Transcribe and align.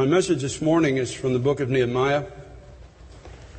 My 0.00 0.06
message 0.06 0.40
this 0.40 0.62
morning 0.62 0.96
is 0.96 1.12
from 1.12 1.34
the 1.34 1.38
book 1.38 1.60
of 1.60 1.68
Nehemiah, 1.68 2.24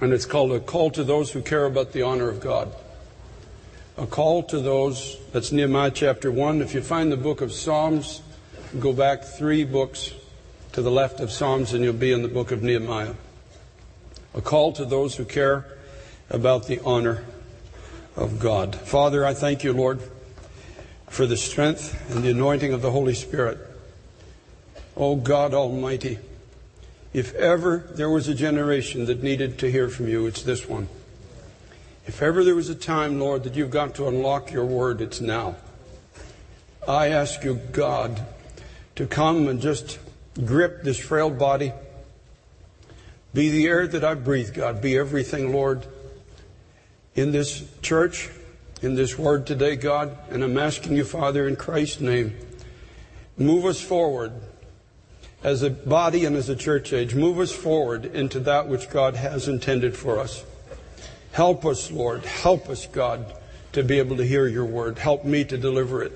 and 0.02 0.12
it's 0.12 0.26
called 0.26 0.52
A 0.54 0.60
Call 0.60 0.90
to 0.90 1.04
Those 1.04 1.30
Who 1.32 1.44
Care 1.44 1.68
About 1.68 1.92
the 1.92 2.02
Honor 2.02 2.30
of 2.30 2.40
God. 2.40 2.74
A 3.96 4.08
call 4.08 4.42
to 4.46 4.60
those, 4.60 5.18
that's 5.34 5.52
Nehemiah 5.52 5.92
chapter 5.92 6.32
1. 6.32 6.64
If 6.64 6.74
you 6.74 6.82
find 6.82 7.12
the 7.12 7.16
book 7.16 7.42
of 7.42 7.54
Psalms, 7.54 8.24
go 8.80 8.92
back 8.92 9.24
three 9.24 9.64
books 9.64 10.16
to 10.72 10.82
the 10.82 10.90
left 10.90 11.20
of 11.20 11.30
Psalms, 11.32 11.74
and 11.74 11.84
you'll 11.84 11.94
be 11.94 12.12
in 12.12 12.24
the 12.24 12.28
book 12.28 12.50
of 12.50 12.64
Nehemiah. 12.64 13.14
A 14.34 14.42
call 14.42 14.74
to 14.74 14.84
those 14.84 15.16
who 15.16 15.26
care 15.26 15.78
about 16.32 16.66
the 16.66 16.80
honor 16.84 17.24
of 18.16 18.40
God. 18.40 18.76
Father, 18.76 19.24
I 19.24 19.36
thank 19.36 19.64
you, 19.64 19.74
Lord, 19.74 20.02
for 21.08 21.28
the 21.28 21.38
strength 21.38 22.10
and 22.10 22.24
the 22.24 22.32
anointing 22.32 22.74
of 22.74 22.82
the 22.82 22.90
Holy 22.90 23.14
Spirit. 23.14 23.60
O 24.98 25.16
God 25.16 25.54
Almighty, 25.54 26.18
if 27.14 27.34
ever 27.36 27.90
there 27.92 28.10
was 28.10 28.28
a 28.28 28.34
generation 28.34 29.06
that 29.06 29.22
needed 29.22 29.60
to 29.60 29.72
hear 29.72 29.90
from 29.90 30.08
you, 30.08 30.28
it's 30.28 30.44
this 30.44 30.68
one. 30.68 30.88
If 32.08 32.22
ever 32.22 32.44
there 32.44 32.56
was 32.56 32.70
a 32.70 32.76
time, 32.76 33.20
Lord, 33.20 33.44
that 33.44 33.56
you've 33.56 33.70
got 33.70 33.96
to 33.96 34.08
unlock 34.08 34.52
your 34.52 34.66
word, 34.66 35.02
it's 35.02 35.22
now. 35.22 35.56
I 36.88 37.10
ask 37.10 37.44
you, 37.44 37.56
God, 37.72 38.26
to 38.96 39.06
come 39.06 39.48
and 39.48 39.62
just 39.62 40.00
grip 40.46 40.84
this 40.84 40.98
frail 40.98 41.30
body. 41.30 41.74
Be 43.34 43.50
the 43.50 43.68
air 43.68 43.88
that 43.88 44.04
I 44.04 44.16
breathe, 44.16 44.54
God. 44.54 44.82
Be 44.82 44.98
everything, 44.98 45.54
Lord, 45.54 45.86
in 47.14 47.32
this 47.32 47.64
church, 47.82 48.30
in 48.82 48.96
this 48.96 49.18
word 49.18 49.46
today, 49.46 49.76
God. 49.76 50.18
And 50.30 50.44
I'm 50.44 50.58
asking 50.58 50.96
you, 50.96 51.04
Father, 51.04 51.48
in 51.48 51.56
Christ's 51.56 52.02
name, 52.02 52.36
move 53.38 53.66
us 53.66 53.80
forward 53.80 54.34
as 55.44 55.64
a 55.64 55.70
body 55.70 56.26
and 56.26 56.36
as 56.36 56.50
a 56.50 56.56
church 56.56 56.94
age. 56.94 57.16
Move 57.16 57.40
us 57.40 57.52
forward 57.52 58.06
into 58.06 58.40
that 58.42 58.68
which 58.68 58.90
God 58.90 59.16
has 59.16 59.48
intended 59.48 59.96
for 59.96 60.20
us. 60.20 60.44
Help 61.32 61.66
us, 61.66 61.90
Lord. 61.92 62.26
Help 62.26 62.70
us, 62.70 62.86
God, 62.88 63.34
to 63.72 63.84
be 63.84 64.00
able 64.00 64.18
to 64.18 64.26
hear 64.26 64.48
your 64.48 64.66
word. 64.66 65.00
Help 65.00 65.26
me 65.26 65.44
to 65.46 65.58
deliver 65.58 66.04
it. 66.04 66.12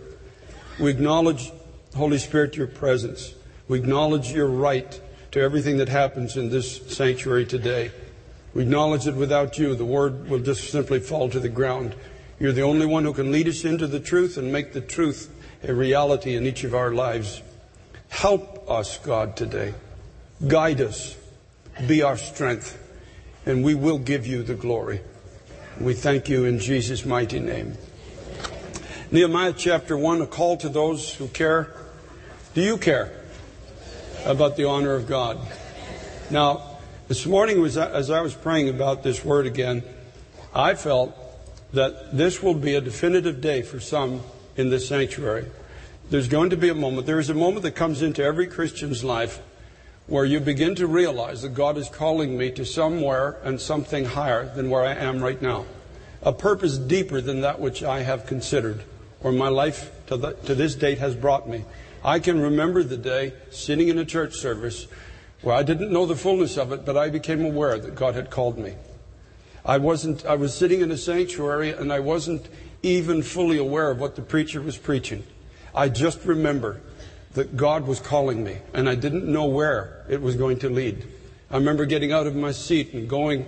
We 0.79 0.91
acknowledge, 0.91 1.51
Holy 1.95 2.17
Spirit, 2.17 2.55
your 2.55 2.67
presence. 2.67 3.33
We 3.67 3.79
acknowledge 3.79 4.31
your 4.31 4.47
right 4.47 4.99
to 5.31 5.41
everything 5.41 5.77
that 5.77 5.89
happens 5.89 6.37
in 6.37 6.49
this 6.49 6.81
sanctuary 6.93 7.45
today. 7.45 7.91
We 8.53 8.63
acknowledge 8.63 9.05
that 9.05 9.15
without 9.15 9.57
you, 9.57 9.75
the 9.75 9.85
word 9.85 10.29
will 10.29 10.39
just 10.39 10.69
simply 10.69 10.99
fall 10.99 11.29
to 11.29 11.39
the 11.39 11.49
ground. 11.49 11.95
You're 12.39 12.51
the 12.51 12.61
only 12.61 12.85
one 12.85 13.03
who 13.05 13.13
can 13.13 13.31
lead 13.31 13.47
us 13.47 13.65
into 13.65 13.87
the 13.87 13.99
truth 13.99 14.37
and 14.37 14.51
make 14.51 14.73
the 14.73 14.81
truth 14.81 15.33
a 15.63 15.73
reality 15.73 16.35
in 16.35 16.45
each 16.45 16.63
of 16.63 16.75
our 16.75 16.91
lives. 16.91 17.41
Help 18.09 18.54
us, 18.67 18.97
God, 18.99 19.35
today. 19.35 19.73
Guide 20.47 20.81
us. 20.81 21.15
Be 21.87 22.01
our 22.03 22.17
strength. 22.17 22.81
And 23.45 23.63
we 23.63 23.75
will 23.75 23.99
give 23.99 24.25
you 24.25 24.43
the 24.43 24.55
glory. 24.55 25.01
We 25.79 25.93
thank 25.93 26.29
you 26.29 26.45
in 26.45 26.59
Jesus' 26.59 27.05
mighty 27.05 27.39
name. 27.39 27.77
Nehemiah 29.11 29.53
chapter 29.55 29.97
1, 29.97 30.21
a 30.21 30.27
call 30.27 30.57
to 30.57 30.69
those 30.69 31.13
who 31.13 31.27
care. 31.27 31.73
Do 32.53 32.61
you 32.61 32.77
care 32.77 33.11
about 34.25 34.57
the 34.57 34.65
honor 34.65 34.95
of 34.95 35.07
God? 35.07 35.39
Now, 36.31 36.77
this 37.07 37.25
morning, 37.25 37.63
as 37.63 37.77
I 37.77 38.21
was 38.21 38.33
praying 38.33 38.69
about 38.69 39.03
this 39.03 39.23
word 39.23 39.45
again, 39.45 39.83
I 40.53 40.73
felt 40.73 41.15
that 41.73 42.17
this 42.17 42.41
will 42.41 42.55
be 42.55 42.75
a 42.75 42.81
definitive 42.81 43.41
day 43.41 43.61
for 43.61 43.79
some 43.79 44.21
in 44.55 44.69
this 44.69 44.87
sanctuary. 44.87 45.45
There's 46.07 46.27
going 46.27 46.51
to 46.51 46.57
be 46.57 46.69
a 46.69 46.75
moment, 46.75 47.07
there 47.07 47.19
is 47.19 47.31
a 47.31 47.33
moment 47.33 47.63
that 47.63 47.71
comes 47.71 48.03
into 48.03 48.23
every 48.23 48.45
Christian's 48.45 49.03
life 49.03 49.41
where 50.05 50.23
you 50.23 50.39
begin 50.39 50.75
to 50.75 50.85
realize 50.85 51.41
that 51.41 51.55
God 51.55 51.77
is 51.77 51.89
calling 51.89 52.37
me 52.37 52.51
to 52.51 52.63
somewhere 52.63 53.37
and 53.43 53.59
something 53.59 54.05
higher 54.05 54.53
than 54.53 54.69
where 54.69 54.85
I 54.85 54.93
am 54.93 55.19
right 55.19 55.41
now. 55.41 55.65
A 56.21 56.31
purpose 56.31 56.77
deeper 56.77 57.21
than 57.21 57.41
that 57.41 57.59
which 57.59 57.81
I 57.81 58.03
have 58.03 58.27
considered 58.27 58.83
or 59.21 59.31
my 59.31 59.47
life 59.47 59.89
to, 60.05 60.17
the, 60.17 60.33
to 60.33 60.53
this 60.53 60.75
date 60.75 60.99
has 60.99 61.15
brought 61.15 61.49
me. 61.49 61.65
I 62.03 62.19
can 62.19 62.39
remember 62.39 62.83
the 62.83 62.97
day 62.97 63.33
sitting 63.49 63.87
in 63.87 63.97
a 63.97 64.05
church 64.05 64.35
service 64.35 64.85
where 65.41 65.55
I 65.55 65.63
didn't 65.63 65.91
know 65.91 66.05
the 66.05 66.15
fullness 66.15 66.55
of 66.55 66.71
it, 66.71 66.85
but 66.85 66.95
I 66.95 67.09
became 67.09 67.43
aware 67.43 67.79
that 67.79 67.95
God 67.95 68.13
had 68.13 68.29
called 68.29 68.59
me. 68.59 68.75
I 69.65 69.79
wasn't, 69.79 70.23
I 70.23 70.35
was 70.35 70.53
sitting 70.55 70.81
in 70.81 70.91
a 70.91 70.97
sanctuary 70.97 71.71
and 71.71 71.91
I 71.91 71.99
wasn't 71.99 72.47
even 72.83 73.23
fully 73.23 73.57
aware 73.57 73.89
of 73.89 73.99
what 73.99 74.15
the 74.15 74.21
preacher 74.21 74.61
was 74.61 74.77
preaching. 74.77 75.23
I 75.75 75.89
just 75.89 76.23
remember 76.23 76.81
that 77.33 77.57
God 77.57 77.85
was 77.85 77.99
calling 77.99 78.43
me, 78.43 78.57
and 78.73 78.87
I 78.87 78.95
didn't 78.95 79.25
know 79.25 79.45
where 79.45 80.05
it 80.09 80.21
was 80.21 80.35
going 80.35 80.59
to 80.59 80.69
lead. 80.69 81.05
I 81.51 81.57
remember 81.57 81.85
getting 81.85 82.13
out 82.13 82.27
of 82.27 82.35
my 82.35 82.51
seat 82.51 82.93
and 82.93 83.09
going 83.09 83.45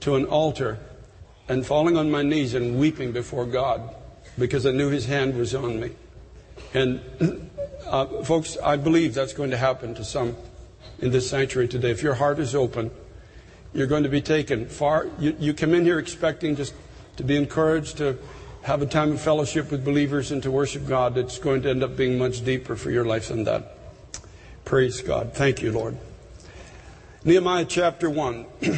to 0.00 0.16
an 0.16 0.24
altar 0.24 0.78
and 1.48 1.64
falling 1.64 1.96
on 1.96 2.10
my 2.10 2.22
knees 2.22 2.54
and 2.54 2.78
weeping 2.78 3.12
before 3.12 3.44
God 3.44 3.94
because 4.38 4.64
I 4.64 4.70
knew 4.70 4.88
His 4.88 5.06
hand 5.06 5.36
was 5.36 5.54
on 5.54 5.78
me. 5.78 5.90
And 6.72 7.00
uh, 7.86 8.22
folks, 8.22 8.56
I 8.64 8.76
believe 8.76 9.14
that's 9.14 9.34
going 9.34 9.50
to 9.50 9.56
happen 9.56 9.94
to 9.94 10.04
some 10.04 10.36
in 11.00 11.10
this 11.10 11.28
sanctuary 11.28 11.68
today. 11.68 11.90
If 11.90 12.02
your 12.02 12.14
heart 12.14 12.38
is 12.38 12.54
open, 12.54 12.90
you're 13.74 13.86
going 13.86 14.04
to 14.04 14.08
be 14.08 14.22
taken 14.22 14.66
far. 14.66 15.06
You, 15.18 15.36
you 15.38 15.54
come 15.54 15.74
in 15.74 15.84
here 15.84 15.98
expecting 15.98 16.56
just 16.56 16.74
to 17.16 17.24
be 17.24 17.36
encouraged, 17.36 17.98
to 17.98 18.16
have 18.62 18.82
a 18.82 18.86
time 18.86 19.12
of 19.12 19.20
fellowship 19.20 19.70
with 19.70 19.84
believers 19.84 20.30
and 20.30 20.42
to 20.42 20.50
worship 20.50 20.86
God, 20.86 21.16
it's 21.16 21.38
going 21.38 21.62
to 21.62 21.70
end 21.70 21.82
up 21.82 21.96
being 21.96 22.18
much 22.18 22.44
deeper 22.44 22.76
for 22.76 22.90
your 22.90 23.04
life 23.04 23.28
than 23.28 23.44
that. 23.44 23.76
Praise 24.64 25.00
God. 25.00 25.32
Thank 25.32 25.62
you, 25.62 25.72
Lord. 25.72 25.96
Nehemiah 27.24 27.64
chapter 27.64 28.10
1. 28.10 28.46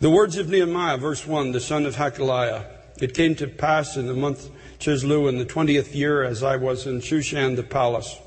the 0.00 0.10
words 0.10 0.36
of 0.36 0.48
Nehemiah, 0.48 0.96
verse 0.96 1.26
1, 1.26 1.52
the 1.52 1.60
son 1.60 1.86
of 1.86 1.96
Hachaliah. 1.96 2.64
It 3.00 3.14
came 3.14 3.34
to 3.36 3.46
pass 3.46 3.96
in 3.96 4.06
the 4.06 4.14
month 4.14 4.50
Chisleu 4.80 5.28
in 5.28 5.36
the 5.36 5.44
twentieth 5.44 5.94
year, 5.94 6.22
as 6.22 6.42
I 6.42 6.56
was 6.56 6.86
in 6.86 7.00
Shushan 7.00 7.54
the 7.56 7.62
palace, 7.62 8.18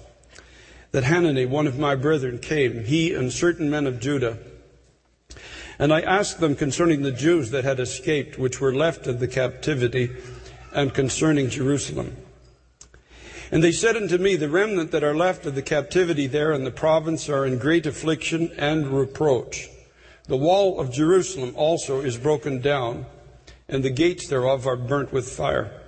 that 0.91 1.03
Hanani, 1.03 1.47
one 1.47 1.66
of 1.66 1.79
my 1.79 1.96
brethren, 1.96 2.38
came, 2.38 2.85
he 2.85 3.13
and 3.16 3.34
certain 3.34 3.72
men 3.72 3.88
of 3.88 4.00
Judah, 4.00 4.38
and 5.84 5.91
I 5.91 6.00
asked 6.00 6.40
them 6.40 6.56
concerning 6.56 7.02
the 7.02 7.12
Jews 7.12 7.52
that 7.52 7.66
had 7.66 7.78
escaped, 7.78 8.40
which 8.40 8.62
were 8.62 8.74
left 8.74 9.06
of 9.06 9.20
the 9.20 9.28
captivity, 9.28 10.12
and 10.72 10.94
concerning 10.94 11.50
Jerusalem. 11.50 12.16
And 13.52 13.62
they 13.62 13.74
said 13.74 13.97
unto 13.97 14.18
me, 14.18 14.38
The 14.38 14.47
remnant 14.47 14.91
that 14.91 15.03
are 15.03 15.14
left 15.14 15.46
of 15.46 15.56
the 15.56 15.62
captivity 15.62 16.26
there 16.26 16.53
in 16.53 16.64
the 16.64 16.72
province 16.72 17.28
are 17.28 17.46
in 17.46 17.58
great 17.58 17.85
affliction 17.85 18.53
and 18.58 18.97
reproach. 18.97 19.68
The 20.30 20.38
wall 20.38 20.80
of 20.80 20.90
Jerusalem 20.90 21.52
also 21.58 22.00
is 22.00 22.16
broken 22.16 22.62
down, 22.62 23.06
and 23.68 23.84
the 23.84 23.90
gates 23.90 24.30
thereof 24.30 24.66
are 24.66 24.78
burnt 24.78 25.12
with 25.12 25.28
fire. 25.28 25.82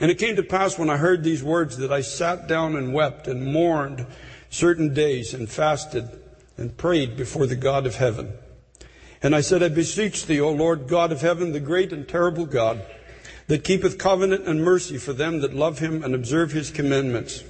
And 0.00 0.10
it 0.10 0.18
came 0.18 0.36
to 0.36 0.42
pass 0.42 0.78
when 0.78 0.88
I 0.88 0.96
heard 0.96 1.24
these 1.24 1.44
words 1.44 1.76
that 1.76 1.92
I 1.92 2.00
sat 2.00 2.48
down 2.48 2.74
and 2.74 2.94
wept 2.94 3.28
and 3.28 3.52
mourned 3.52 4.06
certain 4.48 4.94
days 4.94 5.34
and 5.34 5.46
fasted 5.46 6.08
and 6.56 6.74
prayed 6.74 7.18
before 7.18 7.46
the 7.46 7.54
God 7.54 7.84
of 7.84 7.96
heaven. 7.96 8.32
And 9.22 9.34
I 9.34 9.40
said, 9.40 9.62
I 9.62 9.68
beseech 9.68 10.26
thee, 10.26 10.40
O 10.40 10.50
Lord 10.50 10.86
God 10.86 11.10
of 11.10 11.22
heaven, 11.22 11.52
the 11.52 11.60
great 11.60 11.92
and 11.92 12.06
terrible 12.06 12.46
God, 12.46 12.84
that 13.48 13.64
keepeth 13.64 13.98
covenant 13.98 14.46
and 14.46 14.64
mercy 14.64 14.96
for 14.98 15.12
them 15.12 15.40
that 15.40 15.54
love 15.54 15.80
him 15.80 16.04
and 16.04 16.14
observe 16.14 16.52
his 16.52 16.70
commandments. 16.70 17.42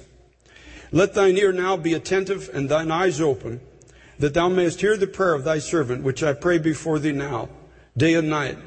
Let 0.91 1.13
thine 1.13 1.37
ear 1.37 1.51
now 1.51 1.77
be 1.77 1.93
attentive 1.93 2.49
and 2.53 2.67
thine 2.67 2.89
eyes 2.89 3.21
open, 3.21 3.61
that 4.17 4.33
thou 4.33 4.49
mayest 4.49 4.81
hear 4.81 4.97
the 4.97 5.07
prayer 5.07 5.35
of 5.35 5.43
thy 5.43 5.59
servant, 5.59 6.03
which 6.03 6.23
I 6.23 6.33
pray 6.33 6.57
before 6.57 6.97
thee 6.97 7.11
now, 7.11 7.49
day 7.95 8.15
and 8.15 8.29
night, 8.29 8.57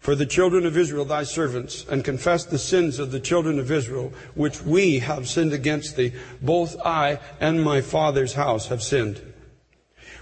for 0.00 0.16
the 0.16 0.26
children 0.26 0.66
of 0.66 0.76
Israel, 0.76 1.04
thy 1.04 1.22
servants, 1.22 1.86
and 1.88 2.04
confess 2.04 2.44
the 2.44 2.58
sins 2.58 2.98
of 2.98 3.12
the 3.12 3.20
children 3.20 3.58
of 3.60 3.70
Israel, 3.70 4.12
which 4.34 4.62
we 4.62 4.98
have 4.98 5.28
sinned 5.28 5.52
against 5.52 5.94
thee. 5.94 6.12
Both 6.42 6.76
I 6.84 7.20
and 7.38 7.62
my 7.62 7.80
father's 7.82 8.32
house 8.32 8.66
have 8.68 8.82
sinned. 8.82 9.22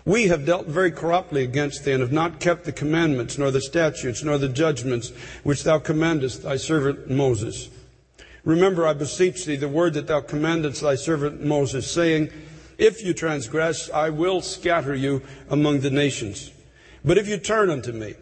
We 0.08 0.28
have 0.28 0.46
dealt 0.46 0.66
very 0.68 0.90
corruptly 0.90 1.42
against 1.44 1.84
thee, 1.84 1.92
and 1.92 2.00
have 2.00 2.10
not 2.10 2.40
kept 2.40 2.64
the 2.64 2.72
commandments, 2.72 3.36
nor 3.36 3.50
the 3.50 3.60
statutes, 3.60 4.24
nor 4.24 4.38
the 4.38 4.48
judgments, 4.48 5.12
which 5.42 5.64
thou 5.64 5.80
commandest 5.80 6.44
thy 6.44 6.56
servant 6.56 7.10
Moses. 7.10 7.68
Remember, 8.42 8.86
I 8.86 8.94
beseech 8.94 9.44
thee, 9.44 9.56
the 9.56 9.68
word 9.68 9.92
that 9.92 10.06
thou 10.06 10.22
commandest 10.22 10.80
thy 10.80 10.94
servant 10.94 11.44
Moses, 11.44 11.90
saying, 11.90 12.30
If 12.78 13.04
you 13.04 13.12
transgress, 13.12 13.90
I 13.90 14.08
will 14.08 14.40
scatter 14.40 14.94
you 14.94 15.20
among 15.50 15.80
the 15.80 15.90
nations. 15.90 16.52
But 17.04 17.18
if 17.18 17.28
you 17.28 17.36
turn 17.36 17.68
unto 17.68 17.92
me, 17.92 18.14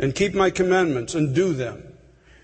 and 0.00 0.16
keep 0.16 0.34
my 0.34 0.50
commandments, 0.50 1.14
and 1.14 1.36
do 1.36 1.52
them, 1.52 1.84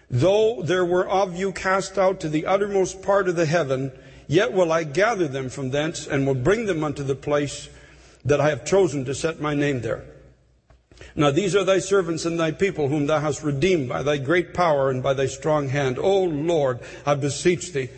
though 0.09 0.63
there 0.63 0.85
were 0.85 1.09
of 1.09 1.35
you 1.37 1.51
cast 1.51 1.99
out 1.99 2.21
to 2.21 2.29
the 2.29 2.47
uttermost 2.47 3.03
part 3.03 3.29
of 3.29 3.35
the 3.35 3.47
heaven, 3.47 3.91
yet 4.29 4.53
will 4.53 4.71
I 4.71 4.85
gather 4.85 5.27
them 5.27 5.49
from 5.49 5.71
thence, 5.71 6.07
and 6.07 6.29
will 6.29 6.37
bring 6.37 6.67
them 6.67 6.85
unto 6.85 7.03
the 7.03 7.17
place 7.17 7.69
that 8.25 8.41
I 8.41 8.51
have 8.51 8.65
chosen 8.65 9.05
to 9.05 9.15
set 9.15 9.41
my 9.41 9.55
name 9.55 9.81
there. 9.81 10.05
Now 11.17 11.31
these 11.31 11.55
are 11.55 11.65
thy 11.65 11.79
servants 11.79 12.25
and 12.25 12.39
thy 12.39 12.51
people, 12.51 12.89
whom 12.89 13.07
thou 13.07 13.21
hast 13.21 13.43
redeemed 13.43 13.89
by 13.89 14.03
thy 14.03 14.17
great 14.17 14.55
power 14.55 14.91
and 14.91 15.03
by 15.03 15.15
thy 15.15 15.27
strong 15.27 15.69
hand. 15.69 15.99
O 15.99 16.25
Lord, 16.25 16.81
I 17.05 17.15
beseech 17.15 17.73
thee, 17.73 17.91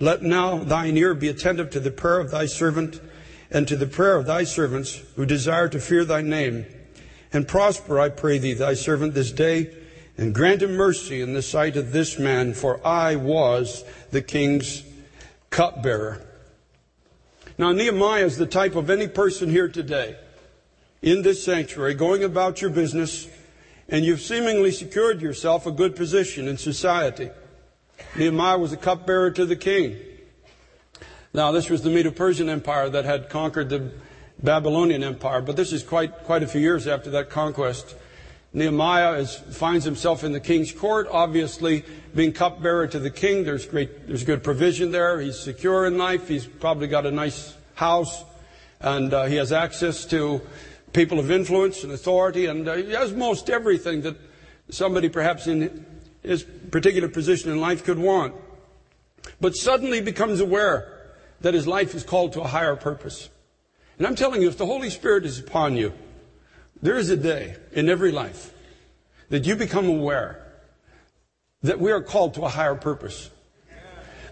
let 0.00 0.22
now 0.22 0.58
thine 0.58 0.96
ear 0.96 1.14
be 1.14 1.28
attentive 1.28 1.70
to 1.70 1.80
the 1.80 1.90
prayer 1.90 2.20
of 2.20 2.30
thy 2.30 2.46
servant 2.46 3.00
and 3.50 3.68
to 3.68 3.76
the 3.76 3.86
prayer 3.86 4.16
of 4.16 4.26
thy 4.26 4.44
servants 4.44 5.00
who 5.16 5.26
desire 5.26 5.68
to 5.68 5.78
fear 5.78 6.04
thy 6.04 6.22
name. 6.22 6.66
And 7.32 7.46
prosper, 7.46 8.00
I 8.00 8.08
pray 8.08 8.38
thee, 8.38 8.54
thy 8.54 8.74
servant 8.74 9.14
this 9.14 9.32
day, 9.32 9.74
and 10.16 10.34
grant 10.34 10.62
him 10.62 10.76
mercy 10.76 11.20
in 11.20 11.34
the 11.34 11.42
sight 11.42 11.76
of 11.76 11.92
this 11.92 12.18
man, 12.18 12.54
for 12.54 12.84
I 12.86 13.16
was 13.16 13.84
the 14.10 14.22
king's 14.22 14.84
cupbearer. 15.50 16.24
Now, 17.56 17.70
Nehemiah 17.70 18.24
is 18.24 18.36
the 18.36 18.46
type 18.46 18.74
of 18.74 18.90
any 18.90 19.06
person 19.06 19.48
here 19.48 19.68
today 19.68 20.16
in 21.02 21.22
this 21.22 21.44
sanctuary 21.44 21.94
going 21.94 22.24
about 22.24 22.60
your 22.60 22.70
business, 22.70 23.28
and 23.88 24.04
you've 24.04 24.20
seemingly 24.20 24.72
secured 24.72 25.22
yourself 25.22 25.64
a 25.64 25.70
good 25.70 25.94
position 25.94 26.48
in 26.48 26.58
society. 26.58 27.30
Nehemiah 28.16 28.58
was 28.58 28.72
a 28.72 28.76
cupbearer 28.76 29.30
to 29.30 29.46
the 29.46 29.54
king. 29.54 29.96
Now, 31.32 31.52
this 31.52 31.70
was 31.70 31.82
the 31.82 31.90
Medo 31.90 32.10
Persian 32.10 32.48
Empire 32.48 32.88
that 32.90 33.04
had 33.04 33.30
conquered 33.30 33.68
the 33.68 33.92
Babylonian 34.42 35.04
Empire, 35.04 35.40
but 35.40 35.54
this 35.54 35.72
is 35.72 35.84
quite, 35.84 36.24
quite 36.24 36.42
a 36.42 36.48
few 36.48 36.60
years 36.60 36.88
after 36.88 37.10
that 37.10 37.30
conquest. 37.30 37.94
Nehemiah 38.54 39.14
is, 39.14 39.34
finds 39.34 39.84
himself 39.84 40.22
in 40.22 40.30
the 40.30 40.38
king's 40.38 40.70
court, 40.70 41.08
obviously 41.10 41.84
being 42.14 42.32
cupbearer 42.32 42.86
to 42.86 43.00
the 43.00 43.10
king. 43.10 43.42
There's 43.42 43.66
great, 43.66 44.06
there's 44.06 44.22
good 44.22 44.44
provision 44.44 44.92
there. 44.92 45.20
He's 45.20 45.38
secure 45.38 45.86
in 45.86 45.98
life. 45.98 46.28
He's 46.28 46.46
probably 46.46 46.86
got 46.86 47.04
a 47.04 47.10
nice 47.10 47.56
house, 47.74 48.24
and 48.80 49.12
uh, 49.12 49.24
he 49.24 49.34
has 49.36 49.52
access 49.52 50.04
to 50.06 50.40
people 50.92 51.18
of 51.18 51.32
influence 51.32 51.82
and 51.82 51.92
authority, 51.92 52.46
and 52.46 52.68
uh, 52.68 52.76
he 52.76 52.92
has 52.92 53.12
most 53.12 53.50
everything 53.50 54.02
that 54.02 54.16
somebody 54.70 55.08
perhaps 55.08 55.48
in 55.48 55.84
his 56.22 56.44
particular 56.70 57.08
position 57.08 57.50
in 57.50 57.60
life 57.60 57.82
could 57.82 57.98
want. 57.98 58.34
But 59.40 59.56
suddenly 59.56 60.00
becomes 60.00 60.38
aware 60.38 61.10
that 61.40 61.54
his 61.54 61.66
life 61.66 61.92
is 61.92 62.04
called 62.04 62.34
to 62.34 62.40
a 62.40 62.46
higher 62.46 62.76
purpose. 62.76 63.28
And 63.98 64.06
I'm 64.06 64.14
telling 64.14 64.42
you, 64.42 64.48
if 64.48 64.58
the 64.58 64.66
Holy 64.66 64.90
Spirit 64.90 65.24
is 65.24 65.40
upon 65.40 65.76
you, 65.76 65.92
there 66.82 66.96
is 66.96 67.10
a 67.10 67.16
day 67.16 67.56
in 67.72 67.88
every 67.88 68.12
life 68.12 68.52
that 69.30 69.46
you 69.46 69.56
become 69.56 69.88
aware 69.88 70.40
that 71.62 71.80
we 71.80 71.90
are 71.90 72.02
called 72.02 72.34
to 72.34 72.42
a 72.42 72.48
higher 72.48 72.74
purpose 72.74 73.30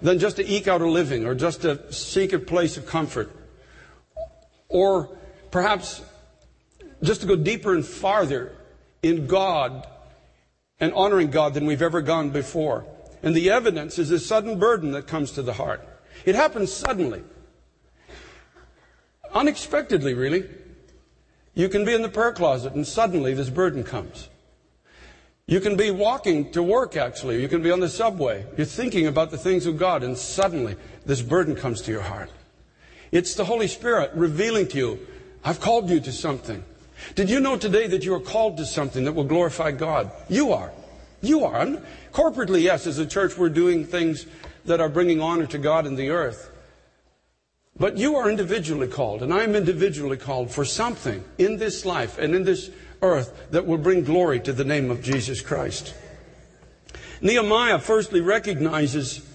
than 0.03 0.19
just 0.19 0.37
to 0.37 0.47
eke 0.47 0.69
out 0.69 0.81
a 0.81 0.89
living 0.89 1.25
or 1.25 1.35
just 1.35 1.63
to 1.63 1.93
seek 1.93 2.33
a 2.33 2.39
place 2.39 2.77
of 2.77 2.87
comfort 2.87 3.31
or 4.69 5.09
perhaps 5.51 6.03
just 7.03 7.21
to 7.21 7.27
go 7.27 7.37
deeper 7.37 7.75
and 7.75 7.85
farther 7.85 8.57
in 9.03 9.27
God 9.27 9.87
and 10.81 10.93
honoring 10.95 11.31
God 11.31 11.55
than 11.55 11.67
we've 11.67 11.83
ever 11.83 12.01
gone 12.01 12.31
before. 12.31 12.85
And 13.23 13.35
the 13.35 13.51
evidence 13.51 13.99
is 13.99 14.11
a 14.11 14.19
sudden 14.19 14.59
burden 14.59 14.93
that 14.93 15.07
comes 15.07 15.33
to 15.33 15.43
the 15.43 15.53
heart. 15.53 15.87
It 16.25 16.35
happens 16.35 16.73
suddenly. 16.73 17.23
Unexpectedly, 19.33 20.15
really. 20.15 20.45
You 21.55 21.69
can 21.69 21.85
be 21.85 21.95
in 21.95 22.03
the 22.03 22.09
prayer 22.09 22.33
closet 22.33 22.75
and 22.75 22.87
suddenly 22.87 23.35
this 23.35 23.51
burden 23.51 23.85
comes. 23.85 24.29
You 25.47 25.61
can 25.61 25.77
be 25.77 25.91
walking 25.91 26.51
to 26.53 26.63
work, 26.63 26.97
actually. 26.97 27.43
You 27.43 27.49
can 27.49 27.63
be 27.63 27.71
on 27.71 27.81
the 27.81 27.89
subway. 27.89 28.47
You're 28.57 28.65
thinking 28.65 29.07
about 29.07 29.31
the 29.31 29.37
things 29.39 29.67
of 29.67 29.77
God, 29.77 30.03
and 30.03 30.17
suddenly 30.17 30.77
this 31.05 31.21
burden 31.21 31.57
comes 31.57 31.83
to 31.83 31.91
your 31.91 32.03
heart. 32.03 32.31
It's 33.11 33.35
the 33.35 33.45
Holy 33.45 33.69
Spirit 33.69 34.13
revealing 34.15 34.69
to 34.69 34.79
you, 34.79 35.07
I've 35.45 35.61
called 35.61 35.91
you 35.91 36.01
to 36.01 36.13
something. 36.13 36.65
Did 37.17 37.29
you 37.29 37.41
know 37.41 37.57
today 37.57 37.89
that 37.89 38.05
you 38.05 38.15
are 38.15 38.21
called 38.21 38.57
to 38.59 38.65
something 38.65 39.05
that 39.05 39.13
will 39.13 39.25
glorify 39.25 39.73
God? 39.73 40.11
You 40.29 40.53
are. 40.53 40.73
You 41.21 41.45
are. 41.45 41.67
corporately, 42.13 42.63
yes, 42.63 42.87
as 42.87 42.99
a 42.99 43.07
church, 43.07 43.37
we're 43.37 43.49
doing 43.49 43.85
things 43.85 44.27
that 44.65 44.81
are 44.81 44.89
bringing 44.89 45.21
honor 45.21 45.47
to 45.47 45.59
God 45.59 45.87
in 45.87 45.97
the 45.97 46.11
earth. 46.11 46.51
But 47.79 47.97
you 47.97 48.17
are 48.17 48.31
individually 48.31 48.87
called, 48.87 49.23
and 49.23 49.33
I 49.33 49.43
am 49.43 49.57
individually 49.57 50.17
called 50.17 50.51
for 50.51 50.65
something 50.65 51.25
in 51.39 51.57
this 51.57 51.85
life 51.85 52.19
and 52.19 52.35
in 52.35 52.45
this 52.45 52.71
earth 53.01 53.51
that 53.51 53.67
will 53.67 53.79
bring 53.79 54.05
glory 54.05 54.41
to 54.41 54.53
the 54.53 54.65
name 54.65 54.91
of 54.91 55.03
Jesus 55.03 55.41
Christ. 55.41 55.95
Nehemiah 57.21 57.79
firstly 57.79 58.21
recognizes 58.21 59.27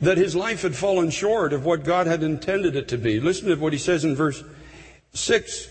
that 0.00 0.18
his 0.18 0.36
life 0.36 0.62
had 0.62 0.76
fallen 0.76 1.10
short 1.10 1.52
of 1.52 1.64
what 1.64 1.84
God 1.84 2.06
had 2.06 2.22
intended 2.22 2.76
it 2.76 2.88
to 2.88 2.98
be. 2.98 3.18
Listen 3.18 3.48
to 3.48 3.56
what 3.56 3.72
he 3.72 3.78
says 3.78 4.04
in 4.04 4.14
verse 4.14 4.44
6. 5.12 5.68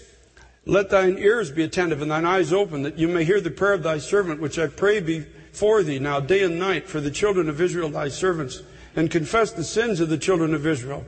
Let 0.65 0.89
thine 0.89 1.17
ears 1.17 1.49
be 1.49 1.63
attentive 1.63 2.01
and 2.01 2.11
thine 2.11 2.25
eyes 2.25 2.51
open, 2.51 2.81
that 2.81 2.97
you 2.97 3.07
may 3.07 3.23
hear 3.23 3.39
the 3.39 3.49
prayer 3.49 3.73
of 3.73 3.83
thy 3.83 3.99
servant, 3.99 4.41
which 4.41 4.59
I 4.59 4.67
pray 4.67 4.99
before 4.99 5.81
thee 5.81 5.99
now 5.99 6.19
day 6.19 6.43
and 6.43 6.59
night 6.59 6.89
for 6.89 6.99
the 6.99 7.11
children 7.11 7.47
of 7.47 7.61
Israel, 7.61 7.89
thy 7.89 8.09
servants, 8.09 8.61
and 8.95 9.09
confess 9.09 9.53
the 9.53 9.63
sins 9.63 10.01
of 10.01 10.09
the 10.09 10.17
children 10.17 10.53
of 10.53 10.67
Israel 10.67 11.05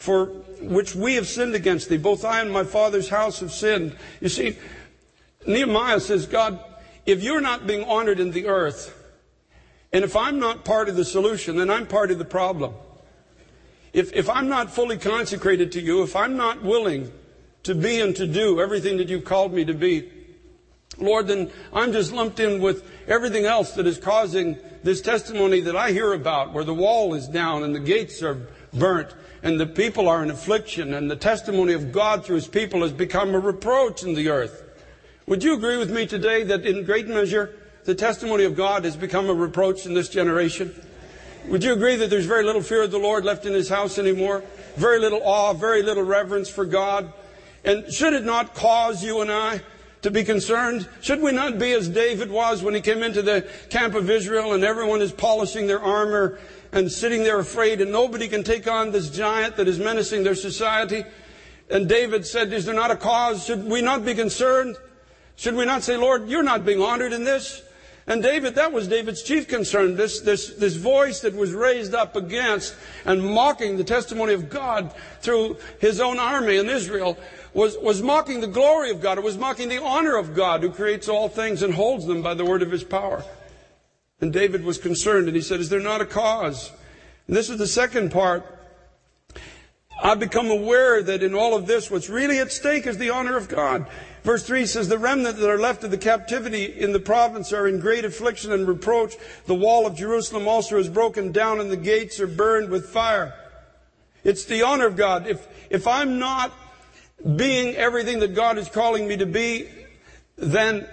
for 0.00 0.26
which 0.62 0.94
we 0.94 1.14
have 1.14 1.28
sinned 1.28 1.54
against 1.54 1.90
thee. 1.90 1.98
Both 1.98 2.24
I 2.24 2.40
and 2.40 2.50
my 2.50 2.64
father's 2.64 3.10
house 3.10 3.40
have 3.40 3.52
sinned. 3.52 3.94
You 4.22 4.30
see, 4.30 4.56
Nehemiah 5.46 6.00
says, 6.00 6.26
God, 6.26 6.58
if 7.04 7.22
you're 7.22 7.42
not 7.42 7.66
being 7.66 7.84
honored 7.84 8.18
in 8.18 8.30
the 8.30 8.46
earth, 8.46 8.96
and 9.92 10.02
if 10.02 10.16
I'm 10.16 10.38
not 10.38 10.64
part 10.64 10.88
of 10.88 10.96
the 10.96 11.04
solution, 11.04 11.56
then 11.56 11.68
I'm 11.68 11.86
part 11.86 12.10
of 12.10 12.18
the 12.18 12.24
problem. 12.24 12.74
If, 13.92 14.14
if 14.14 14.30
I'm 14.30 14.48
not 14.48 14.70
fully 14.70 14.96
consecrated 14.96 15.70
to 15.72 15.82
you, 15.82 16.02
if 16.02 16.16
I'm 16.16 16.34
not 16.34 16.62
willing 16.62 17.12
to 17.64 17.74
be 17.74 18.00
and 18.00 18.16
to 18.16 18.26
do 18.26 18.58
everything 18.58 18.96
that 18.96 19.10
you've 19.10 19.26
called 19.26 19.52
me 19.52 19.66
to 19.66 19.74
be, 19.74 20.10
Lord, 20.96 21.26
then 21.26 21.50
I'm 21.74 21.92
just 21.92 22.10
lumped 22.10 22.40
in 22.40 22.62
with 22.62 22.88
everything 23.06 23.44
else 23.44 23.72
that 23.72 23.86
is 23.86 23.98
causing 23.98 24.56
this 24.82 25.02
testimony 25.02 25.60
that 25.60 25.76
I 25.76 25.92
hear 25.92 26.14
about, 26.14 26.54
where 26.54 26.64
the 26.64 26.72
wall 26.72 27.12
is 27.12 27.28
down 27.28 27.64
and 27.64 27.74
the 27.74 27.80
gates 27.80 28.22
are 28.22 28.48
burnt 28.72 29.14
and 29.42 29.58
the 29.58 29.66
people 29.66 30.08
are 30.08 30.22
in 30.22 30.30
affliction, 30.30 30.94
and 30.94 31.10
the 31.10 31.16
testimony 31.16 31.72
of 31.72 31.92
God 31.92 32.24
through 32.24 32.36
his 32.36 32.48
people 32.48 32.82
has 32.82 32.92
become 32.92 33.34
a 33.34 33.38
reproach 33.38 34.02
in 34.02 34.14
the 34.14 34.28
earth. 34.28 34.62
Would 35.26 35.42
you 35.42 35.54
agree 35.54 35.76
with 35.76 35.90
me 35.90 36.06
today 36.06 36.42
that 36.44 36.66
in 36.66 36.84
great 36.84 37.08
measure 37.08 37.54
the 37.84 37.94
testimony 37.94 38.44
of 38.44 38.56
God 38.56 38.84
has 38.84 38.96
become 38.96 39.30
a 39.30 39.34
reproach 39.34 39.86
in 39.86 39.94
this 39.94 40.08
generation? 40.08 40.74
Would 41.48 41.64
you 41.64 41.72
agree 41.72 41.96
that 41.96 42.10
there's 42.10 42.26
very 42.26 42.44
little 42.44 42.62
fear 42.62 42.82
of 42.82 42.90
the 42.90 42.98
Lord 42.98 43.24
left 43.24 43.46
in 43.46 43.54
his 43.54 43.68
house 43.68 43.98
anymore? 43.98 44.44
Very 44.76 44.98
little 44.98 45.22
awe, 45.22 45.54
very 45.54 45.82
little 45.82 46.02
reverence 46.02 46.50
for 46.50 46.64
God? 46.64 47.12
And 47.64 47.92
should 47.92 48.12
it 48.12 48.24
not 48.24 48.54
cause 48.54 49.02
you 49.02 49.20
and 49.20 49.30
I 49.30 49.62
to 50.02 50.10
be 50.10 50.24
concerned? 50.24 50.88
Should 51.00 51.20
we 51.20 51.32
not 51.32 51.58
be 51.58 51.72
as 51.72 51.88
David 51.88 52.30
was 52.30 52.62
when 52.62 52.74
he 52.74 52.80
came 52.80 53.02
into 53.02 53.22
the 53.22 53.48
camp 53.70 53.94
of 53.94 54.10
Israel 54.10 54.52
and 54.52 54.64
everyone 54.64 55.00
is 55.00 55.12
polishing 55.12 55.66
their 55.66 55.80
armor 55.80 56.38
and 56.72 56.90
sitting 56.90 57.24
there 57.24 57.38
afraid, 57.38 57.80
and 57.80 57.90
nobody 57.90 58.28
can 58.28 58.44
take 58.44 58.68
on 58.68 58.92
this 58.92 59.10
giant 59.10 59.56
that 59.56 59.68
is 59.68 59.78
menacing 59.78 60.22
their 60.22 60.34
society. 60.34 61.04
And 61.68 61.88
David 61.88 62.26
said, 62.26 62.52
Is 62.52 62.64
there 62.64 62.74
not 62.74 62.90
a 62.90 62.96
cause? 62.96 63.44
Should 63.44 63.64
we 63.64 63.82
not 63.82 64.04
be 64.04 64.14
concerned? 64.14 64.76
Should 65.36 65.54
we 65.54 65.64
not 65.64 65.82
say, 65.82 65.96
Lord, 65.96 66.28
you're 66.28 66.42
not 66.42 66.64
being 66.64 66.82
honored 66.82 67.12
in 67.12 67.24
this? 67.24 67.62
And 68.06 68.22
David, 68.22 68.56
that 68.56 68.72
was 68.72 68.88
David's 68.88 69.22
chief 69.22 69.46
concern. 69.46 69.94
This, 69.94 70.20
this, 70.20 70.54
this 70.54 70.74
voice 70.74 71.20
that 71.20 71.34
was 71.34 71.52
raised 71.52 71.94
up 71.94 72.16
against 72.16 72.74
and 73.04 73.24
mocking 73.24 73.76
the 73.76 73.84
testimony 73.84 74.34
of 74.34 74.50
God 74.50 74.92
through 75.20 75.58
his 75.80 76.00
own 76.00 76.18
army 76.18 76.56
in 76.56 76.68
Israel 76.68 77.16
was, 77.54 77.76
was 77.78 78.02
mocking 78.02 78.40
the 78.40 78.48
glory 78.48 78.90
of 78.90 79.00
God. 79.00 79.18
It 79.18 79.24
was 79.24 79.38
mocking 79.38 79.68
the 79.68 79.82
honor 79.82 80.16
of 80.16 80.34
God 80.34 80.62
who 80.62 80.70
creates 80.70 81.08
all 81.08 81.28
things 81.28 81.62
and 81.62 81.72
holds 81.72 82.06
them 82.06 82.20
by 82.20 82.34
the 82.34 82.44
word 82.44 82.62
of 82.62 82.70
his 82.70 82.84
power. 82.84 83.24
And 84.20 84.32
David 84.32 84.64
was 84.64 84.78
concerned 84.78 85.26
and 85.26 85.36
he 85.36 85.42
said, 85.42 85.60
Is 85.60 85.68
there 85.68 85.80
not 85.80 86.00
a 86.00 86.06
cause? 86.06 86.70
And 87.26 87.36
this 87.36 87.48
is 87.48 87.58
the 87.58 87.66
second 87.66 88.12
part 88.12 88.60
I 90.02 90.14
become 90.14 90.50
aware 90.50 91.02
that 91.02 91.22
in 91.22 91.34
all 91.34 91.54
of 91.54 91.66
this, 91.66 91.90
what's 91.90 92.08
really 92.08 92.38
at 92.38 92.50
stake 92.50 92.86
is 92.86 92.96
the 92.96 93.10
honor 93.10 93.36
of 93.36 93.48
God. 93.48 93.86
Verse 94.22 94.46
3 94.46 94.64
says, 94.64 94.88
The 94.88 94.98
remnant 94.98 95.36
that 95.36 95.50
are 95.50 95.58
left 95.58 95.84
of 95.84 95.90
the 95.90 95.98
captivity 95.98 96.64
in 96.64 96.92
the 96.92 97.00
province 97.00 97.52
are 97.52 97.68
in 97.68 97.80
great 97.80 98.04
affliction 98.04 98.52
and 98.52 98.66
reproach. 98.66 99.16
The 99.44 99.54
wall 99.54 99.86
of 99.86 99.96
Jerusalem 99.96 100.48
also 100.48 100.78
is 100.78 100.88
broken 100.88 101.32
down, 101.32 101.60
and 101.60 101.70
the 101.70 101.76
gates 101.76 102.18
are 102.18 102.26
burned 102.26 102.70
with 102.70 102.88
fire. 102.88 103.34
It's 104.24 104.44
the 104.44 104.62
honor 104.62 104.86
of 104.86 104.96
God. 104.96 105.26
If, 105.26 105.46
if 105.68 105.86
I'm 105.86 106.18
not 106.18 106.52
being 107.36 107.76
everything 107.76 108.20
that 108.20 108.34
God 108.34 108.56
is 108.56 108.68
calling 108.68 109.06
me 109.06 109.18
to 109.18 109.26
be, 109.26 109.68
then 110.36 110.88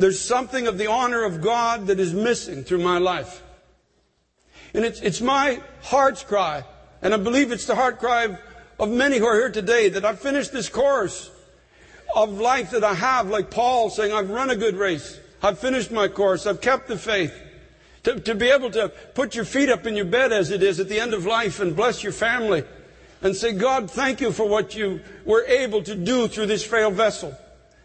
there's 0.00 0.20
something 0.20 0.66
of 0.66 0.78
the 0.78 0.88
honor 0.88 1.24
of 1.24 1.40
God 1.40 1.86
that 1.88 2.00
is 2.00 2.12
missing 2.14 2.64
through 2.64 2.78
my 2.78 2.98
life. 2.98 3.42
And 4.74 4.84
it's, 4.84 5.00
it's 5.00 5.20
my 5.20 5.60
heart's 5.82 6.22
cry 6.22 6.64
and 7.02 7.14
I 7.14 7.16
believe 7.16 7.50
it's 7.52 7.66
the 7.66 7.74
heart 7.74 7.98
cry 7.98 8.24
of, 8.24 8.38
of 8.78 8.90
many 8.90 9.18
who 9.18 9.26
are 9.26 9.34
here 9.34 9.50
today 9.50 9.88
that 9.90 10.04
I've 10.04 10.20
finished 10.20 10.52
this 10.52 10.68
course 10.68 11.30
of 12.14 12.32
life 12.32 12.70
that 12.70 12.84
I 12.84 12.94
have, 12.94 13.28
like 13.28 13.50
Paul 13.50 13.90
saying, 13.90 14.12
I've 14.12 14.30
run 14.30 14.50
a 14.50 14.56
good 14.56 14.74
race. 14.74 15.18
I've 15.42 15.58
finished 15.58 15.90
my 15.90 16.08
course. 16.08 16.46
I've 16.46 16.60
kept 16.60 16.88
the 16.88 16.98
faith. 16.98 17.34
To, 18.04 18.18
to 18.18 18.34
be 18.34 18.48
able 18.48 18.70
to 18.70 18.88
put 19.14 19.34
your 19.34 19.44
feet 19.44 19.68
up 19.68 19.86
in 19.86 19.94
your 19.94 20.06
bed 20.06 20.32
as 20.32 20.50
it 20.50 20.62
is 20.62 20.80
at 20.80 20.88
the 20.88 20.98
end 20.98 21.12
of 21.12 21.26
life 21.26 21.60
and 21.60 21.76
bless 21.76 22.02
your 22.02 22.12
family 22.12 22.64
and 23.22 23.36
say, 23.36 23.52
God, 23.52 23.90
thank 23.90 24.20
you 24.20 24.32
for 24.32 24.48
what 24.48 24.74
you 24.74 25.00
were 25.26 25.44
able 25.44 25.82
to 25.82 25.94
do 25.94 26.26
through 26.26 26.46
this 26.46 26.64
frail 26.64 26.90
vessel. 26.90 27.36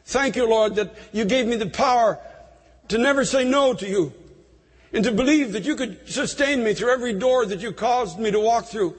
Thank 0.05 0.35
you, 0.35 0.47
Lord, 0.47 0.75
that 0.75 0.95
you 1.11 1.25
gave 1.25 1.47
me 1.47 1.55
the 1.55 1.69
power 1.69 2.19
to 2.89 2.97
never 2.97 3.25
say 3.25 3.43
no 3.43 3.73
to 3.73 3.87
you 3.87 4.13
and 4.93 5.03
to 5.03 5.11
believe 5.11 5.53
that 5.53 5.65
you 5.65 5.75
could 5.75 6.07
sustain 6.07 6.63
me 6.63 6.73
through 6.73 6.91
every 6.91 7.13
door 7.13 7.45
that 7.45 7.59
you 7.59 7.71
caused 7.71 8.19
me 8.19 8.31
to 8.31 8.39
walk 8.39 8.65
through. 8.65 8.95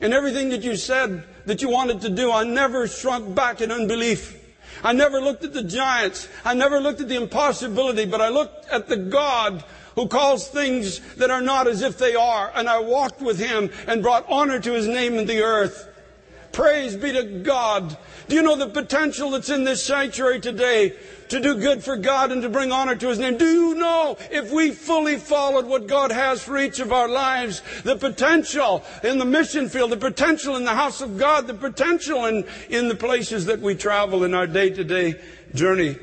And 0.00 0.14
everything 0.14 0.50
that 0.50 0.62
you 0.62 0.76
said 0.76 1.24
that 1.46 1.62
you 1.62 1.70
wanted 1.70 2.02
to 2.02 2.10
do, 2.10 2.30
I 2.30 2.44
never 2.44 2.86
shrunk 2.86 3.34
back 3.34 3.60
in 3.60 3.72
unbelief. 3.72 4.36
I 4.84 4.92
never 4.92 5.20
looked 5.20 5.44
at 5.44 5.52
the 5.52 5.64
giants. 5.64 6.28
I 6.44 6.54
never 6.54 6.80
looked 6.80 7.00
at 7.00 7.08
the 7.08 7.16
impossibility, 7.16 8.04
but 8.04 8.20
I 8.20 8.28
looked 8.28 8.66
at 8.66 8.86
the 8.86 8.96
God 8.96 9.64
who 9.94 10.08
calls 10.08 10.48
things 10.48 11.00
that 11.16 11.30
are 11.30 11.40
not 11.40 11.66
as 11.66 11.82
if 11.82 11.98
they 11.98 12.14
are. 12.14 12.52
And 12.54 12.68
I 12.68 12.78
walked 12.78 13.20
with 13.20 13.38
him 13.38 13.70
and 13.86 14.02
brought 14.02 14.26
honor 14.28 14.60
to 14.60 14.72
his 14.72 14.86
name 14.86 15.14
in 15.14 15.26
the 15.26 15.42
earth. 15.42 15.88
Praise 16.52 16.96
be 16.96 17.12
to 17.12 17.22
God. 17.22 17.96
Do 18.28 18.34
you 18.34 18.42
know 18.42 18.56
the 18.56 18.68
potential 18.68 19.30
that's 19.30 19.50
in 19.50 19.64
this 19.64 19.84
sanctuary 19.84 20.40
today 20.40 20.96
to 21.30 21.40
do 21.40 21.56
good 21.56 21.82
for 21.82 21.96
God 21.96 22.32
and 22.32 22.42
to 22.42 22.48
bring 22.48 22.72
honor 22.72 22.96
to 22.96 23.08
His 23.08 23.18
name. 23.18 23.38
Do 23.38 23.46
you 23.46 23.74
know 23.76 24.16
if 24.30 24.50
we 24.50 24.72
fully 24.72 25.16
followed 25.16 25.64
what 25.64 25.86
God 25.86 26.10
has 26.10 26.42
for 26.42 26.58
each 26.58 26.80
of 26.80 26.92
our 26.92 27.08
lives, 27.08 27.62
the 27.84 27.96
potential 27.96 28.84
in 29.02 29.18
the 29.18 29.24
mission 29.24 29.68
field, 29.68 29.92
the 29.92 29.96
potential 29.96 30.56
in 30.56 30.64
the 30.64 30.74
house 30.74 31.00
of 31.00 31.18
God, 31.18 31.46
the 31.46 31.54
potential 31.54 32.26
in, 32.26 32.44
in 32.68 32.88
the 32.88 32.96
places 32.96 33.46
that 33.46 33.60
we 33.60 33.76
travel 33.76 34.24
in 34.24 34.34
our 34.34 34.46
day 34.46 34.70
to 34.70 34.84
day 34.84 35.20
journey? 35.54 35.96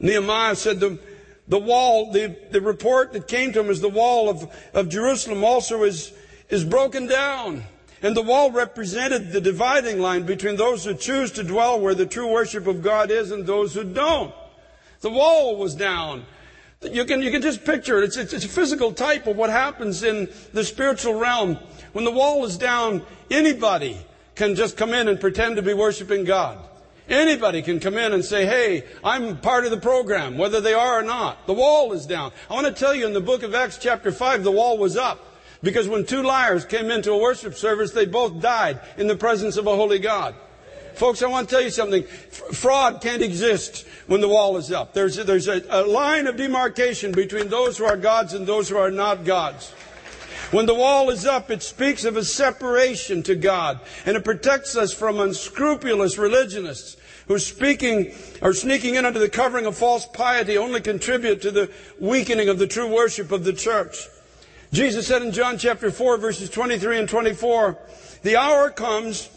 Nehemiah 0.00 0.56
said 0.56 0.80
the, 0.80 0.98
the 1.46 1.58
wall, 1.58 2.12
the, 2.12 2.36
the 2.50 2.60
report 2.60 3.12
that 3.12 3.28
came 3.28 3.52
to 3.52 3.60
him 3.60 3.70
is 3.70 3.80
the 3.80 3.88
wall 3.88 4.28
of, 4.30 4.50
of 4.72 4.88
Jerusalem 4.88 5.44
also 5.44 5.82
is, 5.82 6.12
is 6.48 6.64
broken 6.64 7.06
down. 7.06 7.64
And 8.04 8.14
the 8.14 8.20
wall 8.20 8.50
represented 8.50 9.32
the 9.32 9.40
dividing 9.40 9.98
line 9.98 10.24
between 10.24 10.56
those 10.56 10.84
who 10.84 10.92
choose 10.92 11.32
to 11.32 11.42
dwell 11.42 11.80
where 11.80 11.94
the 11.94 12.04
true 12.04 12.30
worship 12.30 12.66
of 12.66 12.82
God 12.82 13.10
is 13.10 13.30
and 13.30 13.46
those 13.46 13.72
who 13.72 13.82
don't. 13.82 14.34
The 15.00 15.08
wall 15.08 15.56
was 15.56 15.74
down. 15.74 16.26
You 16.82 17.06
can, 17.06 17.22
you 17.22 17.30
can 17.30 17.40
just 17.40 17.64
picture 17.64 17.96
it. 17.96 18.04
It's, 18.04 18.18
it's, 18.18 18.34
it's 18.34 18.44
a 18.44 18.48
physical 18.48 18.92
type 18.92 19.26
of 19.26 19.38
what 19.38 19.48
happens 19.48 20.02
in 20.02 20.28
the 20.52 20.64
spiritual 20.64 21.14
realm. 21.14 21.56
When 21.94 22.04
the 22.04 22.10
wall 22.10 22.44
is 22.44 22.58
down, 22.58 23.00
anybody 23.30 23.96
can 24.34 24.54
just 24.54 24.76
come 24.76 24.92
in 24.92 25.08
and 25.08 25.18
pretend 25.18 25.56
to 25.56 25.62
be 25.62 25.72
worshiping 25.72 26.24
God. 26.24 26.58
Anybody 27.08 27.62
can 27.62 27.80
come 27.80 27.96
in 27.96 28.12
and 28.12 28.22
say, 28.22 28.44
hey, 28.44 28.84
I'm 29.02 29.38
part 29.38 29.64
of 29.64 29.70
the 29.70 29.80
program, 29.80 30.36
whether 30.36 30.60
they 30.60 30.74
are 30.74 30.98
or 30.98 31.02
not. 31.02 31.46
The 31.46 31.54
wall 31.54 31.94
is 31.94 32.04
down. 32.04 32.32
I 32.50 32.54
want 32.54 32.66
to 32.66 32.72
tell 32.72 32.94
you 32.94 33.06
in 33.06 33.14
the 33.14 33.22
book 33.22 33.42
of 33.42 33.54
Acts 33.54 33.78
chapter 33.78 34.12
5, 34.12 34.44
the 34.44 34.52
wall 34.52 34.76
was 34.76 34.94
up. 34.94 35.30
Because 35.64 35.88
when 35.88 36.04
two 36.04 36.22
liars 36.22 36.66
came 36.66 36.90
into 36.90 37.10
a 37.10 37.18
worship 37.18 37.54
service, 37.54 37.90
they 37.90 38.04
both 38.04 38.40
died 38.40 38.80
in 38.98 39.06
the 39.06 39.16
presence 39.16 39.56
of 39.56 39.66
a 39.66 39.74
holy 39.74 39.98
God. 39.98 40.34
Folks, 40.94 41.22
I 41.22 41.26
want 41.26 41.48
to 41.48 41.54
tell 41.54 41.64
you 41.64 41.70
something. 41.70 42.04
Fraud 42.04 43.00
can't 43.00 43.22
exist 43.22 43.86
when 44.06 44.20
the 44.20 44.28
wall 44.28 44.58
is 44.58 44.70
up. 44.70 44.92
There's, 44.92 45.18
a, 45.18 45.24
there's 45.24 45.48
a, 45.48 45.62
a 45.70 45.82
line 45.82 46.26
of 46.26 46.36
demarcation 46.36 47.12
between 47.12 47.48
those 47.48 47.78
who 47.78 47.84
are 47.84 47.96
gods 47.96 48.34
and 48.34 48.46
those 48.46 48.68
who 48.68 48.76
are 48.76 48.90
not 48.90 49.24
gods. 49.24 49.72
When 50.50 50.66
the 50.66 50.74
wall 50.74 51.10
is 51.10 51.26
up, 51.26 51.50
it 51.50 51.62
speaks 51.62 52.04
of 52.04 52.16
a 52.16 52.24
separation 52.24 53.22
to 53.24 53.34
God, 53.34 53.80
and 54.06 54.16
it 54.16 54.24
protects 54.24 54.76
us 54.76 54.92
from 54.92 55.18
unscrupulous 55.18 56.18
religionists 56.18 56.96
who 57.26 57.38
speaking 57.38 58.14
or 58.42 58.52
sneaking 58.52 58.96
in 58.96 59.06
under 59.06 59.18
the 59.18 59.30
covering 59.30 59.64
of 59.64 59.76
false 59.76 60.06
piety 60.06 60.58
only 60.58 60.82
contribute 60.82 61.40
to 61.40 61.50
the 61.50 61.72
weakening 61.98 62.50
of 62.50 62.58
the 62.58 62.66
true 62.66 62.94
worship 62.94 63.32
of 63.32 63.44
the 63.44 63.52
church. 63.54 63.96
Jesus 64.74 65.06
said 65.06 65.22
in 65.22 65.30
John 65.30 65.56
chapter 65.56 65.92
4 65.92 66.16
verses 66.16 66.50
23 66.50 66.98
and 66.98 67.08
24, 67.08 67.78
the 68.22 68.36
hour 68.36 68.70
comes 68.70 69.30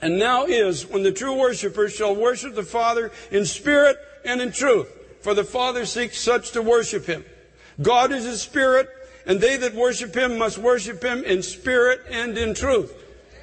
and 0.00 0.20
now 0.20 0.44
is 0.44 0.86
when 0.86 1.02
the 1.02 1.10
true 1.10 1.36
worshippers 1.36 1.92
shall 1.92 2.14
worship 2.14 2.54
the 2.54 2.62
Father 2.62 3.10
in 3.32 3.44
spirit 3.44 3.96
and 4.24 4.40
in 4.40 4.52
truth. 4.52 4.88
For 5.20 5.34
the 5.34 5.42
Father 5.42 5.84
seeks 5.84 6.20
such 6.20 6.52
to 6.52 6.62
worship 6.62 7.06
him. 7.06 7.24
God 7.82 8.12
is 8.12 8.24
a 8.24 8.38
spirit, 8.38 8.88
and 9.26 9.40
they 9.40 9.56
that 9.56 9.74
worship 9.74 10.14
him 10.14 10.38
must 10.38 10.58
worship 10.58 11.02
him 11.02 11.24
in 11.24 11.42
spirit 11.42 12.00
and 12.08 12.38
in 12.38 12.54
truth. 12.54 12.94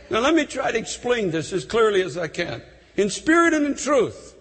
Now 0.10 0.22
let 0.22 0.36
me 0.36 0.46
try 0.46 0.72
to 0.72 0.77
explain 0.77 1.32
this 1.32 1.51
as 1.51 1.65
clearly 1.65 2.01
as 2.01 2.18
I 2.18 2.30
can. 2.30 2.62
In 2.96 3.10
spirit 3.10 3.54
and 3.54 3.65
in 3.65 3.75
truth. 3.75 4.36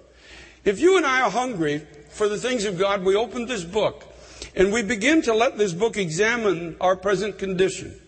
If 0.65 0.79
you 0.79 0.97
and 0.97 1.05
I 1.05 1.23
are 1.23 1.31
hungry 1.31 1.85
for 2.11 2.29
the 2.29 2.39
things 2.39 2.65
of 2.65 2.79
God, 2.79 3.03
we 3.03 3.17
open 3.17 3.47
this 3.47 3.65
book 3.65 4.14
and 4.55 4.73
we 4.73 4.83
begin 4.83 5.23
to 5.23 5.35
let 5.35 5.59
this 5.59 5.73
book 5.73 5.97
examine 5.97 6.77
our 6.81 6.97
present 6.97 7.39
condition. 7.39 8.01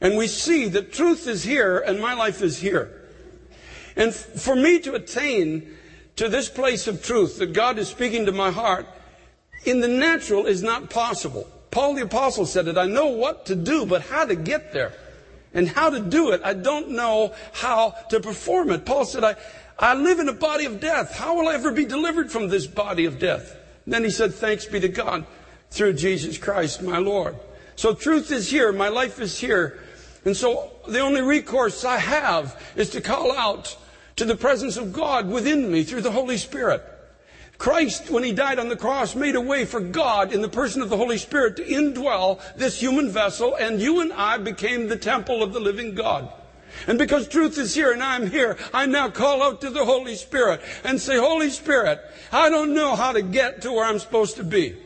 And 0.00 0.16
we 0.16 0.26
see 0.26 0.68
that 0.68 0.92
truth 0.92 1.26
is 1.26 1.44
here 1.44 1.78
and 1.78 2.00
my 2.00 2.14
life 2.14 2.42
is 2.42 2.58
here. 2.58 3.02
And 3.96 4.14
for 4.14 4.54
me 4.54 4.80
to 4.80 4.94
attain 4.94 5.76
to 6.16 6.28
this 6.28 6.48
place 6.48 6.86
of 6.86 7.02
truth 7.02 7.38
that 7.38 7.52
God 7.52 7.78
is 7.78 7.88
speaking 7.88 8.26
to 8.26 8.32
my 8.32 8.50
heart 8.50 8.86
in 9.64 9.80
the 9.80 9.88
natural 9.88 10.46
is 10.46 10.62
not 10.62 10.90
possible. 10.90 11.48
Paul 11.70 11.94
the 11.94 12.02
apostle 12.02 12.44
said 12.44 12.68
it. 12.68 12.76
I 12.76 12.86
know 12.86 13.06
what 13.06 13.46
to 13.46 13.54
do, 13.54 13.86
but 13.86 14.02
how 14.02 14.26
to 14.26 14.34
get 14.34 14.72
there 14.72 14.92
and 15.54 15.68
how 15.68 15.90
to 15.90 16.00
do 16.00 16.32
it, 16.32 16.40
I 16.44 16.54
don't 16.54 16.90
know 16.90 17.34
how 17.52 17.90
to 18.10 18.20
perform 18.20 18.70
it. 18.70 18.84
Paul 18.84 19.04
said, 19.04 19.24
I, 19.24 19.36
I 19.78 19.94
live 19.94 20.18
in 20.18 20.28
a 20.28 20.34
body 20.34 20.64
of 20.64 20.80
death. 20.80 21.14
How 21.14 21.36
will 21.36 21.48
I 21.48 21.54
ever 21.54 21.72
be 21.72 21.84
delivered 21.84 22.30
from 22.30 22.48
this 22.48 22.66
body 22.66 23.04
of 23.04 23.18
death? 23.18 23.56
And 23.84 23.94
then 23.94 24.04
he 24.04 24.10
said, 24.10 24.34
thanks 24.34 24.66
be 24.66 24.80
to 24.80 24.88
God 24.88 25.26
through 25.72 25.94
Jesus 25.94 26.36
Christ, 26.36 26.82
my 26.82 26.98
Lord. 26.98 27.34
So 27.76 27.94
truth 27.94 28.30
is 28.30 28.50
here. 28.50 28.72
My 28.72 28.88
life 28.88 29.18
is 29.18 29.38
here. 29.38 29.80
And 30.24 30.36
so 30.36 30.70
the 30.86 31.00
only 31.00 31.22
recourse 31.22 31.84
I 31.84 31.96
have 31.96 32.62
is 32.76 32.90
to 32.90 33.00
call 33.00 33.32
out 33.32 33.76
to 34.16 34.26
the 34.26 34.36
presence 34.36 34.76
of 34.76 34.92
God 34.92 35.28
within 35.28 35.72
me 35.72 35.82
through 35.82 36.02
the 36.02 36.12
Holy 36.12 36.36
Spirit. 36.36 36.84
Christ, 37.56 38.10
when 38.10 38.22
he 38.22 38.32
died 38.32 38.58
on 38.58 38.68
the 38.68 38.76
cross, 38.76 39.14
made 39.14 39.34
a 39.34 39.40
way 39.40 39.64
for 39.64 39.80
God 39.80 40.32
in 40.32 40.42
the 40.42 40.48
person 40.48 40.82
of 40.82 40.90
the 40.90 40.96
Holy 40.96 41.16
Spirit 41.16 41.56
to 41.56 41.64
indwell 41.64 42.40
this 42.56 42.78
human 42.78 43.08
vessel, 43.08 43.54
and 43.54 43.80
you 43.80 44.00
and 44.00 44.12
I 44.12 44.36
became 44.38 44.88
the 44.88 44.96
temple 44.96 45.42
of 45.42 45.52
the 45.52 45.60
living 45.60 45.94
God. 45.94 46.30
And 46.86 46.98
because 46.98 47.28
truth 47.28 47.56
is 47.58 47.74
here 47.74 47.92
and 47.92 48.02
I'm 48.02 48.28
here, 48.30 48.58
I 48.74 48.86
now 48.86 49.08
call 49.10 49.42
out 49.42 49.60
to 49.60 49.70
the 49.70 49.84
Holy 49.84 50.16
Spirit 50.16 50.60
and 50.84 51.00
say, 51.00 51.18
Holy 51.18 51.50
Spirit, 51.50 52.00
I 52.30 52.50
don't 52.50 52.74
know 52.74 52.96
how 52.96 53.12
to 53.12 53.22
get 53.22 53.62
to 53.62 53.72
where 53.72 53.86
I'm 53.86 53.98
supposed 53.98 54.36
to 54.36 54.44
be. 54.44 54.76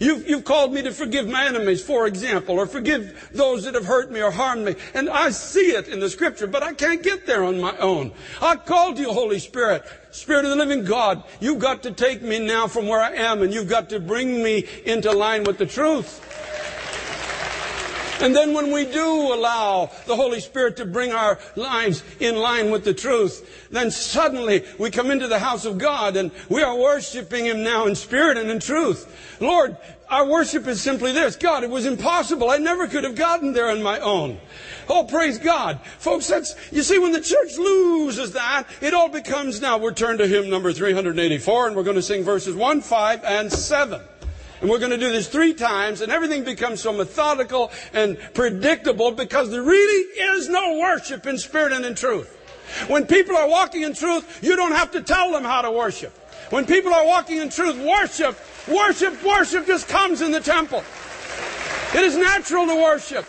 You've, 0.00 0.28
you've 0.28 0.44
called 0.44 0.72
me 0.72 0.82
to 0.82 0.92
forgive 0.92 1.28
my 1.28 1.46
enemies, 1.46 1.82
for 1.82 2.06
example, 2.06 2.58
or 2.58 2.66
forgive 2.66 3.30
those 3.32 3.64
that 3.64 3.74
have 3.74 3.84
hurt 3.84 4.10
me 4.10 4.20
or 4.20 4.30
harmed 4.30 4.64
me. 4.64 4.74
And 4.94 5.08
I 5.08 5.30
see 5.30 5.72
it 5.72 5.88
in 5.88 6.00
the 6.00 6.10
scripture, 6.10 6.46
but 6.46 6.62
I 6.62 6.72
can't 6.72 7.02
get 7.02 7.26
there 7.26 7.44
on 7.44 7.60
my 7.60 7.76
own. 7.78 8.12
I 8.40 8.56
called 8.56 8.98
you, 8.98 9.12
Holy 9.12 9.38
Spirit, 9.38 9.84
Spirit 10.10 10.44
of 10.44 10.50
the 10.50 10.56
living 10.56 10.84
God. 10.84 11.24
You've 11.40 11.58
got 11.58 11.82
to 11.84 11.92
take 11.92 12.22
me 12.22 12.38
now 12.38 12.66
from 12.66 12.86
where 12.86 13.00
I 13.00 13.12
am 13.12 13.42
and 13.42 13.52
you've 13.52 13.68
got 13.68 13.88
to 13.90 14.00
bring 14.00 14.42
me 14.42 14.66
into 14.84 15.12
line 15.12 15.44
with 15.44 15.58
the 15.58 15.66
truth. 15.66 16.24
And 18.20 18.34
then 18.34 18.52
when 18.52 18.72
we 18.72 18.84
do 18.84 19.32
allow 19.32 19.90
the 20.06 20.16
Holy 20.16 20.40
Spirit 20.40 20.76
to 20.78 20.84
bring 20.84 21.12
our 21.12 21.38
lives 21.54 22.02
in 22.18 22.36
line 22.36 22.70
with 22.70 22.84
the 22.84 22.94
truth, 22.94 23.68
then 23.70 23.90
suddenly 23.90 24.64
we 24.78 24.90
come 24.90 25.10
into 25.10 25.28
the 25.28 25.38
house 25.38 25.64
of 25.64 25.78
God 25.78 26.16
and 26.16 26.32
we 26.48 26.62
are 26.62 26.76
worshiping 26.76 27.46
Him 27.46 27.62
now 27.62 27.86
in 27.86 27.94
spirit 27.94 28.36
and 28.36 28.50
in 28.50 28.58
truth. 28.58 29.38
Lord, 29.40 29.76
our 30.10 30.26
worship 30.26 30.66
is 30.66 30.80
simply 30.80 31.12
this. 31.12 31.36
God, 31.36 31.62
it 31.62 31.70
was 31.70 31.86
impossible. 31.86 32.50
I 32.50 32.56
never 32.56 32.88
could 32.88 33.04
have 33.04 33.14
gotten 33.14 33.52
there 33.52 33.70
on 33.70 33.82
my 33.82 34.00
own. 34.00 34.40
Oh, 34.88 35.04
praise 35.04 35.38
God. 35.38 35.80
Folks, 35.98 36.26
that's, 36.26 36.56
you 36.72 36.82
see, 36.82 36.98
when 36.98 37.12
the 37.12 37.20
church 37.20 37.56
loses 37.56 38.32
that, 38.32 38.64
it 38.80 38.94
all 38.94 39.10
becomes 39.10 39.60
now, 39.60 39.78
we're 39.78 39.92
turned 39.92 40.18
to 40.18 40.26
hymn 40.26 40.48
number 40.48 40.72
384 40.72 41.66
and 41.68 41.76
we're 41.76 41.82
going 41.82 41.96
to 41.96 42.02
sing 42.02 42.24
verses 42.24 42.54
1, 42.54 42.80
5, 42.80 43.24
and 43.24 43.52
7. 43.52 44.00
And 44.60 44.68
we're 44.68 44.78
going 44.78 44.90
to 44.90 44.98
do 44.98 45.12
this 45.12 45.28
three 45.28 45.54
times, 45.54 46.00
and 46.00 46.10
everything 46.10 46.44
becomes 46.44 46.80
so 46.80 46.92
methodical 46.92 47.70
and 47.92 48.18
predictable 48.34 49.12
because 49.12 49.50
there 49.50 49.62
really 49.62 50.36
is 50.36 50.48
no 50.48 50.78
worship 50.78 51.26
in 51.26 51.38
spirit 51.38 51.72
and 51.72 51.84
in 51.84 51.94
truth. 51.94 52.34
When 52.88 53.06
people 53.06 53.36
are 53.36 53.48
walking 53.48 53.82
in 53.82 53.94
truth, 53.94 54.42
you 54.42 54.56
don't 54.56 54.72
have 54.72 54.90
to 54.92 55.02
tell 55.02 55.30
them 55.30 55.44
how 55.44 55.62
to 55.62 55.70
worship. 55.70 56.12
When 56.50 56.66
people 56.66 56.92
are 56.92 57.06
walking 57.06 57.38
in 57.38 57.50
truth, 57.50 57.76
worship, 57.78 58.38
worship, 58.66 59.22
worship 59.22 59.66
just 59.66 59.88
comes 59.88 60.22
in 60.22 60.32
the 60.32 60.40
temple. 60.40 60.82
It 61.94 62.02
is 62.02 62.16
natural 62.16 62.66
to 62.66 62.74
worship. 62.74 63.26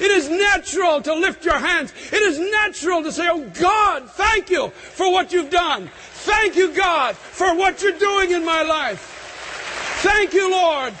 It 0.00 0.10
is 0.12 0.28
natural 0.30 1.02
to 1.02 1.14
lift 1.14 1.44
your 1.44 1.58
hands. 1.58 1.92
It 2.12 2.22
is 2.22 2.38
natural 2.38 3.02
to 3.02 3.10
say, 3.10 3.28
Oh 3.28 3.44
God, 3.60 4.08
thank 4.10 4.48
you 4.48 4.68
for 4.68 5.10
what 5.10 5.32
you've 5.32 5.50
done. 5.50 5.90
Thank 6.12 6.56
you, 6.56 6.72
God, 6.72 7.16
for 7.16 7.56
what 7.56 7.82
you're 7.82 7.98
doing 7.98 8.30
in 8.30 8.44
my 8.44 8.62
life. 8.62 9.17
Thank 10.00 10.32
you, 10.32 10.50
Lord, 10.50 10.94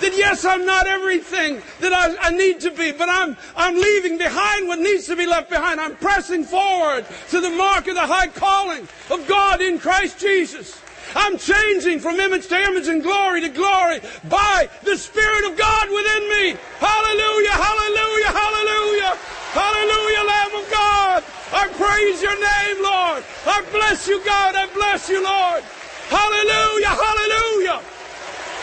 that 0.00 0.16
yes, 0.16 0.44
I'm 0.44 0.64
not 0.66 0.86
everything 0.86 1.62
that 1.80 1.92
I, 1.92 2.28
I, 2.28 2.30
need 2.30 2.60
to 2.60 2.70
be, 2.70 2.92
but 2.92 3.08
I'm, 3.08 3.36
I'm 3.56 3.74
leaving 3.74 4.18
behind 4.18 4.68
what 4.68 4.78
needs 4.78 5.06
to 5.06 5.16
be 5.16 5.26
left 5.26 5.50
behind. 5.50 5.80
I'm 5.80 5.96
pressing 5.96 6.44
forward 6.44 7.06
to 7.30 7.40
the 7.40 7.50
mark 7.50 7.86
of 7.86 7.94
the 7.94 8.06
high 8.06 8.28
calling 8.28 8.86
of 9.10 9.26
God 9.26 9.60
in 9.60 9.78
Christ 9.78 10.18
Jesus. 10.18 10.80
I'm 11.14 11.38
changing 11.38 12.00
from 12.00 12.18
image 12.18 12.48
to 12.48 12.58
image 12.58 12.88
and 12.88 13.02
glory 13.02 13.40
to 13.42 13.48
glory 13.48 14.00
by 14.28 14.68
the 14.82 14.96
Spirit 14.96 15.50
of 15.50 15.58
God 15.58 15.88
within 15.90 16.28
me. 16.28 16.56
Hallelujah, 16.78 17.54
hallelujah, 17.54 18.32
hallelujah, 18.34 19.14
hallelujah, 19.54 20.22
Lamb 20.26 20.54
of 20.62 20.70
God. 20.70 21.24
I 21.52 21.68
praise 21.74 22.22
your 22.22 22.34
name, 22.34 22.82
Lord. 22.82 23.22
I 23.46 23.62
bless 23.70 24.08
you, 24.08 24.24
God. 24.24 24.54
I 24.56 24.66
bless 24.74 25.08
you, 25.08 25.22
Lord. 25.22 25.62
Hallelujah, 26.08 26.88
hallelujah. 26.88 27.80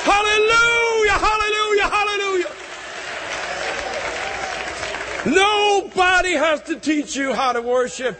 Hallelujah, 0.03 1.17
hallelujah, 1.19 1.87
hallelujah. 1.87 2.51
Nobody 6.21 6.37
has 6.37 6.61
to 6.65 6.79
teach 6.79 7.15
you 7.15 7.33
how 7.33 7.51
to 7.51 7.63
worship 7.63 8.15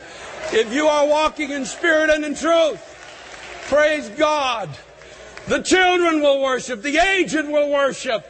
if 0.52 0.74
you 0.74 0.88
are 0.88 1.06
walking 1.06 1.52
in 1.52 1.68
spirit 1.68 2.10
and 2.10 2.26
in 2.26 2.34
truth. 2.34 2.82
Praise 3.68 4.10
God. 4.10 4.70
The 5.48 5.62
children 5.62 6.20
will 6.20 6.42
worship. 6.42 6.82
The 6.82 6.98
aged 6.98 7.46
will 7.46 7.70
worship. 7.70 8.26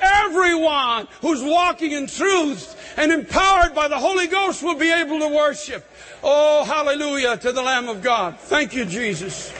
Everyone 0.00 1.08
who's 1.22 1.42
walking 1.42 1.90
in 1.90 2.06
truth 2.06 2.94
and 2.96 3.10
empowered 3.10 3.74
by 3.74 3.88
the 3.88 3.98
Holy 3.98 4.28
Ghost 4.28 4.62
will 4.62 4.76
be 4.78 4.92
able 4.92 5.18
to 5.18 5.28
worship. 5.28 5.84
Oh, 6.22 6.62
hallelujah 6.62 7.36
to 7.38 7.50
the 7.50 7.62
Lamb 7.62 7.88
of 7.88 8.02
God. 8.02 8.38
Thank 8.38 8.74
you, 8.74 8.84
Jesus. 8.84 9.52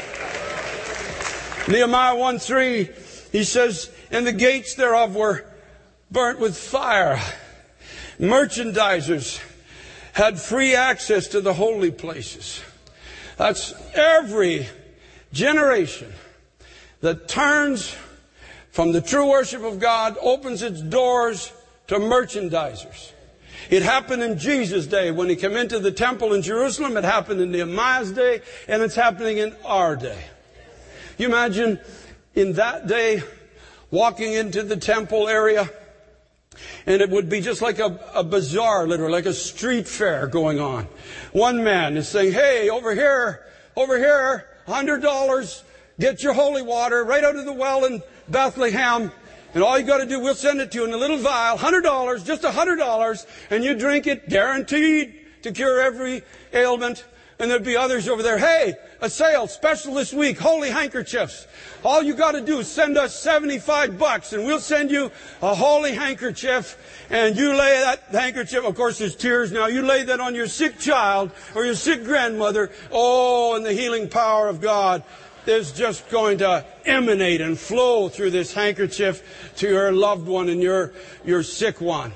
Nehemiah 1.66 2.14
1 2.14 2.38
3 2.38 2.88
he 3.32 3.42
says, 3.42 3.90
and 4.12 4.24
the 4.24 4.32
gates 4.32 4.76
thereof 4.76 5.16
were 5.16 5.44
burnt 6.08 6.38
with 6.38 6.56
fire. 6.56 7.20
Merchandisers 8.20 9.42
had 10.12 10.38
free 10.38 10.74
access 10.74 11.28
to 11.28 11.40
the 11.40 11.54
holy 11.54 11.90
places. 11.90 12.60
That's 13.38 13.72
every 13.94 14.68
generation 15.32 16.12
that 17.00 17.28
turns 17.28 17.96
from 18.70 18.92
the 18.92 19.00
true 19.00 19.28
worship 19.28 19.62
of 19.62 19.78
God, 19.78 20.16
opens 20.20 20.62
its 20.62 20.80
doors 20.80 21.52
to 21.88 21.96
merchandisers. 21.96 23.12
It 23.68 23.82
happened 23.82 24.22
in 24.22 24.38
Jesus' 24.38 24.86
day 24.86 25.10
when 25.10 25.28
he 25.28 25.36
came 25.36 25.56
into 25.56 25.78
the 25.78 25.90
temple 25.90 26.34
in 26.34 26.42
Jerusalem. 26.42 26.96
It 26.96 27.04
happened 27.04 27.40
in 27.40 27.50
Nehemiah's 27.52 28.12
day, 28.12 28.42
and 28.68 28.82
it's 28.82 28.94
happening 28.94 29.38
in 29.38 29.54
our 29.64 29.96
day. 29.96 30.22
You 31.18 31.26
imagine 31.26 31.80
in 32.34 32.54
that 32.54 32.86
day, 32.86 33.22
walking 33.90 34.34
into 34.34 34.62
the 34.62 34.76
temple 34.76 35.28
area, 35.28 35.68
and 36.86 37.00
it 37.00 37.10
would 37.10 37.28
be 37.28 37.40
just 37.40 37.62
like 37.62 37.78
a, 37.78 37.98
a 38.14 38.24
bazaar, 38.24 38.86
literally, 38.86 39.12
like 39.12 39.26
a 39.26 39.34
street 39.34 39.86
fair 39.86 40.26
going 40.26 40.60
on. 40.60 40.86
One 41.32 41.62
man 41.62 41.96
is 41.96 42.08
saying, 42.08 42.32
hey, 42.32 42.68
over 42.70 42.94
here, 42.94 43.46
over 43.76 43.98
here, 43.98 44.48
hundred 44.66 45.02
dollars, 45.02 45.62
get 45.98 46.22
your 46.22 46.32
holy 46.32 46.62
water 46.62 47.04
right 47.04 47.22
out 47.22 47.36
of 47.36 47.44
the 47.44 47.52
well 47.52 47.84
in 47.84 48.02
Bethlehem. 48.28 49.12
And 49.52 49.62
all 49.62 49.78
you 49.78 49.84
got 49.84 49.98
to 49.98 50.06
do, 50.06 50.20
we'll 50.20 50.34
send 50.34 50.60
it 50.60 50.70
to 50.72 50.78
you 50.78 50.84
in 50.84 50.92
a 50.92 50.96
little 50.96 51.18
vial, 51.18 51.56
hundred 51.56 51.82
dollars, 51.82 52.22
just 52.24 52.44
a 52.44 52.52
hundred 52.52 52.76
dollars, 52.76 53.26
and 53.50 53.64
you 53.64 53.74
drink 53.76 54.06
it, 54.06 54.28
guaranteed 54.28 55.14
to 55.42 55.52
cure 55.52 55.80
every 55.80 56.22
ailment. 56.52 57.04
And 57.40 57.50
there'd 57.50 57.64
be 57.64 57.76
others 57.76 58.06
over 58.06 58.22
there. 58.22 58.36
Hey, 58.36 58.74
a 59.00 59.08
sale 59.08 59.46
special 59.46 59.94
this 59.94 60.12
week, 60.12 60.38
holy 60.38 60.68
handkerchiefs. 60.68 61.46
All 61.82 62.02
you 62.02 62.12
got 62.12 62.32
to 62.32 62.42
do 62.42 62.58
is 62.58 62.70
send 62.70 62.98
us 62.98 63.18
75 63.18 63.98
bucks 63.98 64.34
and 64.34 64.44
we'll 64.44 64.60
send 64.60 64.90
you 64.90 65.10
a 65.40 65.54
holy 65.54 65.92
handkerchief 65.92 66.76
and 67.08 67.34
you 67.34 67.54
lay 67.54 67.80
that 67.80 68.02
handkerchief, 68.12 68.62
of 68.62 68.74
course 68.74 68.98
there's 68.98 69.16
tears 69.16 69.52
now, 69.52 69.68
you 69.68 69.80
lay 69.80 70.02
that 70.02 70.20
on 70.20 70.34
your 70.34 70.48
sick 70.48 70.78
child 70.78 71.30
or 71.54 71.64
your 71.64 71.74
sick 71.74 72.04
grandmother. 72.04 72.70
Oh, 72.92 73.56
and 73.56 73.64
the 73.64 73.72
healing 73.72 74.10
power 74.10 74.46
of 74.46 74.60
God 74.60 75.02
is 75.46 75.72
just 75.72 76.10
going 76.10 76.38
to 76.38 76.64
emanate 76.84 77.40
and 77.40 77.58
flow 77.58 78.10
through 78.10 78.32
this 78.32 78.52
handkerchief 78.52 79.54
to 79.56 79.66
your 79.66 79.92
loved 79.92 80.28
one 80.28 80.50
and 80.50 80.62
your, 80.62 80.92
your 81.24 81.42
sick 81.42 81.80
one. 81.80 82.12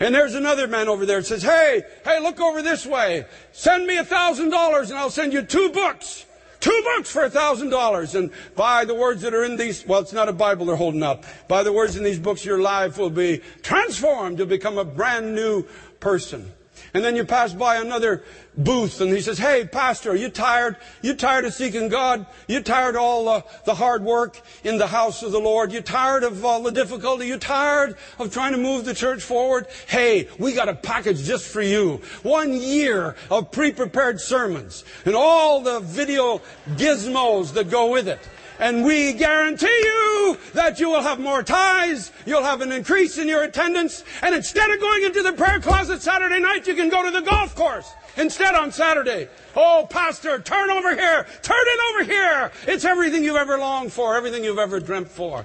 And 0.00 0.14
there's 0.14 0.34
another 0.34 0.66
man 0.66 0.88
over 0.88 1.06
there 1.06 1.20
that 1.20 1.26
says, 1.26 1.42
Hey, 1.42 1.82
hey, 2.04 2.20
look 2.20 2.40
over 2.40 2.62
this 2.62 2.84
way. 2.86 3.26
Send 3.52 3.86
me 3.86 3.96
a 3.96 4.04
thousand 4.04 4.50
dollars 4.50 4.90
and 4.90 4.98
I'll 4.98 5.10
send 5.10 5.32
you 5.32 5.42
two 5.42 5.70
books. 5.70 6.26
Two 6.60 6.82
books 6.96 7.10
for 7.10 7.24
a 7.24 7.30
thousand 7.30 7.70
dollars. 7.70 8.14
And 8.14 8.30
by 8.54 8.84
the 8.84 8.94
words 8.94 9.22
that 9.22 9.34
are 9.34 9.44
in 9.44 9.56
these, 9.56 9.86
well, 9.86 10.00
it's 10.00 10.12
not 10.12 10.28
a 10.28 10.32
Bible 10.32 10.66
they're 10.66 10.76
holding 10.76 11.02
up. 11.02 11.24
By 11.48 11.62
the 11.62 11.72
words 11.72 11.96
in 11.96 12.02
these 12.02 12.18
books, 12.18 12.44
your 12.44 12.60
life 12.60 12.98
will 12.98 13.10
be 13.10 13.42
transformed. 13.62 14.38
You'll 14.38 14.48
become 14.48 14.78
a 14.78 14.84
brand 14.84 15.34
new 15.34 15.64
person. 16.00 16.52
And 16.96 17.04
then 17.04 17.14
you 17.14 17.26
pass 17.26 17.52
by 17.52 17.76
another 17.76 18.24
booth 18.56 19.02
and 19.02 19.12
he 19.12 19.20
says, 19.20 19.36
Hey, 19.36 19.66
pastor, 19.70 20.12
are 20.12 20.16
you 20.16 20.30
tired? 20.30 20.78
You 21.02 21.12
tired 21.12 21.44
of 21.44 21.52
seeking 21.52 21.90
God? 21.90 22.24
You 22.48 22.62
tired 22.62 22.94
of 22.94 23.02
all 23.02 23.28
uh, 23.28 23.42
the 23.66 23.74
hard 23.74 24.02
work 24.02 24.40
in 24.64 24.78
the 24.78 24.86
house 24.86 25.22
of 25.22 25.30
the 25.30 25.38
Lord? 25.38 25.72
You 25.72 25.82
tired 25.82 26.22
of 26.22 26.42
all 26.42 26.62
the 26.62 26.72
difficulty? 26.72 27.26
You 27.26 27.36
tired 27.36 27.98
of 28.18 28.32
trying 28.32 28.52
to 28.52 28.58
move 28.58 28.86
the 28.86 28.94
church 28.94 29.22
forward? 29.22 29.66
Hey, 29.86 30.28
we 30.38 30.54
got 30.54 30.70
a 30.70 30.74
package 30.74 31.22
just 31.22 31.46
for 31.46 31.60
you. 31.60 32.00
One 32.22 32.54
year 32.54 33.14
of 33.30 33.50
pre-prepared 33.50 34.18
sermons 34.18 34.82
and 35.04 35.14
all 35.14 35.60
the 35.60 35.80
video 35.80 36.40
gizmos 36.76 37.52
that 37.52 37.68
go 37.68 37.90
with 37.90 38.08
it. 38.08 38.26
And 38.58 38.84
we 38.84 39.12
guarantee 39.12 39.66
you 39.66 40.38
that 40.54 40.80
you 40.80 40.88
will 40.88 41.02
have 41.02 41.20
more 41.20 41.42
ties, 41.42 42.12
you'll 42.24 42.42
have 42.42 42.60
an 42.60 42.72
increase 42.72 43.18
in 43.18 43.28
your 43.28 43.44
attendance, 43.44 44.04
and 44.22 44.34
instead 44.34 44.70
of 44.70 44.80
going 44.80 45.04
into 45.04 45.22
the 45.22 45.32
prayer 45.32 45.60
closet 45.60 46.02
Saturday 46.02 46.40
night, 46.40 46.66
you 46.66 46.74
can 46.74 46.88
go 46.88 47.04
to 47.04 47.10
the 47.10 47.20
golf 47.20 47.54
course 47.54 47.92
instead 48.16 48.54
on 48.54 48.72
Saturday. 48.72 49.28
Oh, 49.54 49.86
Pastor, 49.88 50.38
turn 50.38 50.70
over 50.70 50.94
here, 50.94 51.26
turn 51.42 51.56
it 51.60 51.80
over 51.90 52.12
here. 52.12 52.52
It's 52.66 52.84
everything 52.84 53.24
you've 53.24 53.36
ever 53.36 53.58
longed 53.58 53.92
for, 53.92 54.16
everything 54.16 54.44
you've 54.44 54.58
ever 54.58 54.80
dreamt 54.80 55.08
for. 55.08 55.44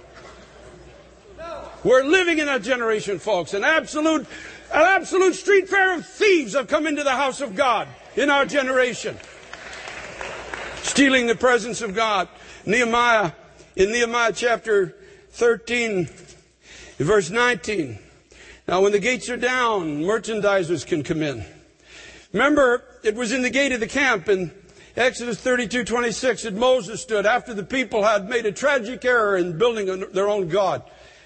We're 1.84 2.04
living 2.04 2.38
in 2.38 2.46
that 2.46 2.62
generation, 2.62 3.18
folks. 3.18 3.54
An 3.54 3.64
absolute, 3.64 4.22
an 4.74 4.82
absolute 4.82 5.34
street 5.34 5.68
fair 5.68 5.96
of 5.96 6.06
thieves 6.06 6.54
have 6.54 6.68
come 6.68 6.86
into 6.86 7.04
the 7.04 7.12
house 7.12 7.42
of 7.42 7.56
God 7.56 7.88
in 8.16 8.30
our 8.30 8.46
generation. 8.46 9.18
Stealing 10.84 11.28
the 11.28 11.36
presence 11.36 11.82
of 11.82 11.96
God. 11.96 12.28
Nehemiah, 12.66 13.32
in 13.76 13.92
Nehemiah 13.92 14.34
chapter 14.34 14.96
13, 15.32 16.08
verse 16.98 17.30
19. 17.30 17.98
Now, 18.68 18.82
when 18.82 18.92
the 18.92 19.00
gates 19.00 19.30
are 19.30 19.38
down, 19.38 20.04
merchandisers 20.04 20.86
can 20.86 21.04
come 21.04 21.24
in. 21.24 21.46
Remember, 22.32 22.84
it 23.04 23.16
was 23.16 23.32
in 23.32 23.42
the 23.42 23.50
gate 23.50 23.72
of 23.72 23.80
the 23.80 23.88
camp 23.88 24.30
in 24.30 24.52
Exodus 24.96 25.40
32, 25.40 25.84
26 25.84 26.44
that 26.44 26.54
Moses 26.54 27.02
stood 27.02 27.26
after 27.26 27.54
the 27.54 27.64
people 27.64 28.04
had 28.04 28.30
made 28.30 28.46
a 28.46 28.52
tragic 28.52 29.04
error 29.06 29.38
in 29.38 29.58
building 29.58 30.06
their 30.14 30.30
own 30.30 30.48
God 30.48 30.84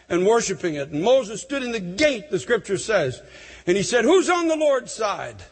and 0.07 0.25
worshiping 0.25 0.75
it. 0.75 0.89
And 0.89 1.03
Moses 1.03 1.41
stood 1.41 1.63
in 1.63 1.71
the 1.71 1.79
gate, 1.79 2.29
the 2.29 2.39
scripture 2.39 2.77
says, 2.77 3.21
and 3.67 3.75
he 3.75 3.83
said, 3.83 4.05
Who's 4.05 4.29
on 4.29 4.47
the 4.47 4.55
Lord's 4.55 4.93
side? 4.93 5.43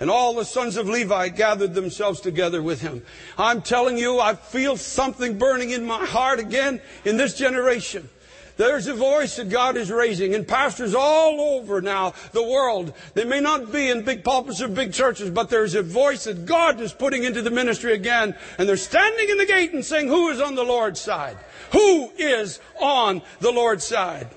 And 0.00 0.10
all 0.10 0.34
the 0.34 0.46
sons 0.46 0.78
of 0.78 0.88
Levi 0.88 1.28
gathered 1.28 1.74
themselves 1.74 2.20
together 2.20 2.62
with 2.62 2.80
him. 2.80 3.02
I'm 3.36 3.60
telling 3.60 3.98
you, 3.98 4.18
I 4.18 4.34
feel 4.34 4.78
something 4.78 5.38
burning 5.38 5.70
in 5.70 5.84
my 5.84 6.06
heart 6.06 6.40
again 6.40 6.80
in 7.04 7.18
this 7.18 7.36
generation. 7.36 8.08
There's 8.56 8.88
a 8.88 8.94
voice 8.94 9.36
that 9.36 9.48
God 9.48 9.78
is 9.78 9.90
raising, 9.90 10.34
and 10.34 10.46
pastors 10.46 10.94
all 10.94 11.40
over 11.40 11.80
now 11.80 12.12
the 12.32 12.42
world. 12.42 12.92
They 13.14 13.24
may 13.24 13.40
not 13.40 13.72
be 13.72 13.88
in 13.88 14.04
big 14.04 14.22
pulpits 14.22 14.60
or 14.60 14.68
big 14.68 14.92
churches, 14.92 15.30
but 15.30 15.48
there's 15.48 15.74
a 15.74 15.82
voice 15.82 16.24
that 16.24 16.44
God 16.44 16.78
is 16.80 16.92
putting 16.92 17.24
into 17.24 17.40
the 17.40 17.50
ministry 17.50 17.94
again, 17.94 18.36
and 18.58 18.68
they're 18.68 18.76
standing 18.76 19.30
in 19.30 19.38
the 19.38 19.46
gate 19.46 19.72
and 19.72 19.82
saying, 19.82 20.08
Who 20.08 20.28
is 20.28 20.42
on 20.42 20.56
the 20.56 20.62
Lord's 20.62 21.00
side? 21.00 21.38
Who 21.72 22.10
is 22.18 22.60
on 22.78 23.22
the 23.40 23.50
Lord's 23.50 23.84
side? 23.84 24.28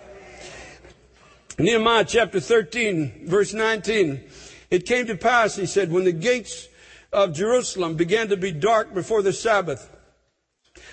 Nehemiah 1.59 2.05
chapter 2.05 2.39
13, 2.39 3.27
verse 3.27 3.53
19. 3.53 4.23
It 4.73 4.87
came 4.87 5.05
to 5.05 5.15
pass, 5.15 5.55
he 5.55 5.67
said, 5.67 5.91
when 5.91 6.03
the 6.03 6.11
gates 6.11 6.67
of 7.11 7.35
Jerusalem 7.35 7.95
began 7.95 8.29
to 8.29 8.37
be 8.37 8.51
dark 8.51 8.91
before 8.91 9.21
the 9.21 9.31
Sabbath, 9.31 9.87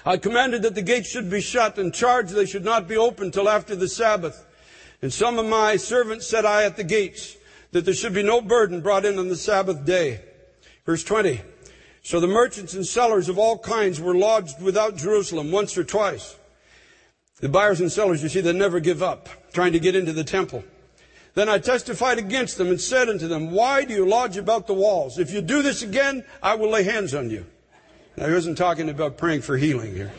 I 0.04 0.18
commanded 0.18 0.60
that 0.64 0.74
the 0.74 0.82
gates 0.82 1.08
should 1.08 1.30
be 1.30 1.40
shut 1.40 1.78
and 1.78 1.94
charged 1.94 2.34
they 2.34 2.44
should 2.44 2.62
not 2.62 2.86
be 2.86 2.98
opened 2.98 3.32
till 3.32 3.48
after 3.48 3.74
the 3.74 3.88
Sabbath. 3.88 4.44
And 5.00 5.10
some 5.10 5.38
of 5.38 5.46
my 5.46 5.76
servants 5.76 6.26
set 6.26 6.44
I 6.44 6.64
at 6.64 6.76
the 6.76 6.84
gates, 6.84 7.38
that 7.70 7.86
there 7.86 7.94
should 7.94 8.12
be 8.12 8.22
no 8.22 8.42
burden 8.42 8.82
brought 8.82 9.06
in 9.06 9.18
on 9.18 9.28
the 9.28 9.34
Sabbath 9.34 9.86
day. 9.86 10.20
Verse 10.84 11.02
20. 11.02 11.40
So 12.02 12.20
the 12.20 12.26
merchants 12.26 12.74
and 12.74 12.86
sellers 12.86 13.30
of 13.30 13.38
all 13.38 13.56
kinds 13.56 13.98
were 13.98 14.14
lodged 14.14 14.60
without 14.60 14.98
Jerusalem 14.98 15.50
once 15.50 15.78
or 15.78 15.84
twice. 15.84 16.36
The 17.40 17.48
buyers 17.48 17.80
and 17.80 17.90
sellers, 17.90 18.22
you 18.22 18.28
see, 18.28 18.42
they 18.42 18.52
never 18.52 18.78
give 18.78 19.02
up, 19.02 19.30
trying 19.54 19.72
to 19.72 19.80
get 19.80 19.96
into 19.96 20.12
the 20.12 20.22
temple. 20.22 20.64
Then 21.34 21.48
I 21.48 21.58
testified 21.58 22.18
against 22.18 22.58
them 22.58 22.68
and 22.68 22.80
said 22.80 23.08
unto 23.08 23.28
them, 23.28 23.52
Why 23.52 23.84
do 23.84 23.94
you 23.94 24.04
lodge 24.06 24.36
about 24.36 24.66
the 24.66 24.74
walls? 24.74 25.18
If 25.18 25.30
you 25.30 25.40
do 25.40 25.62
this 25.62 25.82
again, 25.82 26.24
I 26.42 26.56
will 26.56 26.70
lay 26.70 26.82
hands 26.82 27.14
on 27.14 27.30
you. 27.30 27.46
Now, 28.16 28.26
he 28.26 28.34
wasn't 28.34 28.58
talking 28.58 28.88
about 28.88 29.16
praying 29.16 29.42
for 29.42 29.56
healing 29.56 29.94
here. 29.94 30.10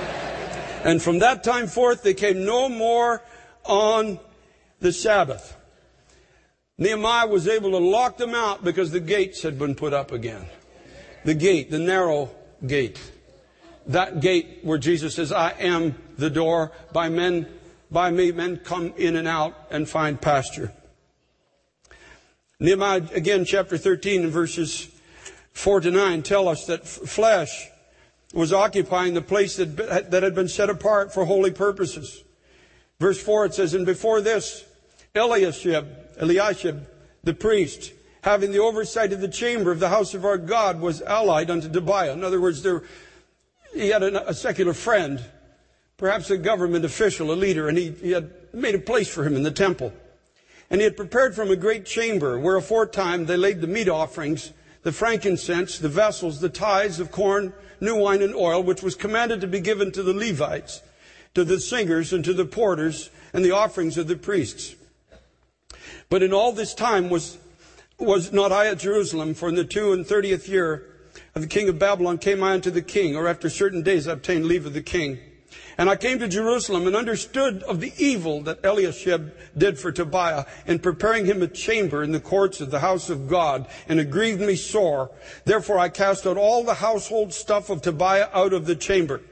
and 0.84 1.02
from 1.02 1.18
that 1.18 1.44
time 1.44 1.66
forth, 1.66 2.02
they 2.02 2.14
came 2.14 2.44
no 2.44 2.68
more 2.68 3.22
on 3.64 4.18
the 4.80 4.92
Sabbath. 4.92 5.56
Nehemiah 6.78 7.26
was 7.26 7.46
able 7.46 7.72
to 7.72 7.78
lock 7.78 8.16
them 8.16 8.34
out 8.34 8.64
because 8.64 8.90
the 8.90 9.00
gates 9.00 9.42
had 9.42 9.58
been 9.58 9.74
put 9.74 9.92
up 9.92 10.12
again. 10.12 10.46
The 11.24 11.34
gate, 11.34 11.70
the 11.70 11.78
narrow 11.78 12.30
gate. 12.66 12.98
That 13.86 14.20
gate 14.20 14.60
where 14.62 14.78
Jesus 14.78 15.14
says, 15.14 15.30
I 15.30 15.50
am 15.50 15.94
the 16.16 16.30
door. 16.30 16.72
By 16.92 17.10
men, 17.10 17.46
by 17.90 18.10
me, 18.10 18.32
men 18.32 18.58
come 18.58 18.92
in 18.96 19.16
and 19.16 19.26
out 19.26 19.54
and 19.70 19.88
find 19.88 20.20
pasture. 20.20 20.72
Nehemiah, 22.60 23.02
again, 23.14 23.44
chapter 23.44 23.78
13 23.78 24.24
and 24.24 24.32
verses 24.32 24.88
4 25.52 25.80
to 25.80 25.90
9 25.90 26.22
tell 26.22 26.48
us 26.48 26.66
that 26.66 26.86
flesh 26.86 27.68
was 28.32 28.52
occupying 28.52 29.14
the 29.14 29.22
place 29.22 29.56
that, 29.56 30.08
had 30.12 30.34
been 30.34 30.48
set 30.48 30.70
apart 30.70 31.12
for 31.12 31.24
holy 31.24 31.50
purposes. 31.50 32.22
Verse 33.00 33.20
4 33.20 33.46
it 33.46 33.54
says, 33.54 33.74
And 33.74 33.86
before 33.86 34.20
this, 34.20 34.64
Eliashib, 35.14 35.86
Eliashib, 36.20 36.86
the 37.24 37.34
priest, 37.34 37.92
having 38.22 38.52
the 38.52 38.58
oversight 38.58 39.12
of 39.12 39.20
the 39.20 39.28
chamber 39.28 39.72
of 39.72 39.80
the 39.80 39.88
house 39.88 40.14
of 40.14 40.24
our 40.24 40.38
God, 40.38 40.80
was 40.80 41.02
allied 41.02 41.50
unto 41.50 41.68
Tobiah. 41.68 42.12
In 42.12 42.22
other 42.22 42.40
words, 42.40 42.62
there, 42.62 42.82
he 43.74 43.88
had 43.88 44.02
a 44.02 44.34
secular 44.34 44.74
friend, 44.74 45.24
perhaps 46.00 46.30
a 46.30 46.38
government 46.38 46.82
official, 46.82 47.30
a 47.30 47.34
leader, 47.34 47.68
and 47.68 47.76
he, 47.76 47.90
he 47.90 48.12
had 48.12 48.30
made 48.54 48.74
a 48.74 48.78
place 48.78 49.06
for 49.06 49.22
him 49.22 49.36
in 49.36 49.42
the 49.42 49.50
temple. 49.50 49.92
And 50.70 50.80
he 50.80 50.84
had 50.86 50.96
prepared 50.96 51.34
for 51.34 51.42
him 51.42 51.50
a 51.50 51.56
great 51.56 51.84
chamber, 51.84 52.38
where 52.38 52.56
aforetime 52.56 53.26
they 53.26 53.36
laid 53.36 53.60
the 53.60 53.66
meat 53.66 53.86
offerings, 53.86 54.54
the 54.82 54.92
frankincense, 54.92 55.78
the 55.78 55.90
vessels, 55.90 56.40
the 56.40 56.48
tithes 56.48 57.00
of 57.00 57.12
corn, 57.12 57.52
new 57.82 57.96
wine, 57.96 58.22
and 58.22 58.34
oil, 58.34 58.62
which 58.62 58.82
was 58.82 58.94
commanded 58.94 59.42
to 59.42 59.46
be 59.46 59.60
given 59.60 59.92
to 59.92 60.02
the 60.02 60.14
Levites, 60.14 60.80
to 61.34 61.44
the 61.44 61.60
singers, 61.60 62.14
and 62.14 62.24
to 62.24 62.32
the 62.32 62.46
porters, 62.46 63.10
and 63.34 63.44
the 63.44 63.50
offerings 63.50 63.98
of 63.98 64.08
the 64.08 64.16
priests. 64.16 64.74
But 66.08 66.22
in 66.22 66.32
all 66.32 66.52
this 66.52 66.72
time 66.72 67.10
was, 67.10 67.36
was 67.98 68.32
not 68.32 68.52
I 68.52 68.68
at 68.68 68.78
Jerusalem, 68.78 69.34
for 69.34 69.50
in 69.50 69.54
the 69.54 69.64
two 69.64 69.92
and 69.92 70.06
thirtieth 70.06 70.48
year 70.48 70.86
of 71.34 71.42
the 71.42 71.48
king 71.48 71.68
of 71.68 71.78
Babylon 71.78 72.16
came 72.16 72.42
I 72.42 72.52
unto 72.52 72.70
the 72.70 72.80
king, 72.80 73.16
or 73.16 73.28
after 73.28 73.50
certain 73.50 73.82
days 73.82 74.08
I 74.08 74.12
obtained 74.12 74.46
leave 74.46 74.64
of 74.64 74.72
the 74.72 74.80
king. 74.80 75.18
And 75.80 75.88
I 75.88 75.96
came 75.96 76.18
to 76.18 76.28
Jerusalem 76.28 76.86
and 76.86 76.94
understood 76.94 77.62
of 77.62 77.80
the 77.80 77.94
evil 77.96 78.42
that 78.42 78.62
Eliashib 78.62 79.32
did 79.56 79.78
for 79.78 79.90
Tobiah 79.90 80.44
in 80.66 80.78
preparing 80.78 81.24
him 81.24 81.40
a 81.40 81.46
chamber 81.46 82.02
in 82.02 82.12
the 82.12 82.20
courts 82.20 82.60
of 82.60 82.70
the 82.70 82.80
house 82.80 83.08
of 83.08 83.30
God, 83.30 83.66
and 83.88 83.98
it 83.98 84.10
grieved 84.10 84.42
me 84.42 84.56
sore. 84.56 85.10
Therefore 85.46 85.78
I 85.78 85.88
cast 85.88 86.26
out 86.26 86.36
all 86.36 86.64
the 86.64 86.74
household 86.74 87.32
stuff 87.32 87.70
of 87.70 87.80
Tobiah 87.80 88.28
out 88.34 88.52
of 88.52 88.66
the 88.66 88.76
chamber. 88.76 89.22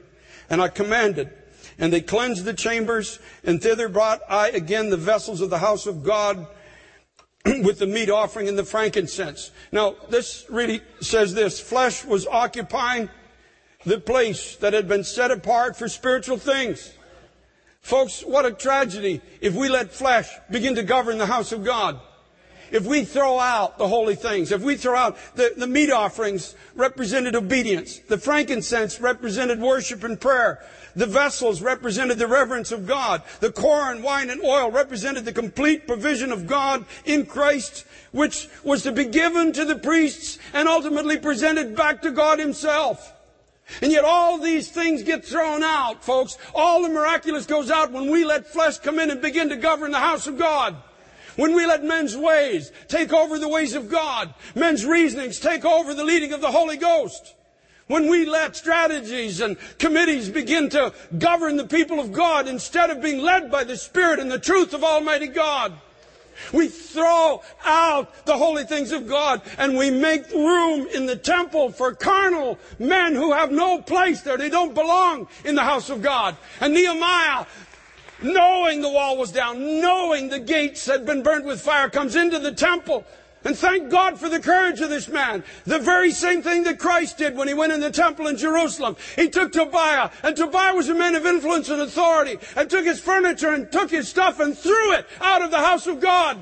And 0.49 0.59
I 0.59 0.69
commanded, 0.69 1.31
and 1.77 1.93
they 1.93 2.01
cleansed 2.01 2.45
the 2.45 2.55
chambers, 2.55 3.19
and 3.43 3.61
thither 3.61 3.87
brought 3.87 4.21
I 4.27 4.49
again 4.49 4.89
the 4.89 4.97
vessels 4.97 5.41
of 5.41 5.51
the 5.51 5.59
house 5.59 5.85
of 5.85 6.03
God 6.03 6.47
with 7.45 7.77
the 7.77 7.85
meat 7.85 8.09
offering 8.09 8.47
and 8.47 8.57
the 8.57 8.65
frankincense. 8.65 9.51
Now, 9.71 9.97
this 10.09 10.47
really 10.49 10.81
says 10.99 11.35
this 11.35 11.59
flesh 11.59 12.03
was 12.03 12.25
occupying 12.25 13.07
the 13.85 13.99
place 13.99 14.55
that 14.57 14.73
had 14.73 14.87
been 14.87 15.03
set 15.03 15.31
apart 15.31 15.77
for 15.77 15.87
spiritual 15.87 16.37
things. 16.37 16.91
Folks, 17.81 18.21
what 18.21 18.45
a 18.45 18.51
tragedy 18.51 19.21
if 19.39 19.55
we 19.55 19.69
let 19.69 19.93
flesh 19.93 20.29
begin 20.51 20.75
to 20.75 20.83
govern 20.83 21.17
the 21.17 21.25
house 21.25 21.51
of 21.51 21.63
God. 21.63 21.99
If 22.71 22.85
we 22.85 23.03
throw 23.03 23.39
out 23.39 23.77
the 23.77 23.87
holy 23.87 24.15
things, 24.15 24.51
if 24.51 24.61
we 24.61 24.75
throw 24.75 24.95
out 24.95 25.17
the, 25.35 25.53
the 25.57 25.65
meat 25.65 25.91
offerings 25.91 26.55
represented 26.75 27.35
obedience, 27.35 27.99
the 27.99 28.17
frankincense 28.17 29.01
represented 29.01 29.59
worship 29.59 30.03
and 30.03 30.19
prayer, 30.19 30.63
the 30.95 31.07
vessels 31.07 31.61
represented 31.61 32.19
the 32.19 32.27
reverence 32.27 32.71
of 32.71 32.85
God, 32.85 33.23
the 33.39 33.51
corn, 33.51 34.03
wine, 34.03 34.29
and 34.29 34.43
oil 34.43 34.69
represented 34.69 35.25
the 35.25 35.33
complete 35.33 35.87
provision 35.87 36.31
of 36.31 36.45
God 36.45 36.85
in 37.05 37.25
Christ, 37.25 37.85
which 38.11 38.47
was 38.63 38.83
to 38.83 38.91
be 38.91 39.05
given 39.05 39.51
to 39.53 39.65
the 39.65 39.77
priests 39.77 40.37
and 40.53 40.67
ultimately 40.67 41.17
presented 41.17 41.75
back 41.75 42.01
to 42.03 42.11
God 42.11 42.37
Himself. 42.37 43.15
And 43.81 43.91
yet 43.91 44.03
all 44.03 44.37
these 44.37 44.69
things 44.69 45.03
get 45.03 45.23
thrown 45.23 45.63
out, 45.63 46.03
folks. 46.03 46.37
All 46.53 46.81
the 46.81 46.89
miraculous 46.89 47.45
goes 47.45 47.69
out 47.69 47.91
when 47.91 48.09
we 48.09 48.25
let 48.25 48.47
flesh 48.47 48.79
come 48.79 48.99
in 48.99 49.11
and 49.11 49.21
begin 49.21 49.49
to 49.49 49.55
govern 49.55 49.91
the 49.91 49.99
house 49.99 50.27
of 50.27 50.37
God. 50.37 50.75
When 51.35 51.53
we 51.53 51.65
let 51.65 51.83
men's 51.83 52.17
ways 52.17 52.71
take 52.87 53.13
over 53.13 53.39
the 53.39 53.47
ways 53.47 53.73
of 53.73 53.89
God, 53.89 54.33
men's 54.55 54.85
reasonings 54.85 55.39
take 55.39 55.63
over 55.63 55.93
the 55.93 56.03
leading 56.03 56.33
of 56.33 56.41
the 56.41 56.51
Holy 56.51 56.75
Ghost. 56.75 57.35
When 57.87 58.07
we 58.07 58.25
let 58.25 58.55
strategies 58.55 59.41
and 59.41 59.57
committees 59.79 60.29
begin 60.29 60.69
to 60.69 60.93
govern 61.17 61.57
the 61.57 61.65
people 61.65 61.99
of 61.99 62.11
God 62.11 62.47
instead 62.47 62.89
of 62.89 63.01
being 63.01 63.19
led 63.19 63.49
by 63.49 63.63
the 63.63 63.77
Spirit 63.77 64.19
and 64.19 64.29
the 64.29 64.37
truth 64.37 64.73
of 64.73 64.83
Almighty 64.83 65.27
God. 65.27 65.73
We 66.53 66.67
throw 66.67 67.41
out 67.63 68.25
the 68.25 68.37
holy 68.37 68.63
things 68.63 68.91
of 68.91 69.07
God 69.07 69.41
and 69.57 69.77
we 69.77 69.91
make 69.91 70.29
room 70.31 70.87
in 70.93 71.05
the 71.05 71.15
temple 71.15 71.71
for 71.71 71.93
carnal 71.93 72.57
men 72.77 73.15
who 73.15 73.33
have 73.33 73.51
no 73.51 73.81
place 73.81 74.21
there. 74.21 74.37
They 74.37 74.49
don't 74.49 74.73
belong 74.73 75.27
in 75.45 75.55
the 75.55 75.63
house 75.63 75.89
of 75.89 76.01
God. 76.01 76.37
And 76.59 76.73
Nehemiah, 76.73 77.45
knowing 78.21 78.81
the 78.81 78.89
wall 78.89 79.17
was 79.17 79.31
down, 79.31 79.81
knowing 79.81 80.29
the 80.29 80.39
gates 80.39 80.85
had 80.85 81.05
been 81.05 81.23
burned 81.23 81.45
with 81.45 81.61
fire, 81.61 81.89
comes 81.89 82.15
into 82.15 82.39
the 82.39 82.51
temple 82.51 83.05
and 83.43 83.57
thank 83.57 83.89
God 83.89 84.19
for 84.19 84.27
the 84.27 84.39
courage 84.39 84.81
of 84.81 84.89
this 84.89 85.07
man. 85.07 85.43
The 85.65 85.79
very 85.79 86.11
same 86.11 86.41
thing 86.41 86.63
that 86.63 86.77
Christ 86.77 87.17
did 87.17 87.37
when 87.37 87.47
he 87.47 87.53
went 87.53 87.71
in 87.71 87.79
the 87.79 87.91
temple 87.91 88.27
in 88.27 88.35
Jerusalem. 88.35 88.97
He 89.15 89.29
took 89.29 89.53
Tobiah, 89.53 90.09
and 90.23 90.35
Tobiah 90.35 90.75
was 90.75 90.89
a 90.89 90.93
man 90.93 91.15
of 91.15 91.25
influence 91.25 91.69
and 91.69 91.81
authority, 91.81 92.37
and 92.55 92.69
took 92.69 92.85
his 92.85 92.99
furniture 92.99 93.53
and 93.53 93.71
took 93.71 93.91
his 93.91 94.09
stuff 94.09 94.39
and 94.39 94.57
threw 94.57 94.93
it 94.93 95.05
out 95.21 95.41
of 95.41 95.51
the 95.51 95.57
house 95.57 95.87
of 95.87 96.01
God. 96.01 96.37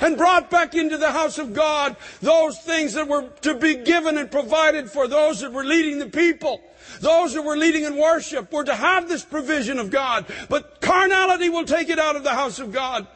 And 0.00 0.18
brought 0.18 0.50
back 0.50 0.74
into 0.74 0.98
the 0.98 1.10
house 1.10 1.38
of 1.38 1.54
God 1.54 1.96
those 2.20 2.58
things 2.58 2.92
that 2.94 3.08
were 3.08 3.30
to 3.40 3.54
be 3.54 3.76
given 3.76 4.18
and 4.18 4.30
provided 4.30 4.90
for 4.90 5.08
those 5.08 5.40
that 5.40 5.54
were 5.54 5.64
leading 5.64 5.98
the 5.98 6.06
people. 6.06 6.60
Those 7.00 7.32
that 7.32 7.42
were 7.42 7.56
leading 7.56 7.84
in 7.84 7.96
worship 7.96 8.52
were 8.52 8.64
to 8.64 8.74
have 8.74 9.08
this 9.08 9.24
provision 9.24 9.78
of 9.78 9.90
God. 9.90 10.26
But 10.50 10.82
carnality 10.82 11.48
will 11.48 11.64
take 11.64 11.88
it 11.88 11.98
out 11.98 12.14
of 12.14 12.24
the 12.24 12.34
house 12.34 12.58
of 12.58 12.72
God. 12.72 13.06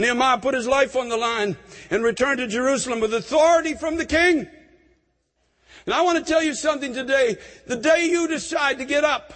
Nehemiah 0.00 0.38
put 0.38 0.54
his 0.54 0.66
life 0.66 0.96
on 0.96 1.10
the 1.10 1.16
line 1.16 1.56
and 1.90 2.02
returned 2.02 2.38
to 2.38 2.46
Jerusalem 2.46 3.00
with 3.00 3.12
authority 3.12 3.74
from 3.74 3.96
the 3.96 4.06
king. 4.06 4.48
And 5.84 5.94
I 5.94 6.00
want 6.00 6.18
to 6.18 6.24
tell 6.24 6.42
you 6.42 6.54
something 6.54 6.94
today. 6.94 7.36
The 7.66 7.76
day 7.76 8.06
you 8.06 8.26
decide 8.26 8.78
to 8.78 8.86
get 8.86 9.04
up, 9.04 9.34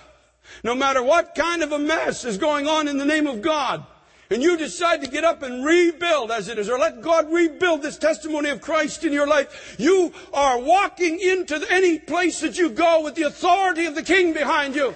no 0.63 0.75
matter 0.75 1.03
what 1.03 1.35
kind 1.35 1.63
of 1.63 1.73
a 1.73 1.79
mess 1.79 2.25
is 2.25 2.39
going 2.39 2.67
on 2.67 2.89
in 2.89 2.97
the 2.97 3.05
name 3.05 3.27
of 3.27 3.43
God, 3.43 3.85
and 4.31 4.43
you 4.43 4.57
decide 4.57 5.03
to 5.03 5.11
get 5.11 5.23
up 5.23 5.43
and 5.43 5.67
rebuild 5.67 6.31
as 6.31 6.49
it 6.49 6.59
is, 6.59 6.71
or 6.71 6.79
let 6.79 7.03
God 7.03 7.31
rebuild 7.31 7.83
this 7.83 7.99
testimony 7.99 8.49
of 8.49 8.63
Christ 8.63 9.05
in 9.05 9.13
your 9.13 9.27
life, 9.27 9.77
you 9.79 10.15
are 10.33 10.59
walking 10.59 11.21
into 11.21 11.63
any 11.71 11.99
place 11.99 12.41
that 12.41 12.57
you 12.57 12.71
go 12.71 13.03
with 13.03 13.17
the 13.17 13.25
authority 13.25 13.85
of 13.85 13.95
the 13.95 14.03
King 14.03 14.33
behind 14.33 14.75
you. 14.75 14.95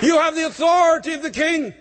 You 0.00 0.18
have 0.18 0.34
the 0.34 0.46
authority 0.46 1.12
of 1.12 1.22
the 1.22 1.30
King. 1.30 1.74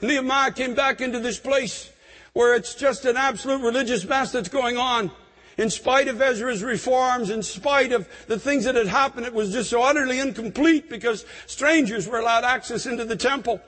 Nehemiah 0.00 0.52
came 0.52 0.74
back 0.74 1.00
into 1.00 1.20
this 1.20 1.38
place 1.38 1.90
where 2.32 2.54
it's 2.54 2.74
just 2.74 3.04
an 3.04 3.16
absolute 3.16 3.62
religious 3.62 4.04
mess 4.04 4.32
that's 4.32 4.48
going 4.48 4.76
on. 4.76 5.10
In 5.56 5.70
spite 5.70 6.08
of 6.08 6.20
Ezra's 6.20 6.62
reforms, 6.62 7.30
in 7.30 7.42
spite 7.42 7.92
of 7.92 8.06
the 8.26 8.38
things 8.38 8.64
that 8.64 8.74
had 8.74 8.88
happened, 8.88 9.24
it 9.24 9.32
was 9.32 9.52
just 9.52 9.70
so 9.70 9.82
utterly 9.82 10.20
incomplete 10.20 10.90
because 10.90 11.24
strangers 11.46 12.06
were 12.06 12.18
allowed 12.18 12.44
access 12.44 12.84
into 12.84 13.06
the 13.06 13.16
temple. 13.16 13.60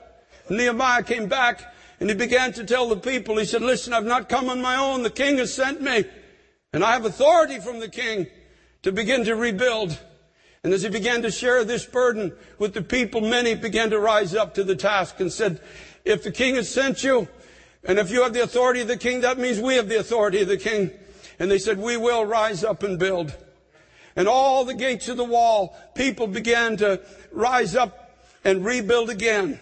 Nehemiah 0.49 1.01
came 1.01 1.27
back 1.27 1.73
and 1.99 2.09
he 2.09 2.15
began 2.15 2.53
to 2.53 2.63
tell 2.63 2.87
the 2.89 2.97
people, 2.97 3.37
he 3.37 3.45
said, 3.45 3.63
listen, 3.63 3.93
I've 3.93 4.05
not 4.05 4.29
come 4.29 4.49
on 4.49 4.61
my 4.61 4.75
own. 4.75 5.01
The 5.01 5.09
king 5.09 5.37
has 5.37 5.51
sent 5.51 5.81
me 5.81 6.05
and 6.71 6.83
I 6.83 6.93
have 6.93 7.05
authority 7.05 7.59
from 7.59 7.79
the 7.79 7.89
king 7.89 8.27
to 8.83 8.91
begin 8.91 9.25
to 9.25 9.35
rebuild. 9.35 9.97
And 10.63 10.73
as 10.73 10.83
he 10.83 10.89
began 10.89 11.21
to 11.21 11.31
share 11.31 11.63
this 11.63 11.85
burden 11.85 12.33
with 12.57 12.73
the 12.73 12.81
people, 12.81 13.21
many 13.21 13.55
began 13.55 13.89
to 13.91 13.99
rise 13.99 14.35
up 14.35 14.53
to 14.55 14.63
the 14.63 14.75
task 14.75 15.19
and 15.19 15.31
said, 15.31 15.61
if 16.09 16.23
the 16.23 16.31
king 16.31 16.55
has 16.55 16.69
sent 16.69 17.03
you, 17.03 17.27
and 17.83 17.99
if 17.99 18.09
you 18.09 18.23
have 18.23 18.33
the 18.33 18.43
authority 18.43 18.81
of 18.81 18.87
the 18.87 18.97
king, 18.97 19.21
that 19.21 19.37
means 19.37 19.59
we 19.59 19.75
have 19.75 19.87
the 19.87 19.99
authority 19.99 20.41
of 20.41 20.47
the 20.47 20.57
king. 20.57 20.91
And 21.37 21.49
they 21.49 21.59
said, 21.59 21.77
we 21.77 21.97
will 21.97 22.25
rise 22.25 22.63
up 22.63 22.83
and 22.83 22.99
build. 22.99 23.33
And 24.15 24.27
all 24.27 24.65
the 24.65 24.73
gates 24.73 25.07
of 25.07 25.17
the 25.17 25.23
wall, 25.23 25.77
people 25.95 26.27
began 26.27 26.77
to 26.77 26.99
rise 27.31 27.75
up 27.75 28.17
and 28.43 28.65
rebuild 28.65 29.09
again. 29.09 29.59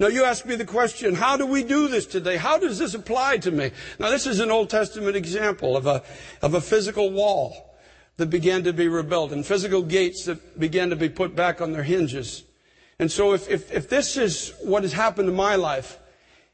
Now 0.00 0.06
you 0.06 0.24
ask 0.24 0.46
me 0.46 0.54
the 0.54 0.64
question, 0.64 1.14
how 1.14 1.36
do 1.36 1.44
we 1.44 1.62
do 1.62 1.88
this 1.88 2.06
today? 2.06 2.36
How 2.36 2.58
does 2.58 2.78
this 2.78 2.94
apply 2.94 3.38
to 3.38 3.50
me? 3.50 3.70
Now 3.98 4.10
this 4.10 4.26
is 4.26 4.40
an 4.40 4.50
Old 4.50 4.70
Testament 4.70 5.16
example 5.16 5.76
of 5.76 5.86
a, 5.86 6.02
of 6.40 6.54
a 6.54 6.60
physical 6.60 7.10
wall 7.10 7.76
that 8.16 8.30
began 8.30 8.64
to 8.64 8.72
be 8.72 8.88
rebuilt 8.88 9.32
and 9.32 9.44
physical 9.44 9.82
gates 9.82 10.24
that 10.24 10.58
began 10.58 10.90
to 10.90 10.96
be 10.96 11.08
put 11.08 11.36
back 11.36 11.60
on 11.60 11.72
their 11.72 11.82
hinges. 11.82 12.44
And 12.98 13.10
so 13.10 13.32
if, 13.32 13.48
if, 13.48 13.72
if 13.72 13.88
this 13.88 14.16
is 14.16 14.52
what 14.60 14.82
has 14.82 14.92
happened 14.92 15.28
to 15.28 15.32
my 15.32 15.54
life, 15.56 15.98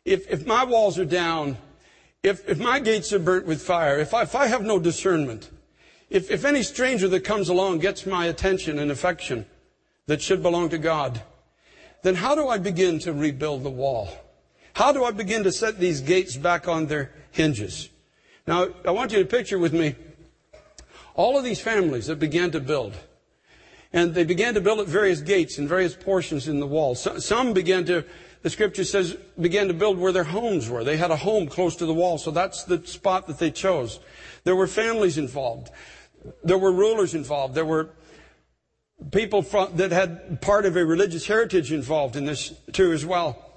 if, 0.05 0.31
if 0.31 0.47
my 0.47 0.65
walls 0.65 0.99
are 0.99 1.05
down, 1.05 1.57
if, 2.23 2.47
if 2.49 2.59
my 2.59 2.81
gates 2.81 3.13
are 3.13 3.19
burnt 3.19 3.47
with 3.47 3.63
fire, 3.63 3.99
if 3.99 4.13
I, 4.13 4.23
if 4.23 4.35
I 4.35 4.47
have 4.47 4.63
no 4.63 4.79
discernment, 4.79 5.51
if, 6.11 6.31
if 6.31 6.45
any 6.45 6.63
stranger 6.63 7.09
that 7.09 7.21
comes 7.21 7.49
along 7.49 7.79
gets 7.79 8.05
my 8.05 8.27
attention 8.27 8.79
and 8.79 8.91
affection 8.91 9.47
that 10.07 10.21
should 10.21 10.43
belong 10.43 10.69
to 10.71 10.79
God, 10.79 11.23
then 12.03 12.15
how 12.15 12.35
do 12.35 12.49
I 12.49 12.59
begin 12.59 12.99
to 13.01 13.13
rebuild 13.13 13.63
the 13.63 13.71
wall? 13.71 14.11
How 14.75 14.93
do 14.93 15.05
I 15.05 15.13
begin 15.13 15.45
to 15.45 15.53
set 15.53 15.79
these 15.79 16.01
gates 16.01 16.37
back 16.37 16.69
on 16.69 16.87
their 16.87 17.13
hinges? 17.31 17.89
Now, 18.47 18.69
I 18.85 18.91
want 18.91 19.13
you 19.13 19.19
to 19.21 19.25
picture 19.25 19.59
with 19.59 19.73
me 19.73 19.95
all 21.15 21.39
of 21.39 21.45
these 21.45 21.61
families 21.61 22.07
that 22.07 22.19
began 22.19 22.51
to 22.51 22.61
build. 22.61 22.95
And 23.95 24.13
they 24.13 24.25
began 24.25 24.55
to 24.55 24.61
build 24.61 24.81
at 24.81 24.89
various 24.89 25.21
gates 25.21 25.57
and 25.57 25.69
various 25.69 25.95
portions 25.95 26.49
in 26.49 26.59
the 26.59 26.67
wall. 26.67 26.97
Some 26.97 27.53
began 27.53 27.85
to, 27.85 28.05
the 28.43 28.51
scripture 28.51 28.83
says, 28.83 29.17
began 29.41 29.69
to 29.69 29.75
build 29.75 29.99
where 29.99 30.11
their 30.11 30.25
homes 30.25 30.69
were. 30.69 30.83
They 30.83 30.97
had 30.97 31.13
a 31.13 31.17
home 31.17 31.47
close 31.47 31.77
to 31.77 31.87
the 31.87 31.95
wall, 31.95 32.19
so 32.19 32.33
that's 32.33 32.65
the 32.65 32.85
spot 32.85 33.29
that 33.29 33.39
they 33.39 33.53
chose. 33.53 34.01
There 34.43 34.57
were 34.57 34.67
families 34.67 35.17
involved. 35.17 35.71
There 36.43 36.59
were 36.59 36.73
rulers 36.73 37.15
involved. 37.15 37.55
There 37.55 37.65
were 37.65 37.91
people 39.13 39.43
from, 39.43 39.77
that 39.77 39.93
had 39.93 40.41
part 40.41 40.67
of 40.67 40.77
a 40.77 40.85
religious 40.85 41.29
heritage 41.29 41.71
involved 41.71 42.17
in 42.17 42.25
this 42.25 42.53
too 42.73 42.91
as 42.91 43.07
well. 43.07 43.49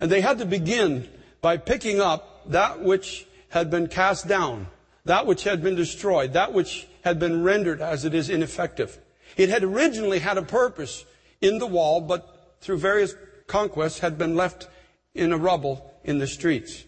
And 0.00 0.12
they 0.12 0.20
had 0.20 0.36
to 0.40 0.44
begin 0.44 1.08
by 1.40 1.56
picking 1.56 1.98
up 1.98 2.50
that 2.50 2.82
which 2.82 3.26
had 3.48 3.70
been 3.70 3.86
cast 3.86 4.28
down, 4.28 4.66
that 5.06 5.24
which 5.24 5.44
had 5.44 5.62
been 5.62 5.76
destroyed, 5.76 6.34
that 6.34 6.52
which 6.52 6.86
had 7.04 7.18
been 7.18 7.42
rendered 7.42 7.80
as 7.80 8.04
it 8.04 8.12
is 8.12 8.28
ineffective. 8.28 8.98
It 9.36 9.48
had 9.48 9.64
originally 9.64 10.18
had 10.18 10.38
a 10.38 10.42
purpose 10.42 11.04
in 11.40 11.58
the 11.58 11.66
wall, 11.66 12.00
but 12.00 12.56
through 12.60 12.78
various 12.78 13.14
conquests 13.46 13.98
had 13.98 14.18
been 14.18 14.36
left 14.36 14.68
in 15.14 15.32
a 15.32 15.36
rubble 15.36 15.92
in 16.04 16.18
the 16.18 16.26
streets. 16.26 16.84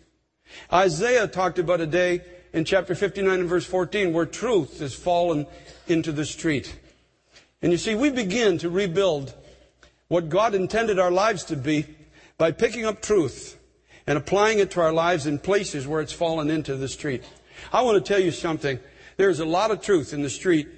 Isaiah 0.73 1.27
talked 1.27 1.59
about 1.59 1.81
a 1.81 1.87
day 1.87 2.23
in 2.53 2.65
chapter 2.65 2.95
59 2.95 3.41
and 3.41 3.49
verse 3.49 3.67
14 3.67 4.13
where 4.13 4.27
truth 4.27 4.79
has 4.79 4.95
fallen 4.95 5.47
into 5.89 6.13
the 6.13 6.25
street. 6.25 6.77
And 7.61 7.73
you 7.73 7.79
see, 7.79 7.95
we 7.95 8.11
begin 8.11 8.59
to 8.59 8.71
rebuild 8.71 9.35
what 10.09 10.29
God 10.29 10.55
intended 10.55 10.99
our 10.99 11.11
lives 11.11 11.45
to 11.47 11.57
be 11.57 11.87
by 12.39 12.53
picking 12.53 12.85
up 12.85 13.03
truth 13.03 13.59
and 14.07 14.19
applying 14.19 14.59
it 14.59 14.71
to 14.73 14.81
our 14.81 14.93
lives 14.93 15.27
in 15.27 15.39
places 15.39 15.87
where 15.87 16.01
it's 16.01 16.13
fallen 16.13 16.51
into 16.51 16.77
the 16.77 16.89
street. 16.89 17.25
I 17.73 17.83
want 17.83 18.05
to 18.05 18.13
tell 18.13 18.23
you 18.23 18.31
something. 18.31 18.79
There's 19.17 19.41
a 19.41 19.45
lot 19.45 19.71
of 19.71 19.81
truth 19.81 20.13
in 20.13 20.23
the 20.23 20.31
street 20.31 20.69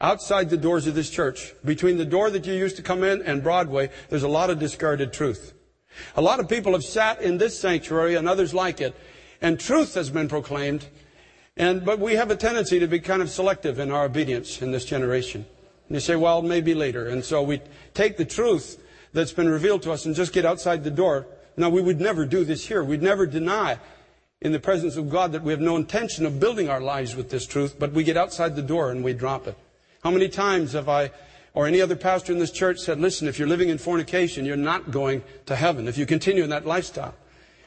outside 0.00 0.48
the 0.48 0.56
doors 0.56 0.86
of 0.86 0.94
this 0.94 1.10
church. 1.10 1.52
Between 1.64 1.98
the 1.98 2.04
door 2.04 2.30
that 2.30 2.46
you 2.46 2.54
used 2.54 2.76
to 2.76 2.82
come 2.82 3.04
in 3.04 3.22
and 3.22 3.42
Broadway, 3.42 3.90
there's 4.08 4.22
a 4.22 4.28
lot 4.28 4.50
of 4.50 4.58
discarded 4.58 5.12
truth. 5.12 5.52
A 6.16 6.22
lot 6.22 6.40
of 6.40 6.48
people 6.48 6.72
have 6.72 6.84
sat 6.84 7.20
in 7.20 7.38
this 7.38 7.58
sanctuary 7.58 8.14
and 8.14 8.28
others 8.28 8.54
like 8.54 8.80
it, 8.80 8.94
and 9.42 9.58
truth 9.58 9.94
has 9.94 10.10
been 10.10 10.28
proclaimed. 10.28 10.86
And, 11.56 11.84
but 11.84 11.98
we 11.98 12.14
have 12.14 12.30
a 12.30 12.36
tendency 12.36 12.78
to 12.78 12.86
be 12.86 13.00
kind 13.00 13.20
of 13.20 13.28
selective 13.28 13.78
in 13.78 13.90
our 13.90 14.04
obedience 14.04 14.62
in 14.62 14.72
this 14.72 14.84
generation. 14.84 15.44
And 15.88 15.96
you 15.96 16.00
say, 16.00 16.16
well, 16.16 16.42
maybe 16.42 16.74
later. 16.74 17.08
And 17.08 17.24
so 17.24 17.42
we 17.42 17.60
take 17.92 18.16
the 18.16 18.24
truth 18.24 18.82
that's 19.12 19.32
been 19.32 19.48
revealed 19.48 19.82
to 19.82 19.92
us 19.92 20.06
and 20.06 20.14
just 20.14 20.32
get 20.32 20.46
outside 20.46 20.84
the 20.84 20.90
door. 20.90 21.26
Now, 21.56 21.68
we 21.68 21.82
would 21.82 22.00
never 22.00 22.24
do 22.24 22.44
this 22.44 22.66
here. 22.66 22.82
We'd 22.82 23.02
never 23.02 23.26
deny 23.26 23.78
in 24.40 24.52
the 24.52 24.60
presence 24.60 24.96
of 24.96 25.10
God 25.10 25.32
that 25.32 25.42
we 25.42 25.52
have 25.52 25.60
no 25.60 25.76
intention 25.76 26.24
of 26.24 26.40
building 26.40 26.68
our 26.68 26.80
lives 26.80 27.14
with 27.14 27.28
this 27.28 27.44
truth, 27.44 27.78
but 27.78 27.92
we 27.92 28.04
get 28.04 28.16
outside 28.16 28.56
the 28.56 28.62
door 28.62 28.90
and 28.90 29.04
we 29.04 29.12
drop 29.12 29.46
it. 29.46 29.56
How 30.02 30.10
many 30.10 30.28
times 30.28 30.72
have 30.72 30.88
I 30.88 31.10
or 31.54 31.66
any 31.66 31.80
other 31.80 31.96
pastor 31.96 32.32
in 32.32 32.38
this 32.38 32.52
church 32.52 32.78
said, 32.78 33.00
listen, 33.00 33.28
if 33.28 33.38
you're 33.38 33.48
living 33.48 33.68
in 33.68 33.78
fornication, 33.78 34.44
you're 34.44 34.56
not 34.56 34.90
going 34.90 35.22
to 35.46 35.56
heaven 35.56 35.88
if 35.88 35.98
you 35.98 36.06
continue 36.06 36.44
in 36.44 36.50
that 36.50 36.66
lifestyle. 36.66 37.14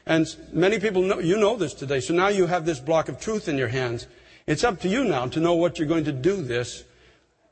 And 0.06 0.26
many 0.52 0.78
people 0.78 1.02
know, 1.02 1.18
you 1.18 1.38
know 1.38 1.56
this 1.56 1.74
today. 1.74 2.00
So 2.00 2.14
now 2.14 2.28
you 2.28 2.46
have 2.46 2.66
this 2.66 2.80
block 2.80 3.08
of 3.08 3.20
truth 3.20 3.48
in 3.48 3.58
your 3.58 3.68
hands. 3.68 4.06
It's 4.46 4.64
up 4.64 4.80
to 4.80 4.88
you 4.88 5.04
now 5.04 5.26
to 5.28 5.40
know 5.40 5.54
what 5.54 5.78
you're 5.78 5.88
going 5.88 6.04
to 6.04 6.12
do 6.12 6.42
this 6.42 6.84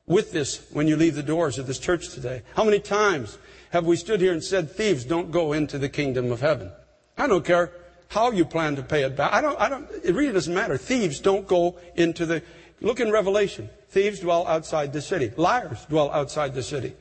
with 0.06 0.32
this 0.32 0.66
when 0.72 0.88
you 0.88 0.96
leave 0.96 1.14
the 1.14 1.22
doors 1.22 1.58
of 1.58 1.66
this 1.66 1.78
church 1.78 2.10
today? 2.10 2.42
How 2.54 2.64
many 2.64 2.80
times 2.80 3.38
have 3.70 3.86
we 3.86 3.96
stood 3.96 4.20
here 4.20 4.32
and 4.32 4.42
said, 4.42 4.70
thieves 4.70 5.04
don't 5.04 5.30
go 5.30 5.52
into 5.52 5.78
the 5.78 5.88
kingdom 5.88 6.30
of 6.32 6.40
heaven? 6.40 6.70
I 7.16 7.26
don't 7.26 7.44
care 7.44 7.72
how 8.08 8.30
you 8.30 8.44
plan 8.44 8.76
to 8.76 8.82
pay 8.82 9.04
it 9.04 9.16
back. 9.16 9.32
I 9.32 9.40
don't, 9.40 9.58
I 9.58 9.68
don't, 9.68 9.88
it 10.04 10.14
really 10.14 10.32
doesn't 10.32 10.52
matter. 10.52 10.76
Thieves 10.76 11.20
don't 11.20 11.46
go 11.46 11.78
into 11.94 12.26
the, 12.26 12.42
look 12.82 13.00
in 13.00 13.10
Revelation. 13.10 13.70
Thieves 13.88 14.20
dwell 14.20 14.46
outside 14.46 14.92
the 14.92 15.02
city. 15.02 15.32
Liars 15.36 15.84
dwell 15.86 16.10
outside 16.10 16.54
the 16.54 16.62
city. 16.62 16.94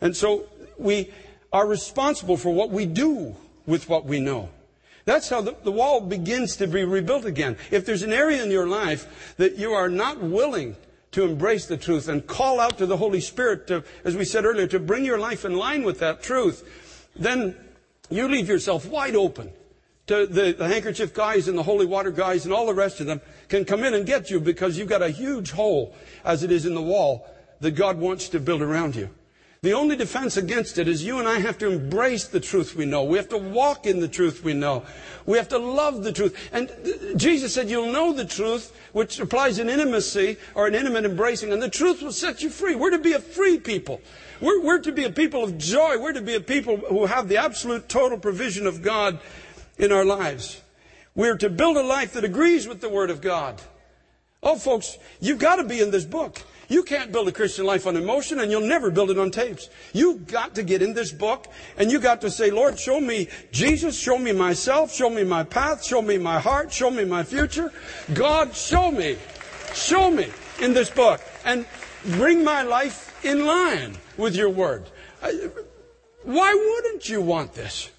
And 0.00 0.16
so 0.16 0.46
we 0.78 1.12
are 1.52 1.66
responsible 1.66 2.36
for 2.36 2.52
what 2.52 2.70
we 2.70 2.86
do 2.86 3.36
with 3.66 3.88
what 3.88 4.04
we 4.04 4.20
know. 4.20 4.48
That's 5.04 5.28
how 5.28 5.40
the, 5.40 5.56
the 5.64 5.72
wall 5.72 6.00
begins 6.00 6.56
to 6.56 6.66
be 6.66 6.84
rebuilt 6.84 7.24
again. 7.24 7.56
If 7.70 7.86
there's 7.86 8.02
an 8.02 8.12
area 8.12 8.42
in 8.42 8.50
your 8.50 8.68
life 8.68 9.34
that 9.36 9.56
you 9.56 9.72
are 9.72 9.88
not 9.88 10.20
willing 10.20 10.76
to 11.12 11.24
embrace 11.24 11.66
the 11.66 11.76
truth 11.76 12.08
and 12.08 12.26
call 12.26 12.60
out 12.60 12.78
to 12.78 12.86
the 12.86 12.96
Holy 12.96 13.20
Spirit 13.20 13.66
to, 13.66 13.84
as 14.04 14.16
we 14.16 14.24
said 14.24 14.44
earlier, 14.44 14.66
to 14.68 14.78
bring 14.78 15.04
your 15.04 15.18
life 15.18 15.44
in 15.44 15.56
line 15.56 15.82
with 15.82 15.98
that 15.98 16.22
truth, 16.22 17.08
then 17.14 17.56
you 18.10 18.28
leave 18.28 18.48
yourself 18.48 18.86
wide 18.86 19.16
open 19.16 19.52
to 20.06 20.26
the, 20.26 20.52
the 20.52 20.68
handkerchief 20.68 21.12
guys 21.14 21.48
and 21.48 21.56
the 21.56 21.62
holy 21.62 21.86
water 21.86 22.10
guys 22.10 22.44
and 22.44 22.54
all 22.54 22.66
the 22.66 22.74
rest 22.74 23.00
of 23.00 23.06
them 23.06 23.20
can 23.52 23.66
come 23.66 23.84
in 23.84 23.92
and 23.92 24.06
get 24.06 24.30
you 24.30 24.40
because 24.40 24.78
you've 24.78 24.88
got 24.88 25.02
a 25.02 25.10
huge 25.10 25.50
hole 25.50 25.94
as 26.24 26.42
it 26.42 26.50
is 26.50 26.64
in 26.64 26.74
the 26.74 26.80
wall 26.80 27.26
that 27.60 27.72
God 27.72 27.98
wants 27.98 28.30
to 28.30 28.40
build 28.40 28.62
around 28.62 28.96
you. 28.96 29.10
The 29.60 29.74
only 29.74 29.94
defense 29.94 30.38
against 30.38 30.78
it 30.78 30.88
is 30.88 31.04
you 31.04 31.18
and 31.18 31.28
I 31.28 31.38
have 31.38 31.58
to 31.58 31.70
embrace 31.70 32.26
the 32.26 32.40
truth 32.40 32.74
we 32.74 32.86
know. 32.86 33.04
We 33.04 33.18
have 33.18 33.28
to 33.28 33.36
walk 33.36 33.84
in 33.84 34.00
the 34.00 34.08
truth 34.08 34.42
we 34.42 34.54
know. 34.54 34.84
We 35.26 35.36
have 35.36 35.48
to 35.48 35.58
love 35.58 36.02
the 36.02 36.12
truth. 36.12 36.34
And 36.50 36.70
Jesus 37.14 37.52
said, 37.52 37.68
You'll 37.68 37.92
know 37.92 38.14
the 38.14 38.24
truth, 38.24 38.74
which 38.92 39.20
applies 39.20 39.58
an 39.58 39.68
intimacy 39.68 40.38
or 40.54 40.66
an 40.66 40.74
intimate 40.74 41.04
embracing, 41.04 41.52
and 41.52 41.62
the 41.62 41.68
truth 41.68 42.00
will 42.00 42.10
set 42.10 42.42
you 42.42 42.48
free. 42.48 42.74
We're 42.74 42.90
to 42.90 42.98
be 42.98 43.12
a 43.12 43.20
free 43.20 43.58
people. 43.58 44.00
We're, 44.40 44.62
we're 44.62 44.80
to 44.80 44.92
be 44.92 45.04
a 45.04 45.10
people 45.10 45.44
of 45.44 45.58
joy. 45.58 45.98
We're 46.00 46.14
to 46.14 46.22
be 46.22 46.34
a 46.36 46.40
people 46.40 46.78
who 46.78 47.04
have 47.04 47.28
the 47.28 47.36
absolute 47.36 47.86
total 47.90 48.18
provision 48.18 48.66
of 48.66 48.80
God 48.80 49.20
in 49.76 49.92
our 49.92 50.06
lives. 50.06 50.61
We're 51.14 51.36
to 51.36 51.50
build 51.50 51.76
a 51.76 51.82
life 51.82 52.14
that 52.14 52.24
agrees 52.24 52.66
with 52.66 52.80
the 52.80 52.88
Word 52.88 53.10
of 53.10 53.20
God. 53.20 53.60
Oh, 54.42 54.56
folks, 54.56 54.98
you've 55.20 55.38
got 55.38 55.56
to 55.56 55.64
be 55.64 55.80
in 55.80 55.90
this 55.90 56.04
book. 56.04 56.42
You 56.68 56.82
can't 56.82 57.12
build 57.12 57.28
a 57.28 57.32
Christian 57.32 57.66
life 57.66 57.86
on 57.86 57.96
emotion 57.96 58.40
and 58.40 58.50
you'll 58.50 58.66
never 58.66 58.90
build 58.90 59.10
it 59.10 59.18
on 59.18 59.30
tapes. 59.30 59.68
You've 59.92 60.26
got 60.26 60.54
to 60.54 60.62
get 60.62 60.80
in 60.80 60.94
this 60.94 61.12
book 61.12 61.46
and 61.76 61.92
you've 61.92 62.02
got 62.02 62.22
to 62.22 62.30
say, 62.30 62.50
Lord, 62.50 62.78
show 62.78 62.98
me 62.98 63.28
Jesus, 63.52 63.96
show 63.96 64.18
me 64.18 64.32
myself, 64.32 64.92
show 64.92 65.10
me 65.10 65.22
my 65.22 65.44
path, 65.44 65.84
show 65.84 66.00
me 66.00 66.16
my 66.18 66.40
heart, 66.40 66.72
show 66.72 66.90
me 66.90 67.04
my 67.04 67.22
future. 67.22 67.70
God, 68.14 68.56
show 68.56 68.90
me, 68.90 69.18
show 69.74 70.10
me 70.10 70.28
in 70.60 70.72
this 70.72 70.88
book 70.88 71.20
and 71.44 71.66
bring 72.12 72.42
my 72.42 72.62
life 72.62 73.22
in 73.24 73.44
line 73.44 73.96
with 74.16 74.34
your 74.34 74.48
word. 74.48 74.88
Why 76.22 76.54
wouldn't 76.54 77.08
you 77.08 77.20
want 77.20 77.52
this? 77.52 77.90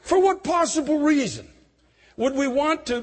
For 0.00 0.18
what 0.18 0.42
possible 0.42 0.98
reason 1.00 1.48
would 2.20 2.34
we 2.34 2.46
want 2.46 2.84
to 2.84 3.02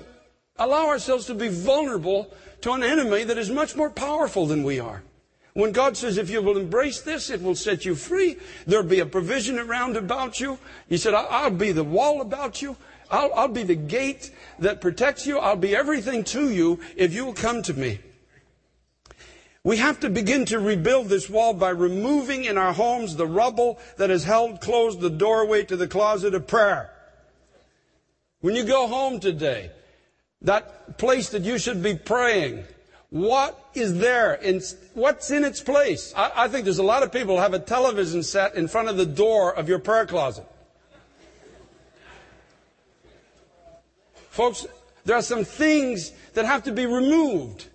allow 0.57 0.87
ourselves 0.89 1.25
to 1.25 1.33
be 1.33 1.47
vulnerable 1.47 2.31
to 2.61 2.71
an 2.73 2.83
enemy 2.83 3.23
that 3.23 3.39
is 3.39 3.49
much 3.49 3.75
more 3.75 3.89
powerful 3.89 4.45
than 4.45 4.63
we 4.63 4.79
are. 4.79 5.01
When 5.53 5.71
God 5.71 5.97
says, 5.97 6.19
if 6.19 6.29
you 6.29 6.39
will 6.39 6.55
embrace 6.55 7.01
this, 7.01 7.31
it 7.31 7.41
will 7.41 7.55
set 7.55 7.83
you 7.83 7.95
free. 7.95 8.37
There'll 8.67 8.85
be 8.85 8.99
a 8.99 9.07
provision 9.07 9.57
around 9.57 9.97
about 9.97 10.39
you. 10.39 10.59
He 10.87 10.97
said, 10.97 11.15
I'll 11.15 11.49
be 11.49 11.71
the 11.71 11.83
wall 11.83 12.21
about 12.21 12.61
you. 12.61 12.77
I'll, 13.09 13.33
I'll 13.33 13.47
be 13.47 13.63
the 13.63 13.73
gate 13.73 14.29
that 14.59 14.81
protects 14.81 15.25
you. 15.25 15.39
I'll 15.39 15.55
be 15.55 15.75
everything 15.75 16.23
to 16.25 16.51
you 16.51 16.79
if 16.95 17.11
you 17.15 17.25
will 17.25 17.33
come 17.33 17.63
to 17.63 17.73
me. 17.73 17.97
We 19.63 19.77
have 19.77 19.99
to 20.01 20.11
begin 20.11 20.45
to 20.45 20.59
rebuild 20.59 21.09
this 21.09 21.27
wall 21.27 21.55
by 21.55 21.71
removing 21.71 22.45
in 22.45 22.55
our 22.59 22.71
homes 22.71 23.15
the 23.15 23.25
rubble 23.25 23.79
that 23.97 24.11
has 24.11 24.25
held 24.25 24.61
closed 24.61 25.01
the 25.01 25.09
doorway 25.09 25.63
to 25.63 25.75
the 25.75 25.87
closet 25.87 26.35
of 26.35 26.45
prayer. 26.45 26.93
When 28.41 28.55
you 28.55 28.63
go 28.63 28.87
home 28.87 29.19
today, 29.19 29.71
that 30.41 30.97
place 30.97 31.29
that 31.29 31.43
you 31.43 31.57
should 31.57 31.81
be 31.81 31.95
praying. 31.95 32.63
What 33.09 33.59
is 33.73 33.97
there? 33.97 34.35
In, 34.35 34.61
what's 34.93 35.31
in 35.31 35.43
its 35.43 35.61
place? 35.61 36.13
I, 36.15 36.31
I 36.35 36.47
think 36.47 36.65
there's 36.65 36.77
a 36.77 36.83
lot 36.83 37.03
of 37.03 37.11
people 37.11 37.35
who 37.35 37.41
have 37.41 37.53
a 37.53 37.59
television 37.59 38.21
set 38.21 38.55
in 38.55 38.67
front 38.67 38.89
of 38.89 38.97
the 38.97 39.05
door 39.05 39.53
of 39.55 39.69
your 39.69 39.79
prayer 39.79 40.05
closet. 40.05 40.45
Folks, 44.29 44.67
There 45.07 45.15
are 45.15 45.21
some 45.21 45.45
things 45.45 46.11
that 46.33 46.43
have 46.43 46.63
to 46.63 46.73
be 46.73 46.85
removed. 46.85 47.65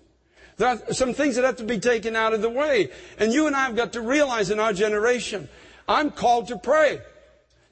There 0.57 0.67
are 0.67 0.93
some 0.93 1.15
things 1.15 1.35
that 1.35 1.43
have 1.43 1.55
to 1.55 1.63
be 1.63 1.79
taken 1.79 2.15
out 2.15 2.31
of 2.33 2.43
the 2.43 2.49
way. 2.49 2.91
And 3.17 3.33
you 3.33 3.47
and 3.47 3.55
I 3.55 3.65
have 3.65 3.75
got 3.75 3.93
to 3.93 4.01
realize 4.01 4.51
in 4.51 4.59
our 4.59 4.71
generation, 4.71 5.49
I'm 5.87 6.11
called 6.11 6.49
to 6.49 6.57
pray. 6.59 7.01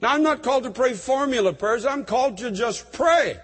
Now, 0.02 0.14
I'm 0.14 0.24
not 0.24 0.42
called 0.42 0.64
to 0.64 0.72
pray 0.72 0.94
formula 0.94 1.54
prayers. 1.54 1.86
I'm 1.86 2.06
called 2.06 2.40
to 2.40 2.52
just 2.52 2.92
pray. 2.92 3.40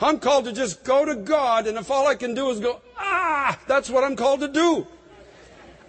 I'm 0.00 0.18
called 0.18 0.46
to 0.46 0.52
just 0.52 0.82
go 0.82 1.04
to 1.04 1.14
God, 1.14 1.68
and 1.68 1.78
if 1.78 1.90
all 1.90 2.08
I 2.08 2.16
can 2.16 2.34
do 2.34 2.50
is 2.50 2.58
go, 2.58 2.80
ah, 2.98 3.58
that's 3.68 3.88
what 3.88 4.02
I'm 4.02 4.16
called 4.16 4.40
to 4.40 4.48
do. 4.48 4.86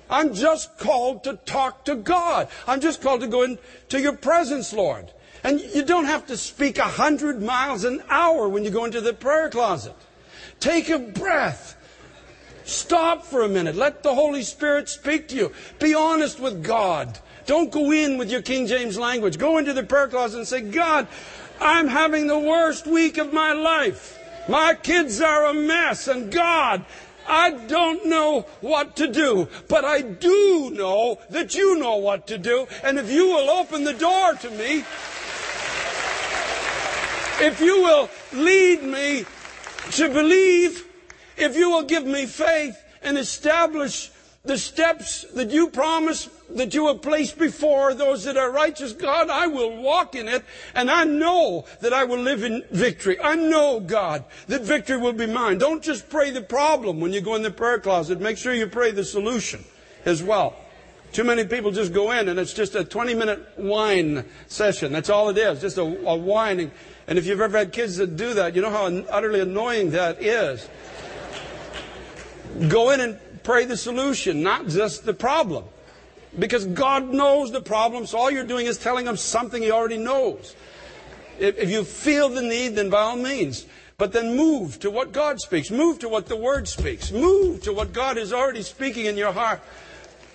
I'm 0.10 0.36
just 0.36 0.78
called 0.78 1.24
to 1.24 1.34
talk 1.46 1.86
to 1.86 1.96
God. 1.96 2.48
I'm 2.68 2.80
just 2.80 3.02
called 3.02 3.22
to 3.22 3.28
go 3.28 3.42
into 3.42 4.00
your 4.00 4.16
presence, 4.16 4.72
Lord. 4.72 5.12
And 5.44 5.60
you 5.60 5.84
don't 5.84 6.06
have 6.06 6.28
to 6.28 6.38
speak 6.38 6.78
a 6.78 6.84
hundred 6.84 7.42
miles 7.42 7.84
an 7.84 8.04
hour 8.10 8.48
when 8.48 8.64
you 8.64 8.70
go 8.70 8.86
into 8.86 9.02
the 9.02 9.14
prayer 9.14 9.50
closet. 9.50 9.96
Take 10.60 10.90
a 10.90 11.00
breath. 11.00 11.76
Stop 12.64 13.26
for 13.26 13.42
a 13.42 13.50
minute. 13.50 13.76
Let 13.76 14.04
the 14.04 14.14
Holy 14.14 14.44
Spirit 14.44 14.88
speak 14.88 15.28
to 15.30 15.36
you. 15.36 15.52
Be 15.80 15.96
honest 15.96 16.40
with 16.40 16.64
God. 16.64 17.20
Don't 17.46 17.72
go 17.72 17.92
in 17.92 18.18
with 18.18 18.32
your 18.32 18.42
King 18.42 18.68
James 18.68 18.98
language. 18.98 19.38
Go 19.38 19.58
into 19.58 19.74
the 19.74 19.84
prayer 19.84 20.08
closet 20.08 20.38
and 20.38 20.48
say, 20.48 20.62
God, 20.62 21.08
I'm 21.60 21.88
having 21.88 22.28
the 22.28 22.40
worst 22.40 22.88
week 22.88 23.18
of 23.18 23.34
my 23.34 23.54
life. 23.54 24.20
My 24.48 24.74
kids 24.74 25.22
are 25.22 25.46
a 25.46 25.54
mess. 25.54 26.08
And 26.08 26.32
God, 26.32 26.86
I 27.28 27.52
don't 27.52 28.06
know 28.06 28.42
what 28.62 28.96
to 28.98 29.08
do, 29.08 29.48
but 29.68 29.86
I 29.86 30.02
do 30.02 30.72
know 30.72 31.20
that 31.30 31.56
you 31.56 31.80
know 31.80 31.98
what 31.98 32.28
to 32.28 32.38
do. 32.38 32.68
And 32.84 32.98
if 32.98 33.10
you 33.10 33.28
will 33.28 33.50
open 33.50 33.84
the 33.84 33.94
door 33.94 34.34
to 34.34 34.50
me, 34.52 34.84
if 37.42 37.60
you 37.60 37.82
will 37.82 38.10
lead 38.34 38.84
me 38.84 39.26
to 39.92 40.10
believe, 40.10 40.88
if 41.38 41.56
you 41.56 41.70
will 41.70 41.84
give 41.84 42.06
me 42.06 42.26
faith 42.26 42.78
and 43.02 43.18
establish 43.18 44.12
the 44.44 44.58
steps 44.58 45.26
that 45.34 45.52
you 45.52 45.70
promise 45.70 46.30
that 46.56 46.74
you 46.74 46.88
have 46.88 47.02
placed 47.02 47.38
before 47.38 47.94
those 47.94 48.24
that 48.26 48.38
are 48.38 48.52
righteous, 48.52 48.94
God, 48.94 49.30
I 49.30 49.48
will 49.48 49.76
walk 49.82 50.16
in 50.16 50.28
it 50.28 50.44
and 50.74 50.90
I 50.90 51.04
know 51.04 51.66
that 51.82 51.94
I 51.94 52.04
will 52.04 52.20
live 52.20 52.44
in 52.44 52.64
victory. 52.72 53.20
I 53.20 53.36
know, 53.36 53.80
God, 53.80 54.24
that 54.48 54.62
victory 54.62 54.98
will 54.98 55.14
be 55.14 55.26
mine. 55.26 55.58
Don't 55.58 55.84
just 55.84 56.10
pray 56.10 56.32
the 56.32 56.42
problem 56.42 57.00
when 57.00 57.14
you 57.14 57.22
go 57.22 57.36
in 57.36 57.42
the 57.42 57.52
prayer 57.52 57.80
closet. 57.80 58.20
Make 58.20 58.38
sure 58.38 58.54
you 58.54 58.68
pray 58.68 58.92
the 58.92 59.04
solution 59.04 59.64
as 60.06 60.22
well. 60.22 60.56
Too 61.12 61.24
many 61.24 61.46
people 61.46 61.72
just 61.72 61.94
go 61.94 62.12
in 62.12 62.28
and 62.28 62.40
it's 62.40 62.54
just 62.54 62.74
a 62.74 62.84
20 62.84 63.14
minute 63.14 63.48
whine 63.56 64.26
session. 64.48 64.92
That's 64.92 65.10
all 65.10 65.30
it 65.30 65.38
is. 65.38 65.62
Just 65.62 65.78
a, 65.78 65.84
a 65.84 66.16
whining. 66.16 66.72
And 67.08 67.20
if 67.20 67.26
you've 67.26 67.42
ever 67.42 67.58
had 67.58 67.72
kids 67.72 67.98
that 67.98 68.16
do 68.16 68.34
that, 68.34 68.56
you 68.56 68.62
know 68.62 68.72
how 68.72 68.86
utterly 69.12 69.42
annoying 69.42 69.92
that 69.92 70.24
is. 70.24 70.68
Go 72.68 72.92
in 72.92 73.02
and 73.02 73.20
pray 73.44 73.66
the 73.66 73.78
solution, 73.78 74.42
not 74.42 74.68
just 74.68 75.06
the 75.06 75.14
problem. 75.14 75.66
Because 76.38 76.66
God 76.66 77.10
knows 77.10 77.52
the 77.52 77.62
problem, 77.62 78.06
so 78.06 78.18
all 78.18 78.32
you're 78.32 78.46
doing 78.46 78.66
is 78.66 78.78
telling 78.78 79.06
him 79.06 79.18
something 79.18 79.62
he 79.62 79.72
already 79.72 79.98
knows. 79.98 80.56
If, 81.40 81.58
if 81.58 81.70
you 81.70 81.84
feel 81.84 82.30
the 82.30 82.42
need, 82.42 82.76
then 82.76 82.90
by 82.90 83.02
all 83.02 83.16
means. 83.16 83.66
But 83.98 84.12
then 84.14 84.36
move 84.36 84.80
to 84.80 84.90
what 84.90 85.12
God 85.12 85.40
speaks. 85.40 85.70
Move 85.70 86.00
to 86.00 86.10
what 86.10 86.28
the 86.28 86.36
Word 86.36 86.68
speaks. 86.68 87.12
Move 87.12 87.62
to 87.64 87.74
what 87.74 87.94
God 87.94 88.18
is 88.18 88.34
already 88.34 88.64
speaking 88.64 89.06
in 89.06 89.18
your 89.18 89.32
heart. 89.32 89.62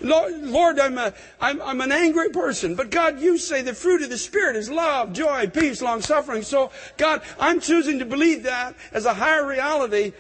Lord, 0.01 0.33
Lord 0.45 0.79
I'm, 0.79 0.97
a, 0.97 1.13
I'm, 1.41 1.61
I'm 1.61 1.81
an 1.81 1.91
angry 1.91 2.31
person, 2.31 2.77
but 2.77 2.91
God, 2.91 3.21
you 3.21 3.37
say 3.37 3.63
the 3.63 3.75
fruit 3.75 4.03
of 4.03 4.11
the 4.11 4.19
Spirit 4.19 4.55
is 4.55 4.71
love, 4.71 5.13
joy, 5.13 5.49
peace, 5.49 5.83
long 5.83 6.03
suffering. 6.03 6.43
So, 6.43 6.71
God, 6.97 7.23
I'm 7.41 7.61
choosing 7.61 7.99
to 7.99 8.05
believe 8.05 8.45
that 8.45 8.77
as 8.93 9.07
a 9.07 9.15
higher 9.15 9.45
reality 9.45 10.13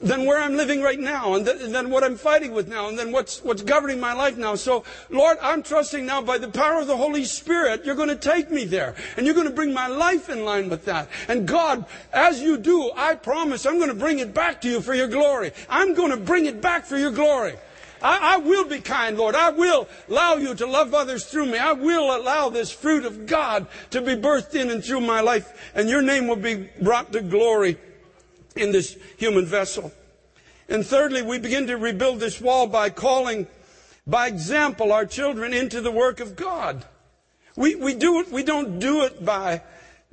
than 0.00 0.24
where 0.24 0.38
I'm 0.38 0.56
living 0.56 0.82
right 0.82 0.98
now, 0.98 1.34
and 1.34 1.46
than 1.46 1.90
what 1.90 2.04
I'm 2.04 2.16
fighting 2.16 2.52
with 2.52 2.68
now, 2.68 2.88
and 2.88 2.98
then 2.98 3.12
what's, 3.12 3.42
what's 3.42 3.62
governing 3.62 4.00
my 4.00 4.12
life 4.12 4.36
now. 4.36 4.54
So, 4.54 4.84
Lord, 5.08 5.38
I'm 5.40 5.62
trusting 5.62 6.04
now 6.06 6.22
by 6.22 6.38
the 6.38 6.48
power 6.48 6.80
of 6.80 6.86
the 6.86 6.96
Holy 6.96 7.24
Spirit, 7.24 7.84
you're 7.84 7.94
going 7.94 8.08
to 8.08 8.16
take 8.16 8.50
me 8.50 8.64
there, 8.64 8.94
and 9.16 9.26
you're 9.26 9.34
going 9.34 9.48
to 9.48 9.52
bring 9.52 9.72
my 9.72 9.86
life 9.86 10.28
in 10.28 10.44
line 10.44 10.68
with 10.68 10.84
that. 10.86 11.08
And 11.28 11.46
God, 11.46 11.84
as 12.12 12.40
you 12.40 12.58
do, 12.58 12.90
I 12.94 13.14
promise 13.14 13.66
I'm 13.66 13.78
going 13.78 13.88
to 13.88 13.94
bring 13.94 14.18
it 14.18 14.34
back 14.34 14.60
to 14.62 14.68
you 14.68 14.80
for 14.80 14.94
your 14.94 15.08
glory. 15.08 15.52
I'm 15.68 15.94
going 15.94 16.10
to 16.10 16.16
bring 16.16 16.46
it 16.46 16.60
back 16.60 16.84
for 16.84 16.96
your 16.96 17.12
glory. 17.12 17.56
I, 18.02 18.34
I, 18.34 18.36
will 18.38 18.64
be 18.64 18.80
kind, 18.80 19.18
Lord. 19.18 19.34
I 19.34 19.50
will 19.50 19.86
allow 20.08 20.36
you 20.36 20.54
to 20.54 20.66
love 20.66 20.94
others 20.94 21.26
through 21.26 21.46
me. 21.46 21.58
I 21.58 21.72
will 21.72 22.16
allow 22.16 22.48
this 22.48 22.70
fruit 22.70 23.04
of 23.04 23.26
God 23.26 23.66
to 23.90 24.00
be 24.00 24.14
birthed 24.14 24.54
in 24.54 24.70
and 24.70 24.82
through 24.82 25.02
my 25.02 25.20
life, 25.20 25.70
and 25.74 25.88
your 25.88 26.00
name 26.00 26.26
will 26.26 26.36
be 26.36 26.68
brought 26.80 27.12
to 27.12 27.20
glory 27.20 27.76
in 28.56 28.72
this 28.72 28.96
human 29.16 29.46
vessel. 29.46 29.92
And 30.68 30.86
thirdly, 30.86 31.22
we 31.22 31.38
begin 31.38 31.66
to 31.66 31.76
rebuild 31.76 32.20
this 32.20 32.40
wall 32.40 32.66
by 32.66 32.90
calling, 32.90 33.46
by 34.06 34.28
example, 34.28 34.92
our 34.92 35.06
children 35.06 35.52
into 35.52 35.80
the 35.80 35.90
work 35.90 36.20
of 36.20 36.36
God. 36.36 36.84
We, 37.56 37.74
we 37.74 37.94
do 37.94 38.20
it, 38.20 38.30
we 38.30 38.44
don't 38.44 38.78
do 38.78 39.02
it 39.02 39.24
by 39.24 39.62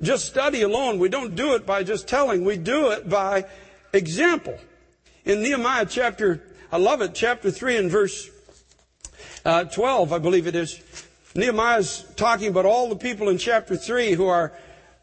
just 0.00 0.26
study 0.26 0.62
alone. 0.62 0.98
We 0.98 1.08
don't 1.08 1.34
do 1.34 1.54
it 1.54 1.66
by 1.66 1.82
just 1.82 2.08
telling. 2.08 2.44
We 2.44 2.56
do 2.56 2.90
it 2.90 3.08
by 3.08 3.46
example. 3.92 4.58
In 5.24 5.42
Nehemiah 5.42 5.86
chapter, 5.86 6.42
I 6.70 6.78
love 6.78 7.02
it, 7.02 7.14
chapter 7.14 7.50
3 7.50 7.76
and 7.76 7.90
verse 7.90 8.30
uh, 9.44 9.64
12, 9.64 10.12
I 10.12 10.18
believe 10.18 10.46
it 10.46 10.54
is. 10.54 10.80
Nehemiah's 11.34 12.04
talking 12.16 12.48
about 12.48 12.64
all 12.64 12.88
the 12.88 12.96
people 12.96 13.28
in 13.28 13.38
chapter 13.38 13.76
3 13.76 14.12
who 14.12 14.26
are 14.26 14.52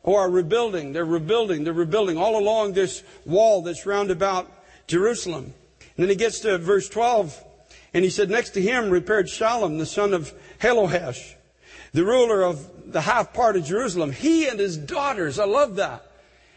who 0.06 0.14
are 0.14 0.30
rebuilding. 0.30 0.94
They're 0.94 1.04
rebuilding. 1.04 1.64
They're 1.64 1.74
rebuilding 1.74 2.18
all 2.18 2.38
along 2.38 2.74
this 2.74 3.04
wall 3.26 3.64
that's 3.64 3.86
round 3.86 4.12
about 4.12 4.50
Jerusalem. 4.88 5.54
And 5.80 6.04
then 6.04 6.10
he 6.10 6.16
gets 6.16 6.40
to 6.42 6.58
verse 6.60 6.88
12, 6.88 7.44
and 7.94 8.04
he 8.04 8.12
said, 8.12 8.30
Next 8.30 8.52
to 8.52 8.62
him 8.62 8.90
repaired 8.90 9.26
Shallum, 9.26 9.80
the 9.80 9.86
son 9.86 10.14
of 10.14 10.32
Halohesh, 10.60 11.34
the 11.92 12.06
ruler 12.06 12.44
of 12.44 12.92
the 12.92 13.02
half 13.02 13.34
part 13.34 13.56
of 13.56 13.66
Jerusalem. 13.66 14.12
He 14.12 14.48
and 14.48 14.60
his 14.60 14.78
daughters. 14.78 15.40
I 15.40 15.46
love 15.46 15.78
that. 15.78 16.06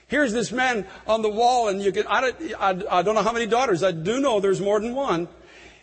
Here's 0.08 0.32
this 0.32 0.52
man 0.52 0.86
on 1.06 1.22
the 1.22 1.28
wall, 1.28 1.68
and 1.68 1.82
you 1.82 1.92
can, 1.92 2.06
I 2.06 2.20
don't, 2.20 2.54
I, 2.58 2.98
I 2.98 3.02
don't 3.02 3.14
know 3.14 3.22
how 3.22 3.32
many 3.32 3.46
daughters. 3.46 3.82
I 3.82 3.92
do 3.92 4.20
know 4.20 4.40
there's 4.40 4.60
more 4.60 4.80
than 4.80 4.94
one. 4.94 5.28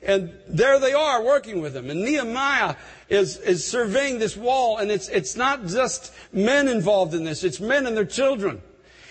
And 0.06 0.32
there 0.48 0.80
they 0.80 0.94
are 0.94 1.24
working 1.24 1.62
with 1.62 1.76
him. 1.76 1.90
And 1.90 2.04
Nehemiah 2.04 2.76
is, 3.10 3.38
is 3.38 3.66
surveying 3.66 4.20
this 4.20 4.38
wall, 4.38 4.78
and 4.78 4.92
it's, 4.92 5.10
it's 5.10 5.36
not 5.36 5.66
just 5.66 6.14
men 6.32 6.68
involved 6.68 7.14
in 7.14 7.24
this, 7.24 7.44
it's 7.44 7.60
men 7.60 7.88
and 7.88 7.98
their 7.98 8.06
children. 8.06 8.62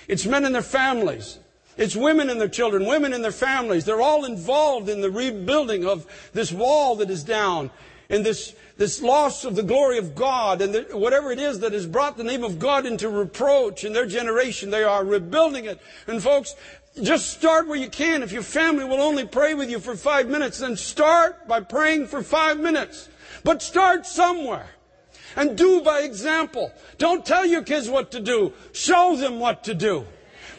It's 0.06 0.26
men 0.26 0.44
and 0.44 0.54
their 0.54 0.62
families. 0.62 1.38
It's 1.76 1.96
women 1.96 2.30
and 2.30 2.40
their 2.40 2.48
children, 2.48 2.86
women 2.86 3.12
and 3.12 3.24
their 3.24 3.32
families. 3.32 3.84
They're 3.84 4.00
all 4.00 4.24
involved 4.24 4.88
in 4.88 5.00
the 5.00 5.10
rebuilding 5.10 5.84
of 5.84 6.06
this 6.32 6.52
wall 6.52 6.96
that 6.96 7.10
is 7.10 7.24
down, 7.24 7.70
and 8.08 8.24
this, 8.24 8.54
this 8.76 9.02
loss 9.02 9.44
of 9.44 9.56
the 9.56 9.62
glory 9.62 9.98
of 9.98 10.14
God, 10.14 10.62
and 10.62 10.72
the, 10.72 10.82
whatever 10.96 11.32
it 11.32 11.40
is 11.40 11.58
that 11.60 11.72
has 11.72 11.86
brought 11.86 12.16
the 12.16 12.22
name 12.22 12.44
of 12.44 12.60
God 12.60 12.86
into 12.86 13.08
reproach 13.08 13.82
in 13.82 13.92
their 13.92 14.06
generation. 14.06 14.70
They 14.70 14.84
are 14.84 15.04
rebuilding 15.04 15.64
it. 15.64 15.80
And 16.06 16.22
folks, 16.22 16.54
just 17.02 17.32
start 17.32 17.66
where 17.66 17.78
you 17.78 17.88
can. 17.88 18.22
If 18.22 18.32
your 18.32 18.42
family 18.42 18.84
will 18.84 19.00
only 19.00 19.26
pray 19.26 19.54
with 19.54 19.70
you 19.70 19.80
for 19.80 19.96
five 19.96 20.28
minutes, 20.28 20.58
then 20.58 20.76
start 20.76 21.48
by 21.48 21.60
praying 21.60 22.06
for 22.06 22.22
five 22.22 22.60
minutes. 22.60 23.08
But 23.42 23.62
start 23.62 24.06
somewhere. 24.06 24.68
And 25.36 25.58
do 25.58 25.80
by 25.80 26.00
example. 26.00 26.72
Don't 26.98 27.26
tell 27.26 27.44
your 27.44 27.62
kids 27.62 27.90
what 27.90 28.12
to 28.12 28.20
do. 28.20 28.52
Show 28.72 29.16
them 29.16 29.40
what 29.40 29.64
to 29.64 29.74
do. 29.74 30.06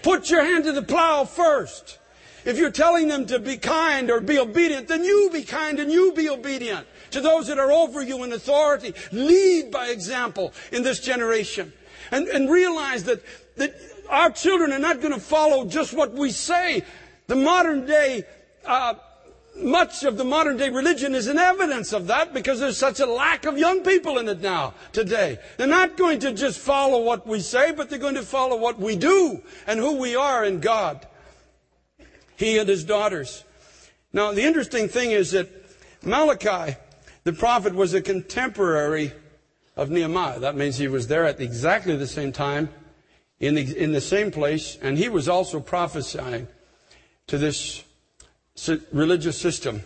Put 0.02 0.30
your 0.30 0.44
hand 0.44 0.66
to 0.66 0.74
the 0.74 0.84
plow 0.84 1.24
first. 1.24 2.00
If 2.44 2.58
you're 2.60 2.70
telling 2.70 3.08
them 3.08 3.26
to 3.28 3.40
be 3.40 3.58
kind 3.58 4.12
or 4.12 4.22
be 4.22 4.38
obedient, 4.38 4.88
then 4.88 5.04
you 5.04 5.30
be 5.32 5.44
kind 5.44 5.80
and 5.80 5.92
you 5.92 6.12
be 6.12 6.30
obedient 6.30 6.86
to 7.12 7.22
those 7.22 7.48
that 7.48 7.58
are 7.58 7.72
over 7.72 8.04
you 8.04 8.24
in 8.24 8.34
authority. 8.34 8.94
Lead 9.12 9.72
by 9.72 9.88
example 9.88 10.54
in 10.72 10.84
this 10.84 11.00
generation. 11.00 11.74
And, 12.12 12.28
and 12.28 12.52
realize 12.52 13.06
that, 13.06 13.24
that 13.56 13.74
our 14.10 14.32
children 14.32 14.72
are 14.72 14.80
not 14.80 15.02
going 15.02 15.14
to 15.14 15.20
follow 15.20 15.66
just 15.66 15.94
what 15.94 16.14
we 16.14 16.32
say. 16.32 16.84
The 17.28 17.36
modern 17.36 17.86
day, 17.86 18.24
uh, 18.66 18.96
much 19.58 20.04
of 20.04 20.18
the 20.18 20.24
modern 20.24 20.58
day 20.58 20.70
religion 20.70 21.16
is 21.16 21.28
an 21.28 21.38
evidence 21.38 21.94
of 21.94 22.08
that 22.08 22.34
because 22.34 22.60
there's 22.60 22.78
such 22.78 23.00
a 23.00 23.06
lack 23.06 23.46
of 23.46 23.58
young 23.58 23.84
people 23.84 24.18
in 24.18 24.28
it 24.28 24.42
now, 24.42 24.74
today. 24.92 25.40
They're 25.58 25.68
not 25.68 25.98
going 25.98 26.20
to 26.20 26.34
just 26.34 26.60
follow 26.60 27.02
what 27.02 27.26
we 27.26 27.40
say, 27.40 27.72
but 27.72 27.90
they're 27.90 28.00
going 28.00 28.16
to 28.16 28.24
follow 28.24 28.58
what 28.58 28.80
we 28.80 28.96
do 28.96 29.42
and 29.66 29.80
who 29.80 29.98
we 29.98 30.16
are 30.16 30.44
in 30.44 30.60
God. 30.60 31.08
He 32.36 32.58
and 32.58 32.68
his 32.68 32.84
daughters. 32.84 33.44
Now, 34.12 34.34
the 34.34 34.44
interesting 34.44 34.88
thing 34.88 35.12
is 35.12 35.32
that 35.32 35.50
Malachi, 36.04 36.76
the 37.24 37.34
prophet, 37.34 37.74
was 37.74 37.94
a 37.94 38.02
contemporary 38.02 39.14
of 39.78 39.90
Nehemiah. 39.90 40.40
That 40.40 40.56
means 40.56 40.78
he 40.78 40.88
was 40.88 41.08
there 41.08 41.26
at 41.26 41.40
exactly 41.40 41.96
the 41.96 42.08
same 42.08 42.32
time 42.32 42.70
in 43.40 43.56
the, 43.56 43.78
in 43.78 43.92
the 43.92 44.02
same 44.02 44.32
place, 44.32 44.78
and 44.82 44.98
he 44.98 45.10
was 45.10 45.28
also 45.28 45.60
prophesying 45.60 46.48
to 47.28 47.38
this 47.38 47.84
religious 48.92 49.40
system 49.40 49.82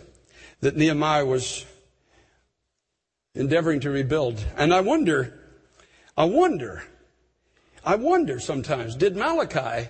that 0.60 0.76
Nehemiah 0.76 1.24
was 1.24 1.66
endeavoring 3.34 3.80
to 3.80 3.90
rebuild. 3.90 4.44
And 4.56 4.72
I 4.72 4.80
wonder, 4.80 5.38
I 6.16 6.24
wonder, 6.24 6.84
I 7.84 7.96
wonder 7.96 8.38
sometimes, 8.40 8.94
did 8.96 9.16
Malachi, 9.16 9.88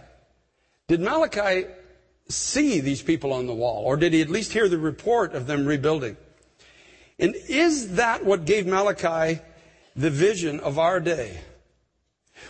Did 0.91 1.01
Malachi 1.01 1.67
see 2.29 2.81
these 2.81 3.01
people 3.01 3.33
on 3.33 3.47
the 3.47 3.55
wall, 3.55 3.85
or 3.85 3.97
did 3.97 4.13
he 4.13 4.23
at 4.23 4.29
least 4.29 4.53
hear 4.53 4.69
the 4.69 4.77
report 4.77 5.35
of 5.35 5.47
them 5.47 5.65
rebuilding? 5.65 6.17
And 7.21 7.37
is 7.49 7.95
that 7.95 8.25
what 8.25 8.45
gave 8.45 8.67
Malachi 8.67 9.41
the 9.95 10.11
vision 10.11 10.59
of 10.59 10.81
our 10.81 10.99
day? 10.99 11.43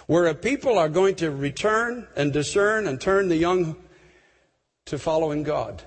Where 0.06 0.26
a 0.26 0.34
people 0.34 0.78
are 0.78 0.88
going 0.88 1.16
to 1.16 1.30
return 1.30 2.06
and 2.16 2.32
discern 2.32 2.86
and 2.86 3.00
turn 3.00 3.28
the 3.28 3.36
young 3.36 3.76
to 4.86 4.98
following 4.98 5.42
God. 5.42 5.82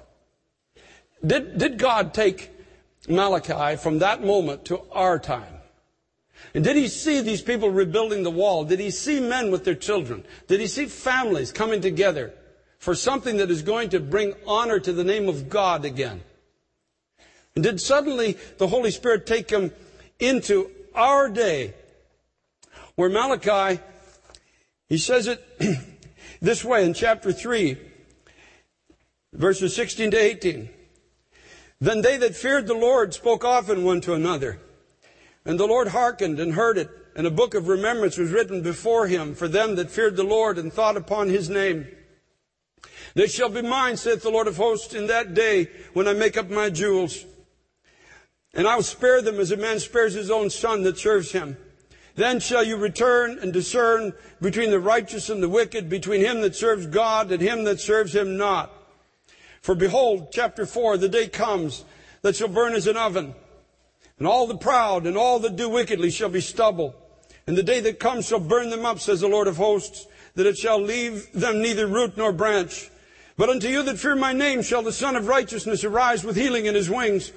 Did, 1.25 1.57
did 1.57 1.77
God 1.77 2.13
take 2.13 2.51
Malachi 3.07 3.77
from 3.77 3.99
that 3.99 4.23
moment 4.23 4.65
to 4.65 4.81
our 4.91 5.19
time? 5.19 5.55
And 6.53 6.63
did 6.63 6.75
he 6.75 6.87
see 6.87 7.21
these 7.21 7.41
people 7.41 7.69
rebuilding 7.69 8.23
the 8.23 8.31
wall? 8.31 8.65
Did 8.65 8.79
he 8.79 8.91
see 8.91 9.19
men 9.19 9.51
with 9.51 9.63
their 9.65 9.75
children? 9.75 10.25
Did 10.47 10.59
he 10.59 10.67
see 10.67 10.85
families 10.85 11.51
coming 11.51 11.81
together 11.81 12.33
for 12.77 12.95
something 12.95 13.37
that 13.37 13.49
is 13.49 13.61
going 13.61 13.89
to 13.89 13.99
bring 13.99 14.33
honor 14.45 14.79
to 14.79 14.93
the 14.93 15.03
name 15.03 15.29
of 15.29 15.49
God 15.49 15.85
again? 15.85 16.21
And 17.55 17.63
did 17.63 17.79
suddenly 17.79 18.37
the 18.57 18.67
Holy 18.67 18.91
Spirit 18.91 19.25
take 19.25 19.49
him 19.49 19.71
into 20.19 20.69
our 20.93 21.29
day 21.29 21.73
where 22.95 23.09
Malachi, 23.09 23.81
he 24.93 24.99
says 24.99 25.25
it 25.25 25.43
this 26.39 26.63
way 26.63 26.85
in 26.85 26.93
chapter 26.93 27.31
3, 27.31 27.79
verses 29.33 29.75
16 29.75 30.11
to 30.11 30.17
18. 30.17 30.69
Then 31.81 32.03
they 32.03 32.17
that 32.17 32.35
feared 32.35 32.67
the 32.67 32.75
Lord 32.75 33.11
spoke 33.11 33.43
often 33.43 33.83
one 33.85 34.01
to 34.01 34.13
another. 34.13 34.59
And 35.45 35.59
the 35.59 35.65
Lord 35.65 35.87
hearkened 35.87 36.39
and 36.39 36.53
heard 36.53 36.77
it, 36.77 36.91
and 37.15 37.25
a 37.25 37.31
book 37.31 37.55
of 37.55 37.69
remembrance 37.69 38.19
was 38.19 38.29
written 38.29 38.61
before 38.61 39.07
him 39.07 39.33
for 39.33 39.47
them 39.47 39.77
that 39.77 39.89
feared 39.89 40.15
the 40.15 40.23
Lord 40.23 40.59
and 40.59 40.71
thought 40.71 40.95
upon 40.95 41.27
his 41.27 41.49
name. 41.49 41.87
They 43.15 43.25
shall 43.25 43.49
be 43.49 43.63
mine, 43.63 43.97
saith 43.97 44.21
the 44.21 44.29
Lord 44.29 44.45
of 44.45 44.57
hosts, 44.57 44.93
in 44.93 45.07
that 45.07 45.33
day 45.33 45.71
when 45.93 46.07
I 46.07 46.13
make 46.13 46.37
up 46.37 46.51
my 46.51 46.69
jewels. 46.69 47.25
And 48.53 48.67
I 48.67 48.75
will 48.75 48.83
spare 48.83 49.23
them 49.23 49.39
as 49.39 49.49
a 49.49 49.57
man 49.57 49.79
spares 49.79 50.13
his 50.13 50.29
own 50.29 50.51
son 50.51 50.83
that 50.83 50.99
serves 50.99 51.31
him. 51.31 51.57
Then 52.15 52.39
shall 52.39 52.63
you 52.63 52.77
return 52.77 53.39
and 53.39 53.51
discern 53.51 54.13
between 54.41 54.69
the 54.69 54.79
righteous 54.79 55.29
and 55.29 55.41
the 55.41 55.49
wicked, 55.49 55.89
between 55.89 56.21
him 56.21 56.41
that 56.41 56.55
serves 56.55 56.85
God 56.85 57.31
and 57.31 57.41
him 57.41 57.63
that 57.63 57.79
serves 57.79 58.13
him 58.13 58.37
not. 58.37 58.71
For 59.61 59.73
behold, 59.73 60.27
chapter 60.31 60.65
4, 60.65 60.97
the 60.97 61.09
day 61.09 61.27
comes 61.27 61.85
that 62.21 62.35
shall 62.35 62.49
burn 62.49 62.73
as 62.73 62.85
an 62.85 62.97
oven, 62.97 63.33
and 64.19 64.27
all 64.27 64.45
the 64.45 64.57
proud 64.57 65.07
and 65.07 65.17
all 65.17 65.39
that 65.39 65.55
do 65.55 65.69
wickedly 65.69 66.11
shall 66.11 66.29
be 66.29 66.41
stubble. 66.41 66.95
And 67.47 67.57
the 67.57 67.63
day 67.63 67.79
that 67.81 67.99
comes 67.99 68.27
shall 68.27 68.39
burn 68.39 68.69
them 68.69 68.85
up, 68.85 68.99
says 68.99 69.21
the 69.21 69.27
Lord 69.27 69.47
of 69.47 69.57
hosts, 69.57 70.07
that 70.35 70.45
it 70.45 70.57
shall 70.57 70.79
leave 70.79 71.31
them 71.33 71.61
neither 71.61 71.87
root 71.87 72.15
nor 72.15 72.31
branch. 72.31 72.89
But 73.37 73.49
unto 73.49 73.67
you 73.67 73.83
that 73.83 73.97
fear 73.97 74.15
my 74.15 74.33
name 74.33 74.61
shall 74.61 74.83
the 74.83 74.93
Sun 74.93 75.15
of 75.15 75.27
Righteousness 75.27 75.83
arise 75.83 76.23
with 76.23 76.35
healing 76.35 76.67
in 76.67 76.75
his 76.75 76.89
wings. 76.89 77.31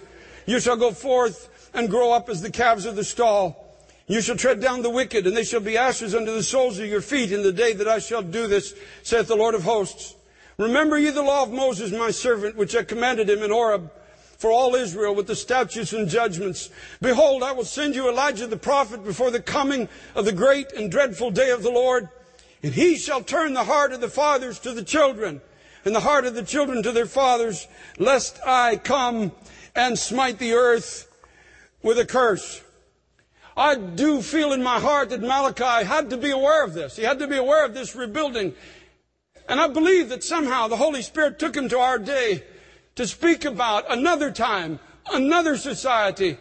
You 0.45 0.61
shall 0.61 0.77
go 0.77 0.93
forth 0.93 1.71
and 1.75 1.89
grow 1.89 2.13
up 2.13 2.29
as 2.29 2.43
the 2.43 2.51
calves 2.51 2.85
of 2.85 2.97
the 2.97 3.05
stall. 3.05 3.66
You 4.07 4.21
shall 4.21 4.37
tread 4.37 4.61
down 4.61 4.83
the 4.83 4.91
wicked, 4.91 5.27
and 5.27 5.37
they 5.37 5.45
shall 5.45 5.61
be 5.61 5.77
ashes 5.77 6.15
under 6.15 6.33
the 6.33 6.43
soles 6.43 6.79
of 6.79 6.87
your 6.87 7.01
feet 7.01 7.33
in 7.33 7.43
the 7.43 7.53
day 7.53 7.73
that 7.73 7.89
I 7.89 7.99
shall 7.99 8.23
do 8.23 8.47
this, 8.47 8.75
saith 9.03 9.27
the 9.27 9.35
Lord 9.35 9.55
of 9.55 9.65
hosts. 9.65 10.15
Remember 10.59 10.99
ye 10.99 11.11
the 11.11 11.23
law 11.23 11.43
of 11.43 11.51
Moses, 11.51 11.91
my 11.91 12.11
servant, 12.11 12.57
which 12.57 12.77
I 12.77 12.85
commanded 12.85 13.29
him 13.29 13.43
in 13.43 13.51
Horeb 13.51 13.91
for 14.39 14.51
all 14.51 14.75
Israel 14.75 15.15
with 15.15 15.27
the 15.27 15.35
statutes 15.35 15.93
and 15.93 16.09
judgments. 16.09 16.71
Behold, 17.01 17.43
I 17.43 17.53
will 17.53 17.65
send 17.65 17.95
you 17.95 18.09
Elijah 18.09 18.47
the 18.47 18.57
prophet 18.57 19.05
before 19.05 19.31
the 19.31 19.41
coming 19.41 19.89
of 20.15 20.25
the 20.25 20.33
great 20.33 20.73
and 20.73 20.91
dreadful 20.91 21.31
day 21.31 21.51
of 21.51 21.63
the 21.63 21.71
Lord. 21.71 22.09
And 22.63 22.73
he 22.73 22.97
shall 22.97 23.23
turn 23.23 23.55
the 23.55 23.65
heart 23.65 23.93
of 23.93 24.01
the 24.01 24.09
fathers 24.09 24.59
to 24.61 24.73
the 24.73 24.85
children, 24.85 25.41
and 25.85 25.95
the 25.95 26.01
heart 26.01 26.27
of 26.27 26.35
the 26.35 26.43
children 26.43 26.83
to 26.83 26.93
their 26.93 27.07
fathers, 27.07 27.67
lest 27.99 28.39
I 28.47 28.77
come 28.77 29.33
and 29.75 29.99
smite 29.99 30.39
the 30.39 30.53
earth 30.53 31.11
with 31.83 31.99
a 31.99 32.07
curse. 32.07 32.63
I 33.57 33.77
do 33.77 34.21
feel 34.21 34.53
in 34.53 34.63
my 34.63 34.79
heart 34.79 35.09
that 35.11 35.23
Malachi 35.23 35.87
had 35.87 36.11
to 36.11 36.19
be 36.19 36.31
aware 36.31 36.63
of 36.63 36.75
this. 36.75 36.97
He 36.97 37.05
had 37.05 37.19
to 37.21 37.27
be 37.27 37.39
aware 37.39 37.65
of 37.65 37.73
this 37.73 37.97
rebuilding. 37.97 38.55
And 39.49 39.61
I 39.61 39.69
believe 39.69 40.11
that 40.11 40.23
somehow 40.23 40.69
the 40.69 40.77
Holy 40.77 41.01
Spirit 41.01 41.39
took 41.39 41.57
him 41.57 41.69
to 41.71 41.79
our 41.79 41.99
day 41.99 42.45
to 42.97 43.07
speak 43.07 43.45
about 43.45 43.91
another 43.91 44.31
time, 44.31 44.79
another 45.11 45.57
society, 45.57 46.37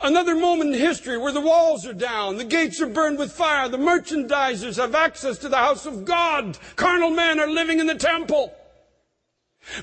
another 0.00 0.34
moment 0.34 0.74
in 0.74 0.80
history 0.80 1.18
where 1.18 1.32
the 1.32 1.40
walls 1.40 1.86
are 1.86 1.92
down, 1.92 2.36
the 2.36 2.44
gates 2.44 2.80
are 2.80 2.86
burned 2.86 3.18
with 3.18 3.32
fire, 3.32 3.68
the 3.68 3.76
merchandisers 3.76 4.76
have 4.76 4.94
access 4.94 5.36
to 5.38 5.48
the 5.48 5.56
house 5.56 5.84
of 5.84 6.06
God, 6.06 6.56
carnal 6.76 7.10
men 7.10 7.38
are 7.38 7.50
living 7.50 7.80
in 7.80 7.86
the 7.86 7.94
temple. 7.94 8.54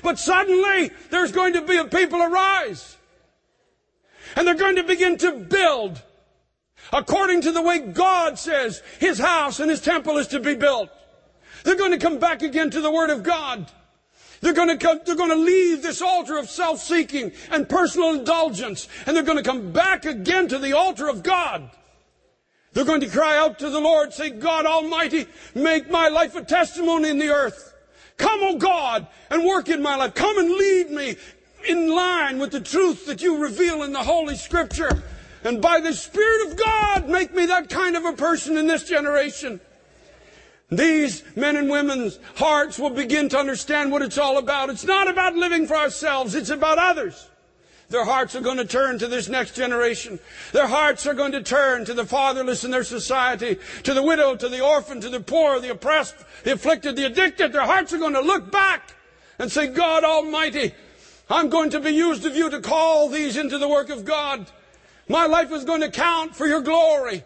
But 0.02 0.18
suddenly 0.18 0.90
there's 1.10 1.30
going 1.30 1.52
to 1.52 1.62
be 1.62 1.76
a 1.76 1.84
people 1.84 2.20
arise. 2.20 2.96
And 4.34 4.46
they're 4.46 4.54
going 4.54 4.76
to 4.76 4.82
begin 4.82 5.18
to 5.18 5.32
build 5.32 6.02
according 6.92 7.42
to 7.42 7.52
the 7.52 7.62
way 7.62 7.78
God 7.78 8.38
says 8.38 8.82
His 8.98 9.18
house 9.18 9.60
and 9.60 9.70
His 9.70 9.80
temple 9.80 10.18
is 10.18 10.28
to 10.28 10.40
be 10.40 10.54
built. 10.54 10.90
They're 11.64 11.76
going 11.76 11.92
to 11.92 11.98
come 11.98 12.18
back 12.18 12.42
again 12.42 12.70
to 12.70 12.80
the 12.80 12.90
Word 12.90 13.10
of 13.10 13.22
God. 13.22 13.70
They're 14.40 14.52
going 14.52 14.68
to 14.68 14.76
come, 14.76 15.00
they're 15.04 15.16
going 15.16 15.30
to 15.30 15.36
leave 15.36 15.82
this 15.82 16.00
altar 16.00 16.38
of 16.38 16.48
self-seeking 16.48 17.32
and 17.50 17.68
personal 17.68 18.14
indulgence, 18.14 18.88
and 19.06 19.16
they're 19.16 19.24
going 19.24 19.38
to 19.38 19.44
come 19.44 19.72
back 19.72 20.04
again 20.04 20.48
to 20.48 20.58
the 20.58 20.76
altar 20.76 21.08
of 21.08 21.22
God. 21.22 21.70
They're 22.72 22.84
going 22.84 23.00
to 23.00 23.08
cry 23.08 23.36
out 23.36 23.58
to 23.60 23.70
the 23.70 23.80
Lord, 23.80 24.12
say, 24.12 24.30
God 24.30 24.66
Almighty, 24.66 25.26
make 25.54 25.90
my 25.90 26.08
life 26.08 26.36
a 26.36 26.42
testimony 26.42 27.08
in 27.08 27.18
the 27.18 27.30
earth. 27.30 27.74
Come, 28.18 28.40
O 28.42 28.56
God, 28.56 29.06
and 29.30 29.44
work 29.44 29.68
in 29.68 29.82
my 29.82 29.96
life. 29.96 30.14
Come 30.14 30.38
and 30.38 30.50
lead 30.50 30.90
me 30.90 31.16
in 31.68 31.92
line 31.92 32.38
with 32.38 32.52
the 32.52 32.60
truth 32.60 33.06
that 33.06 33.22
you 33.22 33.38
reveal 33.38 33.82
in 33.82 33.92
the 33.92 34.02
Holy 34.02 34.36
Scripture. 34.36 35.02
And 35.44 35.62
by 35.62 35.80
the 35.80 35.92
Spirit 35.92 36.50
of 36.50 36.56
God, 36.56 37.08
make 37.08 37.34
me 37.34 37.46
that 37.46 37.68
kind 37.68 37.96
of 37.96 38.04
a 38.04 38.12
person 38.12 38.56
in 38.56 38.66
this 38.66 38.84
generation. 38.84 39.60
These 40.70 41.24
men 41.34 41.56
and 41.56 41.70
women's 41.70 42.18
hearts 42.34 42.78
will 42.78 42.90
begin 42.90 43.28
to 43.30 43.38
understand 43.38 43.90
what 43.90 44.02
it's 44.02 44.18
all 44.18 44.38
about. 44.38 44.68
It's 44.68 44.84
not 44.84 45.08
about 45.08 45.34
living 45.34 45.66
for 45.66 45.76
ourselves, 45.76 46.34
it's 46.34 46.50
about 46.50 46.78
others. 46.78 47.28
Their 47.90 48.04
hearts 48.04 48.36
are 48.36 48.42
going 48.42 48.58
to 48.58 48.66
turn 48.66 48.98
to 48.98 49.06
this 49.06 49.30
next 49.30 49.54
generation. 49.54 50.18
Their 50.52 50.66
hearts 50.66 51.06
are 51.06 51.14
going 51.14 51.32
to 51.32 51.42
turn 51.42 51.86
to 51.86 51.94
the 51.94 52.04
fatherless 52.04 52.64
in 52.64 52.70
their 52.70 52.84
society, 52.84 53.56
to 53.84 53.94
the 53.94 54.02
widow, 54.02 54.36
to 54.36 54.48
the 54.48 54.62
orphan, 54.62 55.00
to 55.00 55.08
the 55.08 55.20
poor, 55.20 55.58
the 55.58 55.70
oppressed, 55.70 56.16
the 56.44 56.52
afflicted, 56.52 56.96
the 56.96 57.06
addicted. 57.06 57.54
Their 57.54 57.64
hearts 57.64 57.94
are 57.94 57.98
going 57.98 58.12
to 58.12 58.20
look 58.20 58.52
back 58.52 58.92
and 59.38 59.50
say, 59.50 59.68
God 59.68 60.04
Almighty, 60.04 60.74
I'm 61.30 61.48
going 61.48 61.70
to 61.70 61.80
be 61.80 61.92
used 61.92 62.26
of 62.26 62.36
you 62.36 62.50
to 62.50 62.60
call 62.60 63.08
these 63.08 63.38
into 63.38 63.56
the 63.56 63.68
work 63.68 63.88
of 63.88 64.04
God. 64.04 64.46
My 65.08 65.26
life 65.26 65.52
is 65.52 65.64
going 65.64 65.80
to 65.80 65.90
count 65.90 66.36
for 66.36 66.46
your 66.46 66.60
glory. 66.60 67.24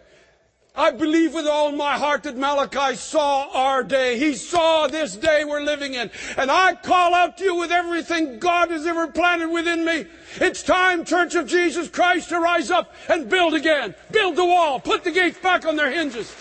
I 0.75 0.89
believe 0.89 1.35
with 1.35 1.45
all 1.45 1.71
my 1.71 1.99
heart 1.99 2.23
that 2.23 2.35
Malachi 2.35 2.95
saw 2.95 3.47
our 3.53 3.83
day. 3.83 4.17
He 4.17 4.33
saw 4.33 4.87
this 4.87 5.15
day 5.15 5.45
we're 5.45 5.61
living 5.61 5.93
in. 5.93 6.09
And 6.35 6.49
I 6.49 6.73
call 6.73 7.13
out 7.13 7.37
to 7.37 7.43
you 7.43 7.55
with 7.55 7.71
everything 7.71 8.39
God 8.39 8.71
has 8.71 8.87
ever 8.87 9.07
planted 9.07 9.49
within 9.49 9.85
me. 9.85 10.05
It's 10.37 10.63
time, 10.63 11.05
Church 11.05 11.35
of 11.35 11.47
Jesus 11.47 11.89
Christ, 11.89 12.29
to 12.29 12.39
rise 12.39 12.71
up 12.71 12.95
and 13.07 13.29
build 13.29 13.53
again. 13.53 13.93
Build 14.11 14.35
the 14.35 14.45
wall. 14.45 14.79
Put 14.79 15.03
the 15.03 15.11
gates 15.11 15.37
back 15.37 15.65
on 15.65 15.75
their 15.75 15.91
hinges. 15.91 16.33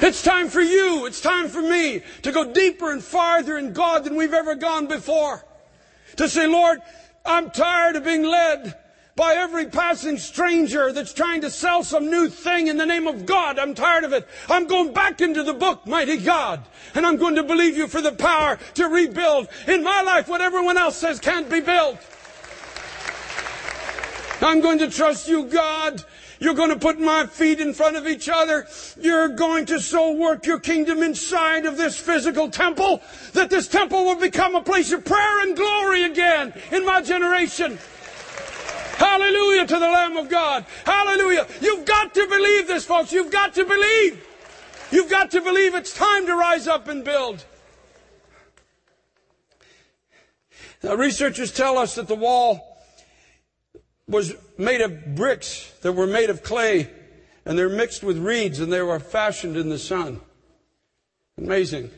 It's 0.00 0.22
time 0.22 0.48
for 0.48 0.60
you. 0.60 1.06
It's 1.06 1.20
time 1.20 1.48
for 1.48 1.62
me 1.62 2.02
to 2.22 2.32
go 2.32 2.52
deeper 2.52 2.90
and 2.90 3.02
farther 3.02 3.58
in 3.58 3.72
God 3.72 4.04
than 4.04 4.16
we've 4.16 4.34
ever 4.34 4.56
gone 4.56 4.86
before. 4.86 5.44
To 6.16 6.28
say, 6.28 6.48
Lord, 6.48 6.80
I'm 7.24 7.50
tired 7.50 7.96
of 7.96 8.04
being 8.04 8.24
led 8.24 8.76
by 9.18 9.34
every 9.34 9.66
passing 9.66 10.16
stranger 10.16 10.92
that's 10.92 11.12
trying 11.12 11.40
to 11.40 11.50
sell 11.50 11.82
some 11.82 12.08
new 12.08 12.28
thing 12.28 12.68
in 12.68 12.76
the 12.76 12.86
name 12.86 13.08
of 13.08 13.26
God. 13.26 13.58
I'm 13.58 13.74
tired 13.74 14.04
of 14.04 14.12
it. 14.12 14.26
I'm 14.48 14.68
going 14.68 14.92
back 14.92 15.20
into 15.20 15.42
the 15.42 15.52
book, 15.52 15.84
mighty 15.86 16.18
God. 16.18 16.62
And 16.94 17.04
I'm 17.04 17.16
going 17.16 17.34
to 17.34 17.42
believe 17.42 17.76
you 17.76 17.88
for 17.88 18.00
the 18.00 18.12
power 18.12 18.58
to 18.74 18.86
rebuild 18.86 19.48
in 19.66 19.82
my 19.82 20.02
life 20.02 20.28
what 20.28 20.40
everyone 20.40 20.78
else 20.78 20.96
says 20.96 21.18
can't 21.18 21.50
be 21.50 21.60
built. 21.60 21.98
I'm 24.40 24.60
going 24.60 24.78
to 24.78 24.88
trust 24.88 25.26
you, 25.26 25.46
God. 25.46 26.04
You're 26.40 26.54
going 26.54 26.70
to 26.70 26.78
put 26.78 27.00
my 27.00 27.26
feet 27.26 27.60
in 27.60 27.72
front 27.72 27.96
of 27.96 28.06
each 28.06 28.28
other. 28.28 28.66
You're 29.00 29.28
going 29.28 29.66
to 29.66 29.80
so 29.80 30.12
work 30.12 30.46
your 30.46 30.60
kingdom 30.60 31.02
inside 31.02 31.66
of 31.66 31.76
this 31.76 31.98
physical 31.98 32.48
temple 32.50 33.02
that 33.32 33.50
this 33.50 33.68
temple 33.68 34.04
will 34.04 34.16
become 34.16 34.54
a 34.54 34.62
place 34.62 34.92
of 34.92 35.04
prayer 35.04 35.40
and 35.42 35.56
glory 35.56 36.04
again 36.04 36.52
in 36.70 36.84
my 36.84 37.02
generation. 37.02 37.78
Hallelujah 38.96 39.66
to 39.66 39.74
the 39.74 39.80
Lamb 39.80 40.16
of 40.16 40.28
God. 40.28 40.64
Hallelujah. 40.84 41.46
You've 41.60 41.84
got 41.84 42.14
to 42.14 42.26
believe 42.26 42.66
this, 42.66 42.84
folks. 42.84 43.12
You've 43.12 43.30
got 43.30 43.54
to 43.54 43.64
believe. 43.64 44.24
You've 44.90 45.10
got 45.10 45.30
to 45.32 45.40
believe 45.40 45.74
it's 45.74 45.94
time 45.94 46.26
to 46.26 46.34
rise 46.34 46.66
up 46.66 46.88
and 46.88 47.04
build. 47.04 47.44
Now, 50.82 50.94
researchers 50.94 51.52
tell 51.52 51.78
us 51.78 51.96
that 51.96 52.08
the 52.08 52.14
wall 52.14 52.77
was 54.08 54.34
made 54.56 54.80
of 54.80 55.14
bricks 55.14 55.70
that 55.82 55.92
were 55.92 56.06
made 56.06 56.30
of 56.30 56.42
clay 56.42 56.90
and 57.44 57.58
they're 57.58 57.68
mixed 57.68 58.02
with 58.02 58.18
reeds 58.18 58.60
and 58.60 58.72
they 58.72 58.82
were 58.82 58.98
fashioned 58.98 59.56
in 59.56 59.68
the 59.68 59.78
sun. 59.78 60.20
Amazing. 61.36 61.90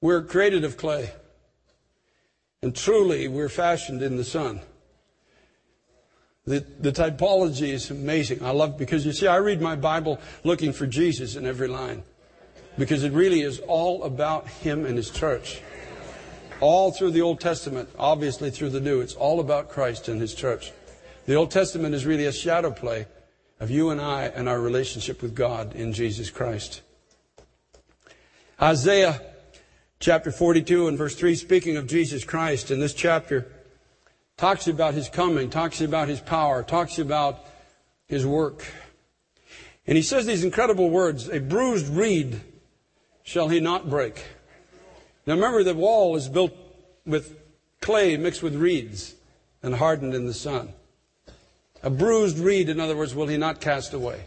We're 0.00 0.22
created 0.22 0.64
of 0.64 0.76
clay. 0.76 1.10
And 2.62 2.74
truly, 2.74 3.28
we're 3.28 3.48
fashioned 3.48 4.02
in 4.02 4.16
the 4.16 4.24
sun. 4.24 4.60
The, 6.46 6.60
the 6.78 6.92
typology 6.92 7.68
is 7.68 7.90
amazing. 7.90 8.42
I 8.44 8.50
love 8.50 8.78
because 8.78 9.04
you 9.04 9.12
see, 9.12 9.26
I 9.26 9.36
read 9.36 9.60
my 9.60 9.76
Bible 9.76 10.20
looking 10.44 10.72
for 10.72 10.86
Jesus 10.86 11.36
in 11.36 11.46
every 11.46 11.68
line. 11.68 12.02
Because 12.76 13.04
it 13.04 13.12
really 13.12 13.42
is 13.42 13.60
all 13.60 14.02
about 14.02 14.48
Him 14.48 14.84
and 14.84 14.96
His 14.96 15.10
church. 15.10 15.60
All 16.60 16.90
through 16.90 17.12
the 17.12 17.22
Old 17.22 17.40
Testament, 17.40 17.88
obviously 17.98 18.50
through 18.50 18.70
the 18.70 18.80
New, 18.80 19.00
it's 19.00 19.14
all 19.14 19.40
about 19.40 19.70
Christ 19.70 20.08
and 20.08 20.20
His 20.20 20.34
church. 20.34 20.72
The 21.26 21.36
Old 21.36 21.50
Testament 21.50 21.94
is 21.94 22.04
really 22.04 22.26
a 22.26 22.32
shadow 22.32 22.70
play 22.70 23.06
of 23.58 23.70
you 23.70 23.88
and 23.88 23.98
I 23.98 24.24
and 24.24 24.46
our 24.46 24.60
relationship 24.60 25.22
with 25.22 25.34
God 25.34 25.74
in 25.74 25.94
Jesus 25.94 26.28
Christ. 26.28 26.82
Isaiah 28.60 29.22
chapter 30.00 30.30
42 30.30 30.86
and 30.86 30.98
verse 30.98 31.14
3, 31.14 31.34
speaking 31.34 31.78
of 31.78 31.86
Jesus 31.86 32.24
Christ 32.24 32.70
in 32.70 32.78
this 32.78 32.92
chapter, 32.92 33.50
talks 34.36 34.68
about 34.68 34.92
his 34.92 35.08
coming, 35.08 35.48
talks 35.48 35.80
about 35.80 36.08
his 36.08 36.20
power, 36.20 36.62
talks 36.62 36.98
about 36.98 37.46
his 38.06 38.26
work. 38.26 38.66
And 39.86 39.96
he 39.96 40.02
says 40.02 40.26
these 40.26 40.44
incredible 40.44 40.90
words 40.90 41.28
A 41.28 41.40
bruised 41.40 41.88
reed 41.88 42.42
shall 43.22 43.48
he 43.48 43.60
not 43.60 43.88
break. 43.88 44.22
Now 45.26 45.36
remember, 45.36 45.64
the 45.64 45.74
wall 45.74 46.16
is 46.16 46.28
built 46.28 46.52
with 47.06 47.34
clay 47.80 48.18
mixed 48.18 48.42
with 48.42 48.54
reeds 48.56 49.14
and 49.62 49.74
hardened 49.76 50.12
in 50.12 50.26
the 50.26 50.34
sun. 50.34 50.74
A 51.84 51.90
bruised 51.90 52.38
reed, 52.38 52.70
in 52.70 52.80
other 52.80 52.96
words, 52.96 53.14
will 53.14 53.26
he 53.26 53.36
not 53.36 53.60
cast 53.60 53.92
away. 53.92 54.24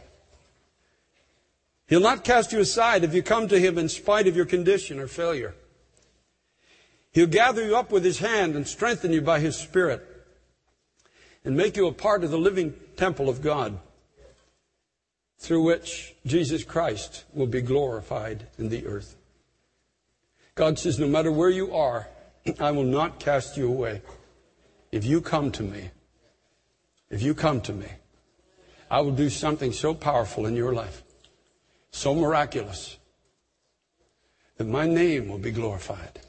He'll 1.87 1.99
not 1.99 2.23
cast 2.23 2.53
you 2.53 2.59
aside 2.59 3.03
if 3.03 3.15
you 3.15 3.23
come 3.23 3.47
to 3.47 3.59
him 3.59 3.79
in 3.79 3.89
spite 3.89 4.27
of 4.27 4.35
your 4.35 4.45
condition 4.45 4.99
or 4.99 5.07
failure. 5.07 5.55
He'll 7.11 7.25
gather 7.25 7.65
you 7.65 7.75
up 7.75 7.91
with 7.91 8.03
his 8.03 8.19
hand 8.19 8.55
and 8.55 8.67
strengthen 8.67 9.11
you 9.11 9.21
by 9.21 9.39
his 9.39 9.55
spirit 9.55 10.05
and 11.43 11.57
make 11.57 11.75
you 11.75 11.87
a 11.87 11.91
part 11.91 12.23
of 12.23 12.29
the 12.29 12.37
living 12.37 12.75
temple 12.95 13.27
of 13.27 13.41
God 13.41 13.79
through 15.39 15.63
which 15.63 16.13
Jesus 16.27 16.63
Christ 16.63 17.23
will 17.33 17.47
be 17.47 17.61
glorified 17.61 18.45
in 18.59 18.69
the 18.69 18.85
earth. 18.85 19.15
God 20.53 20.77
says, 20.77 20.99
no 20.99 21.07
matter 21.07 21.31
where 21.31 21.49
you 21.49 21.73
are, 21.73 22.07
I 22.59 22.69
will 22.69 22.83
not 22.83 23.19
cast 23.19 23.57
you 23.57 23.67
away. 23.67 24.03
If 24.91 25.05
you 25.05 25.21
come 25.21 25.51
to 25.53 25.63
me, 25.63 25.89
if 27.09 27.21
you 27.21 27.33
come 27.33 27.61
to 27.61 27.73
me, 27.73 27.87
I 28.89 29.01
will 29.01 29.11
do 29.11 29.29
something 29.29 29.73
so 29.73 29.93
powerful 29.93 30.45
in 30.45 30.55
your 30.55 30.73
life, 30.73 31.03
so 31.91 32.15
miraculous, 32.15 32.97
that 34.57 34.67
my 34.67 34.87
name 34.87 35.27
will 35.27 35.37
be 35.37 35.51
glorified. 35.51 36.19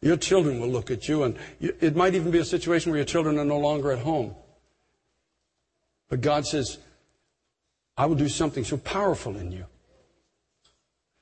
Your 0.00 0.16
children 0.16 0.60
will 0.60 0.68
look 0.68 0.90
at 0.90 1.08
you, 1.08 1.24
and 1.24 1.36
it 1.60 1.96
might 1.96 2.14
even 2.14 2.30
be 2.30 2.38
a 2.38 2.44
situation 2.44 2.90
where 2.90 2.98
your 2.98 3.04
children 3.04 3.38
are 3.38 3.44
no 3.44 3.58
longer 3.58 3.90
at 3.90 3.98
home. 3.98 4.34
But 6.08 6.20
God 6.20 6.46
says, 6.46 6.78
I 7.96 8.06
will 8.06 8.14
do 8.14 8.28
something 8.28 8.64
so 8.64 8.76
powerful 8.76 9.36
in 9.36 9.50
you 9.50 9.66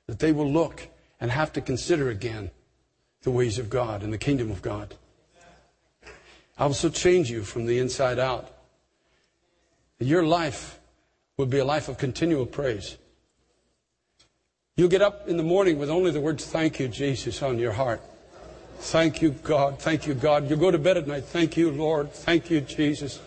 that 0.05 0.19
they 0.19 0.31
will 0.31 0.49
look 0.49 0.87
and 1.19 1.31
have 1.31 1.51
to 1.53 1.61
consider 1.61 2.09
again 2.09 2.51
the 3.23 3.31
ways 3.31 3.57
of 3.57 3.69
God 3.69 4.03
and 4.03 4.13
the 4.13 4.17
kingdom 4.17 4.51
of 4.51 4.61
God. 4.61 4.95
I 6.59 6.65
will 6.65 6.73
so 6.73 6.89
change 6.89 7.29
you 7.29 7.43
from 7.43 7.65
the 7.65 7.79
inside 7.79 8.19
out. 8.19 8.49
Your 9.99 10.25
life 10.25 10.79
will 11.37 11.45
be 11.45 11.59
a 11.59 11.65
life 11.65 11.87
of 11.87 11.97
continual 11.97 12.45
praise. 12.45 12.97
You'll 14.75 14.89
get 14.89 15.01
up 15.01 15.27
in 15.27 15.37
the 15.37 15.43
morning 15.43 15.79
with 15.79 15.89
only 15.89 16.11
the 16.11 16.21
words, 16.21 16.45
Thank 16.45 16.79
you, 16.79 16.87
Jesus, 16.87 17.41
on 17.41 17.57
your 17.57 17.71
heart. 17.71 18.01
Thank 18.79 19.21
you, 19.23 19.31
God. 19.31 19.79
Thank 19.79 20.05
you, 20.05 20.13
God. 20.13 20.49
You'll 20.49 20.59
go 20.59 20.69
to 20.69 20.77
bed 20.77 20.97
at 20.97 21.07
night. 21.07 21.25
Thank 21.25 21.57
you, 21.57 21.71
Lord. 21.71 22.11
Thank 22.11 22.51
you, 22.51 22.61
Jesus. 22.61 23.19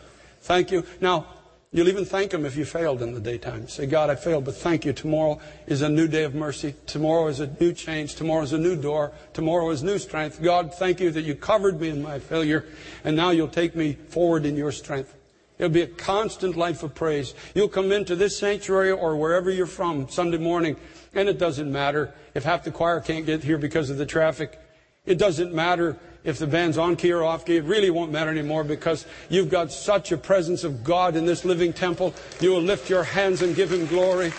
Thank 0.43 0.71
you. 0.71 0.85
Now, 1.01 1.27
You'll 1.73 1.89
even 1.89 2.05
thank 2.05 2.35
Him 2.35 2.45
if 2.45 2.57
you 2.57 2.65
failed 2.65 3.01
in 3.01 3.15
the 3.15 3.21
daytime. 3.21 3.69
Say, 3.69 3.87
God, 3.87 4.11
I 4.11 4.17
failed, 4.17 4.45
but 4.45 4.57
thank 4.57 4.85
you. 4.85 4.93
Tomorrow 4.93 5.39
is 5.69 5.83
a 5.83 5.89
new 5.89 6.09
day 6.09 6.25
of 6.25 6.35
mercy. 6.35 6.75
Tomorrow 6.87 7.29
is 7.29 7.39
a 7.39 7.47
new 7.61 7.73
change. 7.73 8.17
Tomorrow 8.17 8.43
is 8.43 8.53
a 8.53 8.59
new 8.59 8.75
door. 8.75 9.13
Tomorrow 9.35 9.71
is 9.71 9.85
new 9.85 9.99
strength. 9.99 10.43
God, 10.43 10.75
thank 10.75 10.99
you 10.99 11.13
that 11.13 11.23
you 11.23 11.37
covered 11.37 11.81
me 11.81 11.91
in 11.91 12.03
my 12.03 12.19
failure, 12.19 12.65
and 13.05 13.17
now 13.17 13.31
you'll 13.31 13.47
take 13.47 13.77
me 13.77 13.93
forward 13.93 14.47
in 14.47 14.57
your 14.57 14.73
strength. 14.73 15.15
It'll 15.59 15.71
be 15.71 15.83
a 15.83 15.87
constant 15.87 16.57
life 16.57 16.83
of 16.83 16.93
praise. 16.93 17.35
You'll 17.55 17.69
come 17.69 17.93
into 17.93 18.17
this 18.17 18.37
sanctuary 18.37 18.91
or 18.91 19.15
wherever 19.15 19.49
you're 19.49 19.67
from 19.67 20.09
Sunday 20.09 20.39
morning, 20.39 20.75
and 21.15 21.29
it 21.29 21.39
doesn't 21.39 21.71
matter 21.71 22.13
if 22.35 22.43
half 22.43 22.65
the 22.65 22.73
choir 22.73 22.99
can't 22.99 23.27
get 23.27 23.45
here 23.45 23.59
because 23.59 23.91
of 23.91 23.97
the 23.97 24.07
traffic. 24.07 24.59
It 25.07 25.19
doesn't 25.19 25.55
matter 25.55 25.97
if 26.25 26.39
the 26.39 26.47
band's 26.47 26.79
on 26.79 26.97
key 26.97 27.13
or 27.13 27.25
off 27.25 27.45
key. 27.45 27.57
It 27.57 27.65
really 27.65 27.91
won't 27.91 28.13
matter 28.13 28.31
anymore 28.31 28.65
because 28.65 29.07
you've 29.29 29.49
got 29.49 29.73
such 29.73 30.13
a 30.13 30.17
presence 30.17 30.65
of 30.65 30.85
God 30.85 31.17
in 31.17 31.27
this 31.27 31.45
living 31.45 31.73
temple. 31.73 32.15
You 32.41 32.51
will 32.51 32.63
lift 32.63 32.91
your 32.91 33.05
hands 33.05 33.43
and 33.43 33.55
give 33.55 33.73
Him 33.73 33.87
glory. 33.87 34.33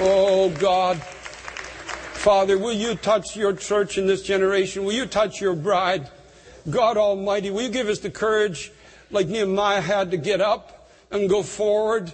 Oh 0.00 0.50
God. 0.58 0.98
Father, 0.98 2.58
will 2.58 2.72
you 2.72 2.94
touch 2.94 3.36
your 3.36 3.52
church 3.52 3.96
in 3.96 4.06
this 4.06 4.22
generation? 4.22 4.84
Will 4.84 4.92
you 4.92 5.06
touch 5.06 5.40
your 5.40 5.54
bride? 5.54 6.08
God 6.68 6.96
Almighty, 6.96 7.50
will 7.50 7.62
you 7.62 7.68
give 7.68 7.88
us 7.88 8.00
the 8.00 8.10
courage 8.10 8.72
like 9.10 9.28
Nehemiah 9.28 9.80
had 9.80 10.10
to 10.10 10.16
get 10.16 10.40
up 10.40 10.90
and 11.10 11.28
go 11.28 11.42
forward? 11.42 12.12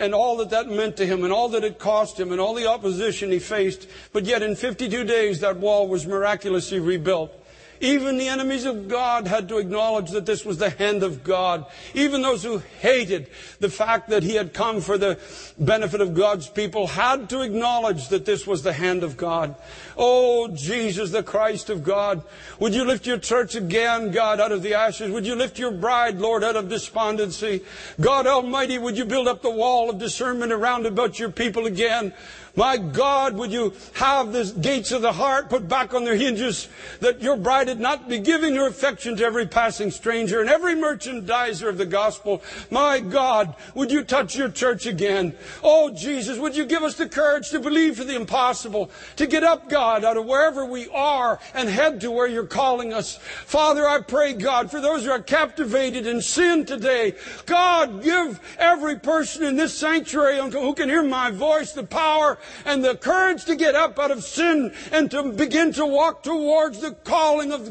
And 0.00 0.14
all 0.14 0.38
that 0.38 0.50
that 0.50 0.68
meant 0.68 0.96
to 0.96 1.06
him 1.06 1.22
and 1.22 1.32
all 1.32 1.50
that 1.50 1.62
it 1.62 1.78
cost 1.78 2.18
him 2.18 2.32
and 2.32 2.40
all 2.40 2.54
the 2.54 2.66
opposition 2.66 3.30
he 3.30 3.38
faced. 3.38 3.86
But 4.12 4.24
yet 4.24 4.42
in 4.42 4.56
52 4.56 5.04
days 5.04 5.40
that 5.40 5.58
wall 5.58 5.86
was 5.86 6.06
miraculously 6.06 6.80
rebuilt. 6.80 7.32
Even 7.80 8.18
the 8.18 8.28
enemies 8.28 8.66
of 8.66 8.88
God 8.88 9.26
had 9.26 9.48
to 9.48 9.58
acknowledge 9.58 10.10
that 10.10 10.26
this 10.26 10.44
was 10.44 10.58
the 10.58 10.70
hand 10.70 11.02
of 11.02 11.24
God. 11.24 11.64
Even 11.94 12.20
those 12.20 12.44
who 12.44 12.58
hated 12.80 13.30
the 13.58 13.70
fact 13.70 14.10
that 14.10 14.22
he 14.22 14.34
had 14.34 14.52
come 14.52 14.82
for 14.82 14.98
the 14.98 15.18
benefit 15.58 16.02
of 16.02 16.14
God's 16.14 16.48
people 16.48 16.86
had 16.86 17.30
to 17.30 17.40
acknowledge 17.40 18.08
that 18.08 18.26
this 18.26 18.46
was 18.46 18.62
the 18.62 18.74
hand 18.74 19.02
of 19.02 19.16
God. 19.16 19.54
Oh, 19.96 20.48
Jesus, 20.48 21.10
the 21.10 21.22
Christ 21.22 21.70
of 21.70 21.82
God. 21.82 22.22
Would 22.58 22.74
you 22.74 22.84
lift 22.84 23.06
your 23.06 23.18
church 23.18 23.54
again, 23.54 24.10
God, 24.10 24.40
out 24.40 24.52
of 24.52 24.62
the 24.62 24.74
ashes? 24.74 25.10
Would 25.10 25.26
you 25.26 25.34
lift 25.34 25.58
your 25.58 25.70
bride, 25.70 26.18
Lord, 26.18 26.44
out 26.44 26.56
of 26.56 26.68
despondency? 26.68 27.62
God 27.98 28.26
Almighty, 28.26 28.76
would 28.78 28.98
you 28.98 29.06
build 29.06 29.26
up 29.26 29.40
the 29.40 29.50
wall 29.50 29.88
of 29.88 29.98
discernment 29.98 30.52
around 30.52 30.84
about 30.84 31.18
your 31.18 31.30
people 31.30 31.66
again? 31.66 32.12
My 32.56 32.76
God, 32.76 33.34
would 33.34 33.52
you 33.52 33.74
have 33.94 34.32
the 34.32 34.44
gates 34.60 34.92
of 34.92 35.02
the 35.02 35.12
heart 35.12 35.48
put 35.48 35.68
back 35.68 35.94
on 35.94 36.04
their 36.04 36.16
hinges 36.16 36.68
that 37.00 37.22
your 37.22 37.36
bride 37.36 37.68
had 37.68 37.80
not 37.80 38.08
be 38.08 38.18
giving 38.18 38.54
your 38.54 38.68
affection 38.68 39.16
to 39.16 39.24
every 39.24 39.46
passing 39.46 39.90
stranger 39.90 40.40
and 40.40 40.50
every 40.50 40.74
merchandiser 40.74 41.68
of 41.68 41.78
the 41.78 41.86
gospel. 41.86 42.42
My 42.70 43.00
God, 43.00 43.54
would 43.74 43.90
you 43.90 44.02
touch 44.02 44.36
your 44.36 44.48
church 44.48 44.86
again? 44.86 45.34
Oh, 45.62 45.90
Jesus, 45.90 46.38
would 46.38 46.56
you 46.56 46.66
give 46.66 46.82
us 46.82 46.96
the 46.96 47.08
courage 47.08 47.50
to 47.50 47.60
believe 47.60 47.96
for 47.96 48.04
the 48.04 48.16
impossible, 48.16 48.90
to 49.16 49.26
get 49.26 49.44
up, 49.44 49.68
God, 49.68 50.04
out 50.04 50.16
of 50.16 50.26
wherever 50.26 50.64
we 50.64 50.88
are 50.88 51.38
and 51.54 51.68
head 51.68 52.00
to 52.00 52.10
where 52.10 52.26
you're 52.26 52.46
calling 52.46 52.92
us. 52.92 53.16
Father, 53.16 53.86
I 53.86 54.00
pray, 54.00 54.32
God, 54.32 54.70
for 54.70 54.80
those 54.80 55.04
who 55.04 55.10
are 55.10 55.22
captivated 55.22 56.06
in 56.06 56.20
sin 56.20 56.64
today, 56.64 57.14
God, 57.46 58.02
give 58.02 58.40
every 58.58 58.98
person 58.98 59.44
in 59.44 59.56
this 59.56 59.76
sanctuary 59.76 60.38
who 60.38 60.74
can 60.74 60.88
hear 60.88 61.02
my 61.02 61.30
voice 61.30 61.72
the 61.72 61.84
power 61.84 62.38
and 62.64 62.84
the 62.84 62.96
courage 62.96 63.44
to 63.44 63.56
get 63.56 63.74
up 63.74 63.98
out 63.98 64.10
of 64.10 64.24
sin 64.24 64.72
and 64.92 65.10
to 65.10 65.32
begin 65.32 65.72
to 65.74 65.86
walk 65.86 66.22
towards 66.22 66.80
the 66.80 66.92
calling 66.92 67.52
of 67.52 67.70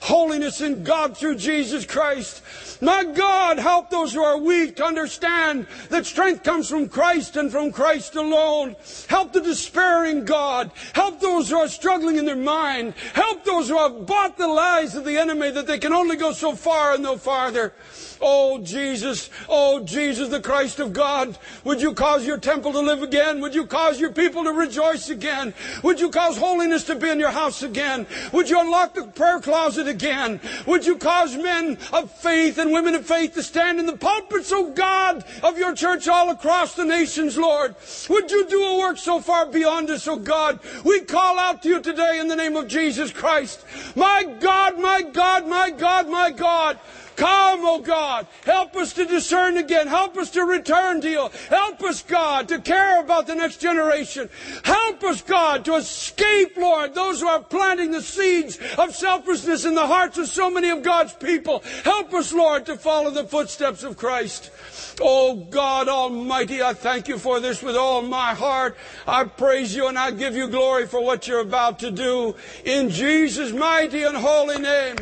holiness 0.00 0.60
in 0.60 0.84
God 0.84 1.16
through 1.16 1.36
Jesus 1.36 1.84
Christ. 1.84 2.42
My 2.82 3.04
God, 3.04 3.58
help 3.58 3.90
those 3.90 4.14
who 4.14 4.22
are 4.22 4.38
weak 4.38 4.76
to 4.76 4.84
understand 4.84 5.66
that 5.90 6.06
strength 6.06 6.42
comes 6.42 6.68
from 6.68 6.88
Christ 6.88 7.36
and 7.36 7.50
from 7.50 7.72
Christ 7.72 8.16
alone. 8.16 8.76
Help 9.08 9.32
the 9.32 9.40
despairing 9.40 10.24
God. 10.24 10.70
Help 10.94 11.20
those 11.20 11.50
who 11.50 11.56
are 11.56 11.68
struggling 11.68 12.16
in 12.16 12.24
their 12.24 12.36
mind. 12.36 12.94
Help 13.12 13.44
those 13.44 13.68
who 13.68 13.78
have 13.78 14.06
bought 14.06 14.38
the 14.38 14.48
lies 14.48 14.94
of 14.94 15.04
the 15.04 15.18
enemy 15.18 15.50
that 15.50 15.66
they 15.66 15.78
can 15.78 15.92
only 15.92 16.16
go 16.16 16.32
so 16.32 16.54
far 16.54 16.94
and 16.94 17.02
no 17.02 17.16
farther. 17.16 17.74
Oh, 18.20 18.58
Jesus. 18.58 19.30
Oh, 19.48 19.80
Jesus, 19.80 20.28
the 20.28 20.40
Christ 20.40 20.78
of 20.78 20.92
God. 20.92 21.38
Would 21.64 21.80
you 21.80 21.94
cause 21.94 22.26
your 22.26 22.38
temple 22.38 22.72
to 22.72 22.80
live 22.80 23.02
again? 23.02 23.40
Would 23.40 23.54
you 23.54 23.66
cause 23.66 23.98
your 23.98 24.12
people 24.12 24.44
to 24.44 24.52
rejoice 24.52 25.08
again? 25.08 25.54
Would 25.82 26.00
you 26.00 26.10
cause 26.10 26.36
holiness 26.36 26.84
to 26.84 26.94
be 26.94 27.08
in 27.08 27.18
your 27.18 27.30
house 27.30 27.62
again? 27.62 28.06
Would 28.32 28.50
you 28.50 28.60
unlock 28.60 28.94
the 28.94 29.04
prayer 29.04 29.40
closet 29.40 29.88
again? 29.88 30.40
Would 30.66 30.84
you 30.84 30.96
cause 30.98 31.36
men 31.36 31.78
of 31.92 32.10
faith 32.10 32.58
and 32.58 32.72
women 32.72 32.94
of 32.94 33.06
faith 33.06 33.34
to 33.34 33.42
stand 33.42 33.78
in 33.78 33.86
the 33.86 33.96
pulpits, 33.96 34.52
oh 34.52 34.70
God, 34.70 35.24
of 35.42 35.58
your 35.58 35.74
church 35.74 36.08
all 36.08 36.30
across 36.30 36.74
the 36.74 36.84
nations, 36.84 37.38
Lord? 37.38 37.74
Would 38.08 38.30
you 38.30 38.46
do 38.46 38.62
a 38.62 38.78
work 38.78 38.98
so 38.98 39.20
far 39.20 39.46
beyond 39.46 39.88
us, 39.90 40.06
oh 40.06 40.16
God? 40.16 40.60
We 40.84 41.00
call 41.00 41.38
out 41.38 41.62
to 41.62 41.68
you 41.68 41.80
today 41.80 42.18
in 42.20 42.28
the 42.28 42.36
name 42.36 42.56
of 42.56 42.68
Jesus 42.68 43.12
Christ. 43.12 43.64
My 43.96 44.24
God, 44.40 44.78
my 44.78 45.02
God, 45.02 45.46
my 45.46 45.70
God, 45.70 46.08
my 46.08 46.30
God. 46.30 46.78
Come, 47.20 47.60
oh 47.64 47.80
God. 47.80 48.26
Help 48.46 48.74
us 48.76 48.94
to 48.94 49.04
discern 49.04 49.58
again. 49.58 49.88
Help 49.88 50.16
us 50.16 50.30
to 50.30 50.42
return 50.42 51.02
to 51.02 51.10
you. 51.10 51.28
Help 51.50 51.82
us, 51.82 52.02
God, 52.02 52.48
to 52.48 52.58
care 52.60 52.98
about 52.98 53.26
the 53.26 53.34
next 53.34 53.58
generation. 53.60 54.30
Help 54.64 55.04
us, 55.04 55.20
God, 55.20 55.66
to 55.66 55.74
escape, 55.74 56.56
Lord, 56.56 56.94
those 56.94 57.20
who 57.20 57.28
are 57.28 57.42
planting 57.42 57.90
the 57.90 58.00
seeds 58.00 58.58
of 58.78 58.96
selfishness 58.96 59.66
in 59.66 59.74
the 59.74 59.86
hearts 59.86 60.16
of 60.16 60.28
so 60.28 60.50
many 60.50 60.70
of 60.70 60.82
God's 60.82 61.12
people. 61.12 61.62
Help 61.84 62.14
us, 62.14 62.32
Lord, 62.32 62.64
to 62.64 62.76
follow 62.78 63.10
the 63.10 63.24
footsteps 63.24 63.84
of 63.84 63.98
Christ. 63.98 64.50
Oh 64.98 65.34
God 65.34 65.88
Almighty, 65.88 66.62
I 66.62 66.72
thank 66.72 67.06
you 67.06 67.18
for 67.18 67.38
this 67.38 67.62
with 67.62 67.76
all 67.76 68.00
my 68.00 68.32
heart. 68.32 68.78
I 69.06 69.24
praise 69.24 69.76
you 69.76 69.88
and 69.88 69.98
I 69.98 70.10
give 70.10 70.34
you 70.34 70.48
glory 70.48 70.86
for 70.86 71.04
what 71.04 71.28
you're 71.28 71.40
about 71.40 71.80
to 71.80 71.90
do 71.90 72.34
in 72.64 72.88
Jesus' 72.88 73.52
mighty 73.52 74.04
and 74.04 74.16
holy 74.16 74.58
name. 74.58 74.96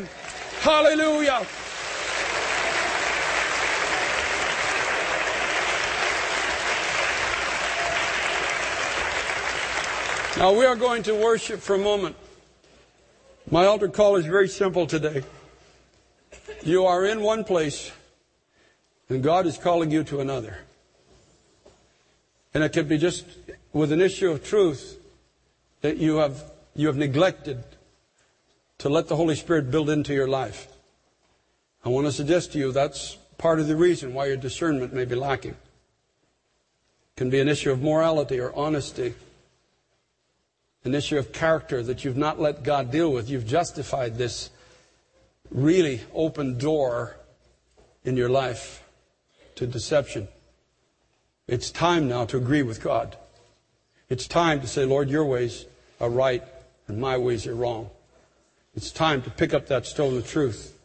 Hallelujah. 0.59 1.47
Now 10.39 10.53
we 10.53 10.65
are 10.65 10.77
going 10.77 11.03
to 11.03 11.13
worship 11.13 11.59
for 11.59 11.75
a 11.75 11.77
moment. 11.77 12.15
My 13.51 13.65
altar 13.65 13.89
call 13.89 14.15
is 14.15 14.25
very 14.25 14.47
simple 14.47 14.87
today. 14.87 15.23
You 16.63 16.85
are 16.85 17.05
in 17.05 17.21
one 17.21 17.43
place 17.43 17.91
and 19.09 19.21
God 19.21 19.45
is 19.45 19.57
calling 19.57 19.91
you 19.91 20.05
to 20.05 20.21
another. 20.21 20.59
And 22.53 22.63
it 22.63 22.71
could 22.71 22.87
be 22.87 22.97
just 22.97 23.25
with 23.73 23.91
an 23.91 23.99
issue 23.99 24.31
of 24.31 24.41
truth 24.41 25.01
that 25.81 25.97
you 25.97 26.15
have, 26.19 26.41
you 26.73 26.87
have 26.87 26.95
neglected 26.95 27.61
to 28.77 28.87
let 28.87 29.09
the 29.09 29.17
Holy 29.17 29.35
Spirit 29.35 29.69
build 29.69 29.89
into 29.89 30.13
your 30.13 30.29
life. 30.29 30.69
I 31.83 31.89
want 31.89 32.07
to 32.07 32.13
suggest 32.13 32.53
to 32.53 32.59
you 32.59 32.71
that's 32.71 33.17
part 33.37 33.59
of 33.59 33.67
the 33.67 33.75
reason 33.75 34.13
why 34.13 34.27
your 34.27 34.37
discernment 34.37 34.93
may 34.93 35.03
be 35.03 35.15
lacking. 35.15 35.51
It 35.51 37.17
can 37.17 37.29
be 37.29 37.41
an 37.41 37.49
issue 37.49 37.73
of 37.73 37.81
morality 37.81 38.39
or 38.39 38.55
honesty, 38.55 39.15
an 40.89 40.95
issue 40.95 41.19
of 41.19 41.31
character 41.31 41.83
that 41.83 42.03
you've 42.03 42.17
not 42.17 42.39
let 42.39 42.63
God 42.63 42.89
deal 42.89 43.11
with. 43.11 43.29
You've 43.29 43.45
justified 43.45 44.17
this 44.17 44.49
really 45.51 46.01
open 46.15 46.57
door 46.57 47.15
in 48.03 48.17
your 48.17 48.29
life 48.29 48.83
to 49.53 49.67
deception. 49.67 50.27
It's 51.47 51.69
time 51.69 52.07
now 52.07 52.25
to 52.25 52.37
agree 52.37 52.63
with 52.63 52.81
God. 52.81 53.15
It's 54.09 54.27
time 54.27 54.61
to 54.61 54.67
say, 54.67 54.83
Lord, 54.83 55.11
your 55.11 55.25
ways 55.25 55.67
are 56.01 56.09
right 56.09 56.43
and 56.87 56.99
my 56.99 57.17
ways 57.17 57.45
are 57.45 57.53
wrong. 57.53 57.91
It's 58.75 58.91
time 58.91 59.21
to 59.21 59.29
pick 59.29 59.53
up 59.53 59.67
that 59.67 59.85
stone 59.85 60.17
of 60.17 60.27
truth 60.27 60.75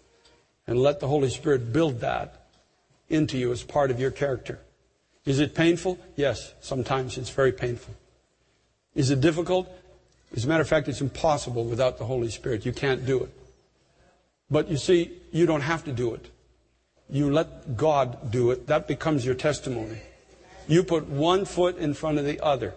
and 0.66 0.78
let 0.78 1.00
the 1.00 1.08
Holy 1.08 1.30
Spirit 1.30 1.72
build 1.72 2.00
that 2.00 2.46
into 3.08 3.38
you 3.38 3.52
as 3.52 3.62
part 3.62 3.90
of 3.90 3.98
your 3.98 4.10
character. 4.10 4.58
Is 5.24 5.38
it 5.38 5.54
painful? 5.54 5.98
Yes, 6.14 6.52
sometimes 6.60 7.16
it's 7.16 7.30
very 7.30 7.52
painful. 7.52 7.94
Is 8.94 9.10
it 9.10 9.22
difficult? 9.22 9.68
As 10.36 10.44
a 10.44 10.48
matter 10.48 10.62
of 10.62 10.68
fact, 10.68 10.88
it's 10.88 11.00
impossible 11.00 11.64
without 11.64 11.98
the 11.98 12.04
Holy 12.04 12.28
Spirit. 12.28 12.66
You 12.66 12.72
can't 12.72 13.06
do 13.06 13.22
it. 13.22 13.30
But 14.50 14.68
you 14.68 14.76
see, 14.76 15.12
you 15.32 15.46
don't 15.46 15.60
have 15.60 15.84
to 15.84 15.92
do 15.92 16.14
it. 16.14 16.28
You 17.08 17.30
let 17.32 17.76
God 17.76 18.32
do 18.32 18.50
it. 18.50 18.66
That 18.66 18.88
becomes 18.88 19.24
your 19.24 19.34
testimony. 19.34 19.98
You 20.66 20.82
put 20.82 21.06
one 21.06 21.44
foot 21.44 21.76
in 21.76 21.94
front 21.94 22.18
of 22.18 22.24
the 22.24 22.40
other. 22.40 22.74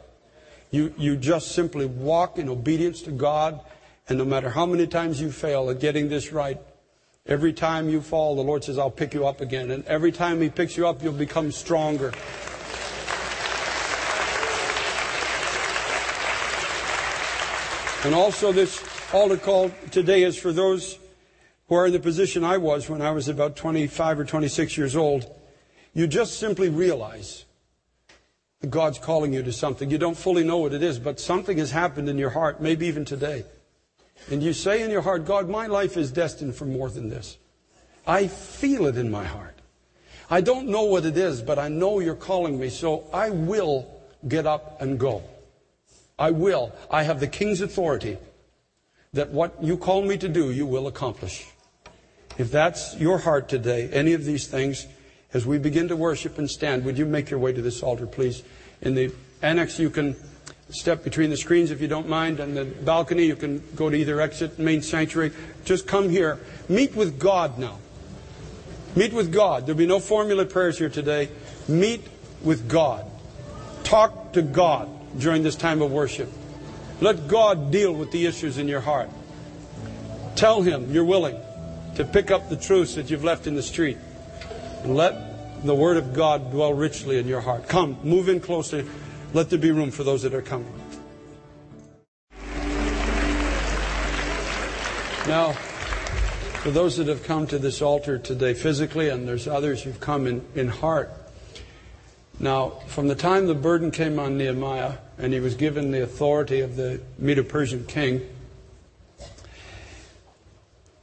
You, 0.70 0.94
you 0.98 1.16
just 1.16 1.54
simply 1.54 1.86
walk 1.86 2.38
in 2.38 2.50
obedience 2.50 3.02
to 3.04 3.12
God, 3.12 3.60
and 4.10 4.18
no 4.18 4.26
matter 4.26 4.50
how 4.50 4.66
many 4.66 4.86
times 4.86 5.20
you 5.22 5.32
fail 5.32 5.70
at 5.70 5.80
getting 5.80 6.10
this 6.10 6.32
right, 6.32 6.60
every 7.26 7.54
time 7.54 7.90
you 7.90 8.02
fall, 8.02 8.36
the 8.36 8.42
Lord 8.42 8.66
says, 8.66 8.78
I'll 8.78 8.92
pick 8.92 9.14
you 9.14 9.26
up 9.26 9.42
again. 9.42 9.72
And 9.72 9.86
every 9.86 10.12
time 10.12 10.42
He 10.42 10.50
picks 10.50 10.76
you 10.78 10.88
up, 10.88 11.02
you'll 11.02 11.14
become 11.14 11.52
stronger. 11.52 12.14
And 18.04 18.14
also, 18.14 18.52
this 18.52 18.84
altar 19.12 19.38
call 19.38 19.72
today 19.92 20.24
is 20.24 20.38
for 20.38 20.54
those 20.54 21.00
who 21.68 21.76
are 21.76 21.88
in 21.88 21.94
the 21.94 22.00
position 22.00 22.44
I 22.44 22.58
was 22.58 22.90
when 22.90 23.02
I 23.02 23.12
was 23.12 23.28
about 23.28 23.56
25 23.56 24.20
or 24.20 24.26
26 24.26 24.78
years 24.78 24.96
old, 24.96 25.26
you 25.94 26.06
just 26.06 26.40
simply 26.40 26.70
realize 26.70 27.46
that 28.62 28.70
God's 28.70 29.00
calling 29.00 29.34
you 29.34 29.42
to 29.44 29.52
something. 29.52 29.90
You 29.90 29.98
don't 29.98 30.18
fully 30.18 30.44
know 30.44 30.58
what 30.58 30.74
it 30.74 30.84
is, 30.84 31.00
but 31.00 31.20
something 31.20 31.58
has 31.58 31.72
happened 31.72 32.08
in 32.08 32.18
your 32.18 32.30
heart, 32.30 32.62
maybe 32.62 32.86
even 32.86 33.04
today. 33.04 33.44
And 34.32 34.44
you 34.44 34.54
say 34.54 34.84
in 34.84 34.92
your 34.92 35.02
heart, 35.02 35.26
God, 35.26 35.50
my 35.50 35.68
life 35.68 35.98
is 35.98 36.12
destined 36.12 36.56
for 36.56 36.66
more 36.66 36.90
than 36.90 37.10
this. 37.10 37.38
I 38.06 38.28
feel 38.28 38.86
it 38.86 38.98
in 38.98 39.12
my 39.12 39.26
heart. 39.26 39.56
I 40.30 40.42
don't 40.42 40.68
know 40.68 40.84
what 40.84 41.06
it 41.06 41.18
is, 41.18 41.42
but 41.42 41.58
I 41.58 41.68
know 41.68 42.00
you're 42.00 42.16
calling 42.16 42.60
me, 42.60 42.70
so 42.70 43.08
I 43.12 43.32
will 43.32 43.90
get 44.28 44.46
up 44.46 44.82
and 44.82 45.00
go. 45.00 45.24
I 46.20 46.32
will. 46.32 46.74
I 46.90 47.04
have 47.04 47.20
the 47.20 47.28
King's 47.28 47.62
authority 47.62 48.18
that 49.14 49.30
what 49.30 49.64
you 49.64 49.78
call 49.78 50.02
me 50.02 50.18
to 50.18 50.28
do, 50.28 50.52
you 50.52 50.66
will 50.66 50.88
accomplish. 50.88 51.46
If 52.38 52.52
that's 52.52 52.96
your 52.98 53.20
heart 53.20 53.50
today, 53.50 53.90
any 53.92 54.14
of 54.14 54.26
these 54.26 54.48
things, 54.48 54.86
as 55.34 55.46
we 55.46 55.58
begin 55.58 55.88
to 55.88 55.96
worship 55.96 56.38
and 56.38 56.50
stand, 56.50 56.86
would 56.86 56.98
you 56.98 57.06
make 57.06 57.30
your 57.30 57.40
way 57.40 57.54
to 57.54 57.62
this 57.62 57.84
altar, 57.84 58.06
please? 58.06 58.44
In 58.82 58.96
the 58.96 59.14
annex, 59.42 59.80
you 59.80 59.90
can 59.90 60.16
step 60.70 61.04
between 61.04 61.30
the 61.30 61.38
screens 61.38 61.72
if 61.72 61.82
you 61.82 61.88
don't 61.88 62.10
mind, 62.10 62.40
and 62.40 62.56
the 62.56 62.66
balcony, 62.66 63.26
you 63.26 63.36
can 63.36 63.64
go 63.76 63.90
to 63.90 63.96
either 63.96 64.20
exit, 64.20 64.60
main 64.60 64.82
sanctuary. 64.82 65.32
Just 65.66 65.88
come 65.88 66.10
here. 66.10 66.40
Meet 66.70 66.96
with 66.96 67.20
God 67.20 67.58
now. 67.58 67.80
Meet 68.96 69.14
with 69.14 69.32
God. 69.32 69.66
There'll 69.66 69.78
be 69.78 69.86
no 69.86 70.00
formula 70.00 70.46
prayers 70.46 70.78
here 70.78 70.90
today. 70.90 71.30
Meet 71.68 72.08
with 72.42 72.68
God. 72.68 73.06
Talk 73.84 74.34
to 74.34 74.42
God 74.42 74.90
during 75.18 75.44
this 75.44 75.56
time 75.56 75.82
of 75.82 75.92
worship. 75.92 76.32
Let 77.00 77.28
God 77.28 77.72
deal 77.72 77.94
with 77.94 78.12
the 78.12 78.26
issues 78.26 78.58
in 78.58 78.68
your 78.68 78.82
heart. 78.82 79.10
Tell 80.36 80.62
Him 80.62 80.92
you're 80.94 81.06
willing 81.06 81.38
to 81.96 82.06
pick 82.06 82.32
up 82.32 82.50
the 82.50 82.58
truths 82.58 82.96
that 82.96 83.10
you've 83.10 83.24
left 83.24 83.48
in 83.48 83.56
the 83.56 83.64
street. 83.64 83.98
And 84.84 84.96
let 84.96 85.64
the 85.66 85.76
Word 85.76 85.98
of 85.98 86.14
God 86.14 86.52
dwell 86.52 86.74
richly 86.74 87.18
in 87.18 87.28
your 87.28 87.42
heart. 87.42 87.68
Come, 87.68 87.98
move 88.04 88.30
in 88.30 88.40
closer. 88.40 88.86
Let 89.34 89.50
there 89.50 89.60
be 89.60 89.72
room 89.72 89.92
for 89.92 90.04
those 90.04 90.22
that 90.24 90.34
are 90.34 90.42
coming. 90.42 90.74
Now, 95.28 95.52
for 96.62 96.72
those 96.72 96.98
that 96.98 97.08
have 97.08 97.24
come 97.24 97.48
to 97.48 97.58
this 97.58 97.82
altar 97.82 98.18
today 98.18 98.54
physically, 98.54 99.10
and 99.10 99.28
there's 99.28 99.48
others 99.48 99.82
who've 99.84 100.00
come 100.00 100.28
in, 100.28 100.46
in 100.56 100.68
heart. 100.68 101.12
Now, 102.40 102.70
from 102.88 103.08
the 103.08 103.16
time 103.16 103.48
the 103.48 103.56
burden 103.56 103.90
came 103.90 104.20
on 104.20 104.38
Nehemiah, 104.38 104.94
and 105.18 105.34
he 105.34 105.40
was 105.40 105.56
given 105.56 105.92
the 105.92 106.04
authority 106.04 106.62
of 106.62 106.76
the 106.76 107.02
Medo 107.18 107.44
Persian 107.44 107.86
king, 107.86 108.22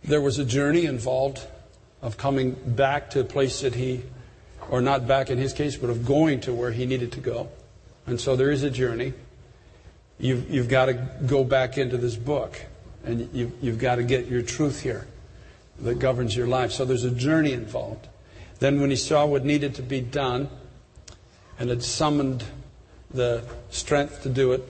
there 0.04 0.20
was 0.20 0.38
a 0.38 0.44
journey 0.44 0.84
involved 0.84 1.44
of 2.02 2.16
coming 2.16 2.52
back 2.52 3.10
to 3.10 3.20
a 3.20 3.24
place 3.24 3.62
that 3.62 3.74
he, 3.74 4.02
or 4.70 4.80
not 4.80 5.08
back 5.08 5.30
in 5.30 5.38
his 5.38 5.52
case, 5.52 5.76
but 5.76 5.90
of 5.90 6.06
going 6.06 6.40
to 6.40 6.52
where 6.52 6.70
he 6.70 6.86
needed 6.86 7.12
to 7.12 7.20
go. 7.20 7.48
And 8.06 8.20
so 8.20 8.36
there 8.36 8.50
is 8.50 8.62
a 8.62 8.70
journey. 8.70 9.14
You've, 10.18 10.48
you've 10.50 10.68
got 10.68 10.86
to 10.86 10.92
go 11.26 11.42
back 11.42 11.78
into 11.78 11.96
this 11.96 12.14
book, 12.14 12.60
and 13.04 13.28
you've, 13.32 13.52
you've 13.60 13.78
got 13.78 13.96
to 13.96 14.04
get 14.04 14.26
your 14.26 14.42
truth 14.42 14.82
here 14.82 15.08
that 15.80 15.98
governs 15.98 16.36
your 16.36 16.46
life. 16.46 16.70
So 16.70 16.84
there's 16.84 17.04
a 17.04 17.10
journey 17.10 17.52
involved. 17.52 18.06
Then, 18.60 18.80
when 18.80 18.90
he 18.90 18.96
saw 18.96 19.26
what 19.26 19.44
needed 19.44 19.74
to 19.76 19.82
be 19.82 20.00
done 20.00 20.48
and 21.58 21.70
had 21.70 21.82
summoned 21.82 22.44
the 23.10 23.44
strength 23.70 24.22
to 24.22 24.28
do 24.28 24.52
it, 24.52 24.62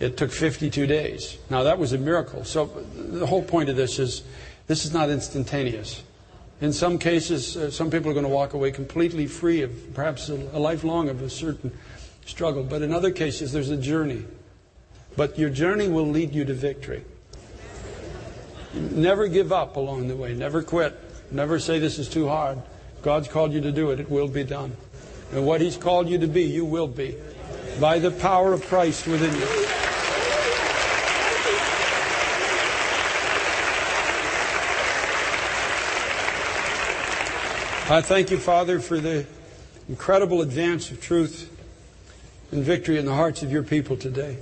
it 0.00 0.16
took 0.16 0.32
52 0.32 0.86
days. 0.86 1.38
Now, 1.50 1.62
that 1.64 1.78
was 1.78 1.92
a 1.92 1.98
miracle. 1.98 2.44
So, 2.44 2.66
the 2.96 3.26
whole 3.26 3.42
point 3.42 3.68
of 3.68 3.76
this 3.76 3.98
is 3.98 4.22
this 4.66 4.84
is 4.84 4.92
not 4.92 5.10
instantaneous. 5.10 6.02
In 6.60 6.72
some 6.72 6.98
cases, 6.98 7.56
uh, 7.56 7.70
some 7.70 7.90
people 7.90 8.10
are 8.10 8.14
going 8.14 8.26
to 8.26 8.30
walk 8.30 8.54
away 8.54 8.70
completely 8.70 9.26
free 9.26 9.62
of 9.62 9.94
perhaps 9.94 10.28
a, 10.28 10.34
a 10.34 10.58
lifelong 10.58 11.08
of 11.08 11.22
a 11.22 11.30
certain 11.30 11.76
struggle. 12.26 12.62
But 12.62 12.82
in 12.82 12.92
other 12.92 13.10
cases, 13.10 13.52
there's 13.52 13.70
a 13.70 13.76
journey. 13.76 14.24
But 15.16 15.38
your 15.38 15.50
journey 15.50 15.88
will 15.88 16.06
lead 16.06 16.34
you 16.34 16.44
to 16.44 16.54
victory. 16.54 17.04
Never 18.74 19.26
give 19.26 19.52
up 19.52 19.76
along 19.76 20.08
the 20.08 20.16
way. 20.16 20.34
Never 20.34 20.62
quit. 20.62 20.98
Never 21.30 21.58
say 21.58 21.78
this 21.78 21.98
is 21.98 22.08
too 22.08 22.28
hard. 22.28 22.62
God's 23.02 23.28
called 23.28 23.52
you 23.52 23.60
to 23.62 23.72
do 23.72 23.90
it. 23.90 24.00
It 24.00 24.10
will 24.10 24.28
be 24.28 24.44
done. 24.44 24.76
And 25.32 25.46
what 25.46 25.60
He's 25.60 25.76
called 25.76 26.08
you 26.08 26.18
to 26.18 26.26
be, 26.26 26.42
you 26.42 26.64
will 26.64 26.88
be. 26.88 27.16
By 27.80 27.98
the 27.98 28.10
power 28.10 28.52
of 28.52 28.64
Christ 28.66 29.06
within 29.06 29.34
you. 29.34 29.46
I 37.92 38.00
thank 38.02 38.30
you, 38.30 38.38
Father, 38.38 38.78
for 38.78 39.00
the 39.00 39.26
incredible 39.88 40.42
advance 40.42 40.92
of 40.92 41.00
truth 41.00 41.50
and 42.52 42.62
victory 42.62 42.98
in 42.98 43.04
the 43.04 43.14
hearts 43.14 43.42
of 43.42 43.50
your 43.50 43.64
people 43.64 43.96
today. 43.96 44.38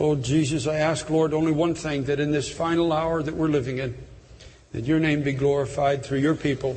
Oh, 0.00 0.16
Jesus, 0.16 0.66
I 0.66 0.76
ask, 0.76 1.08
Lord, 1.10 1.32
only 1.32 1.52
one 1.52 1.74
thing 1.74 2.04
that 2.04 2.18
in 2.18 2.32
this 2.32 2.50
final 2.50 2.92
hour 2.92 3.22
that 3.22 3.34
we're 3.34 3.48
living 3.48 3.78
in, 3.78 3.94
that 4.72 4.84
your 4.84 4.98
name 4.98 5.22
be 5.22 5.32
glorified 5.32 6.04
through 6.04 6.18
your 6.18 6.34
people 6.34 6.76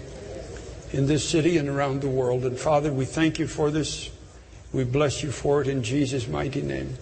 in 0.94 1.08
this 1.08 1.28
city 1.28 1.58
and 1.58 1.68
around 1.68 2.02
the 2.02 2.08
world. 2.08 2.46
And 2.46 2.58
Father, 2.58 2.94
we 2.94 3.06
thank 3.06 3.40
you 3.40 3.48
for 3.48 3.72
this. 3.72 4.10
We 4.72 4.84
bless 4.84 5.24
you 5.24 5.32
for 5.32 5.62
it 5.62 5.68
in 5.68 5.84
Jesus' 5.84 6.28
mighty 6.28 6.62
name. 6.62 6.96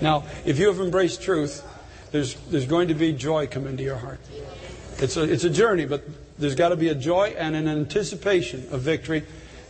Now, 0.00 0.24
if 0.44 0.58
you 0.58 0.66
have 0.68 0.80
embraced 0.80 1.22
truth, 1.22 1.62
there's, 2.12 2.34
there's 2.50 2.66
going 2.66 2.88
to 2.88 2.94
be 2.94 3.12
joy 3.12 3.46
come 3.46 3.66
into 3.66 3.82
your 3.82 3.96
heart. 3.96 4.20
It's 4.98 5.16
a, 5.16 5.22
it's 5.22 5.44
a 5.44 5.50
journey, 5.50 5.84
but 5.84 6.02
there's 6.38 6.54
got 6.54 6.70
to 6.70 6.76
be 6.76 6.88
a 6.88 6.94
joy 6.94 7.34
and 7.38 7.54
an 7.54 7.68
anticipation 7.68 8.66
of 8.70 8.80
victory. 8.80 9.22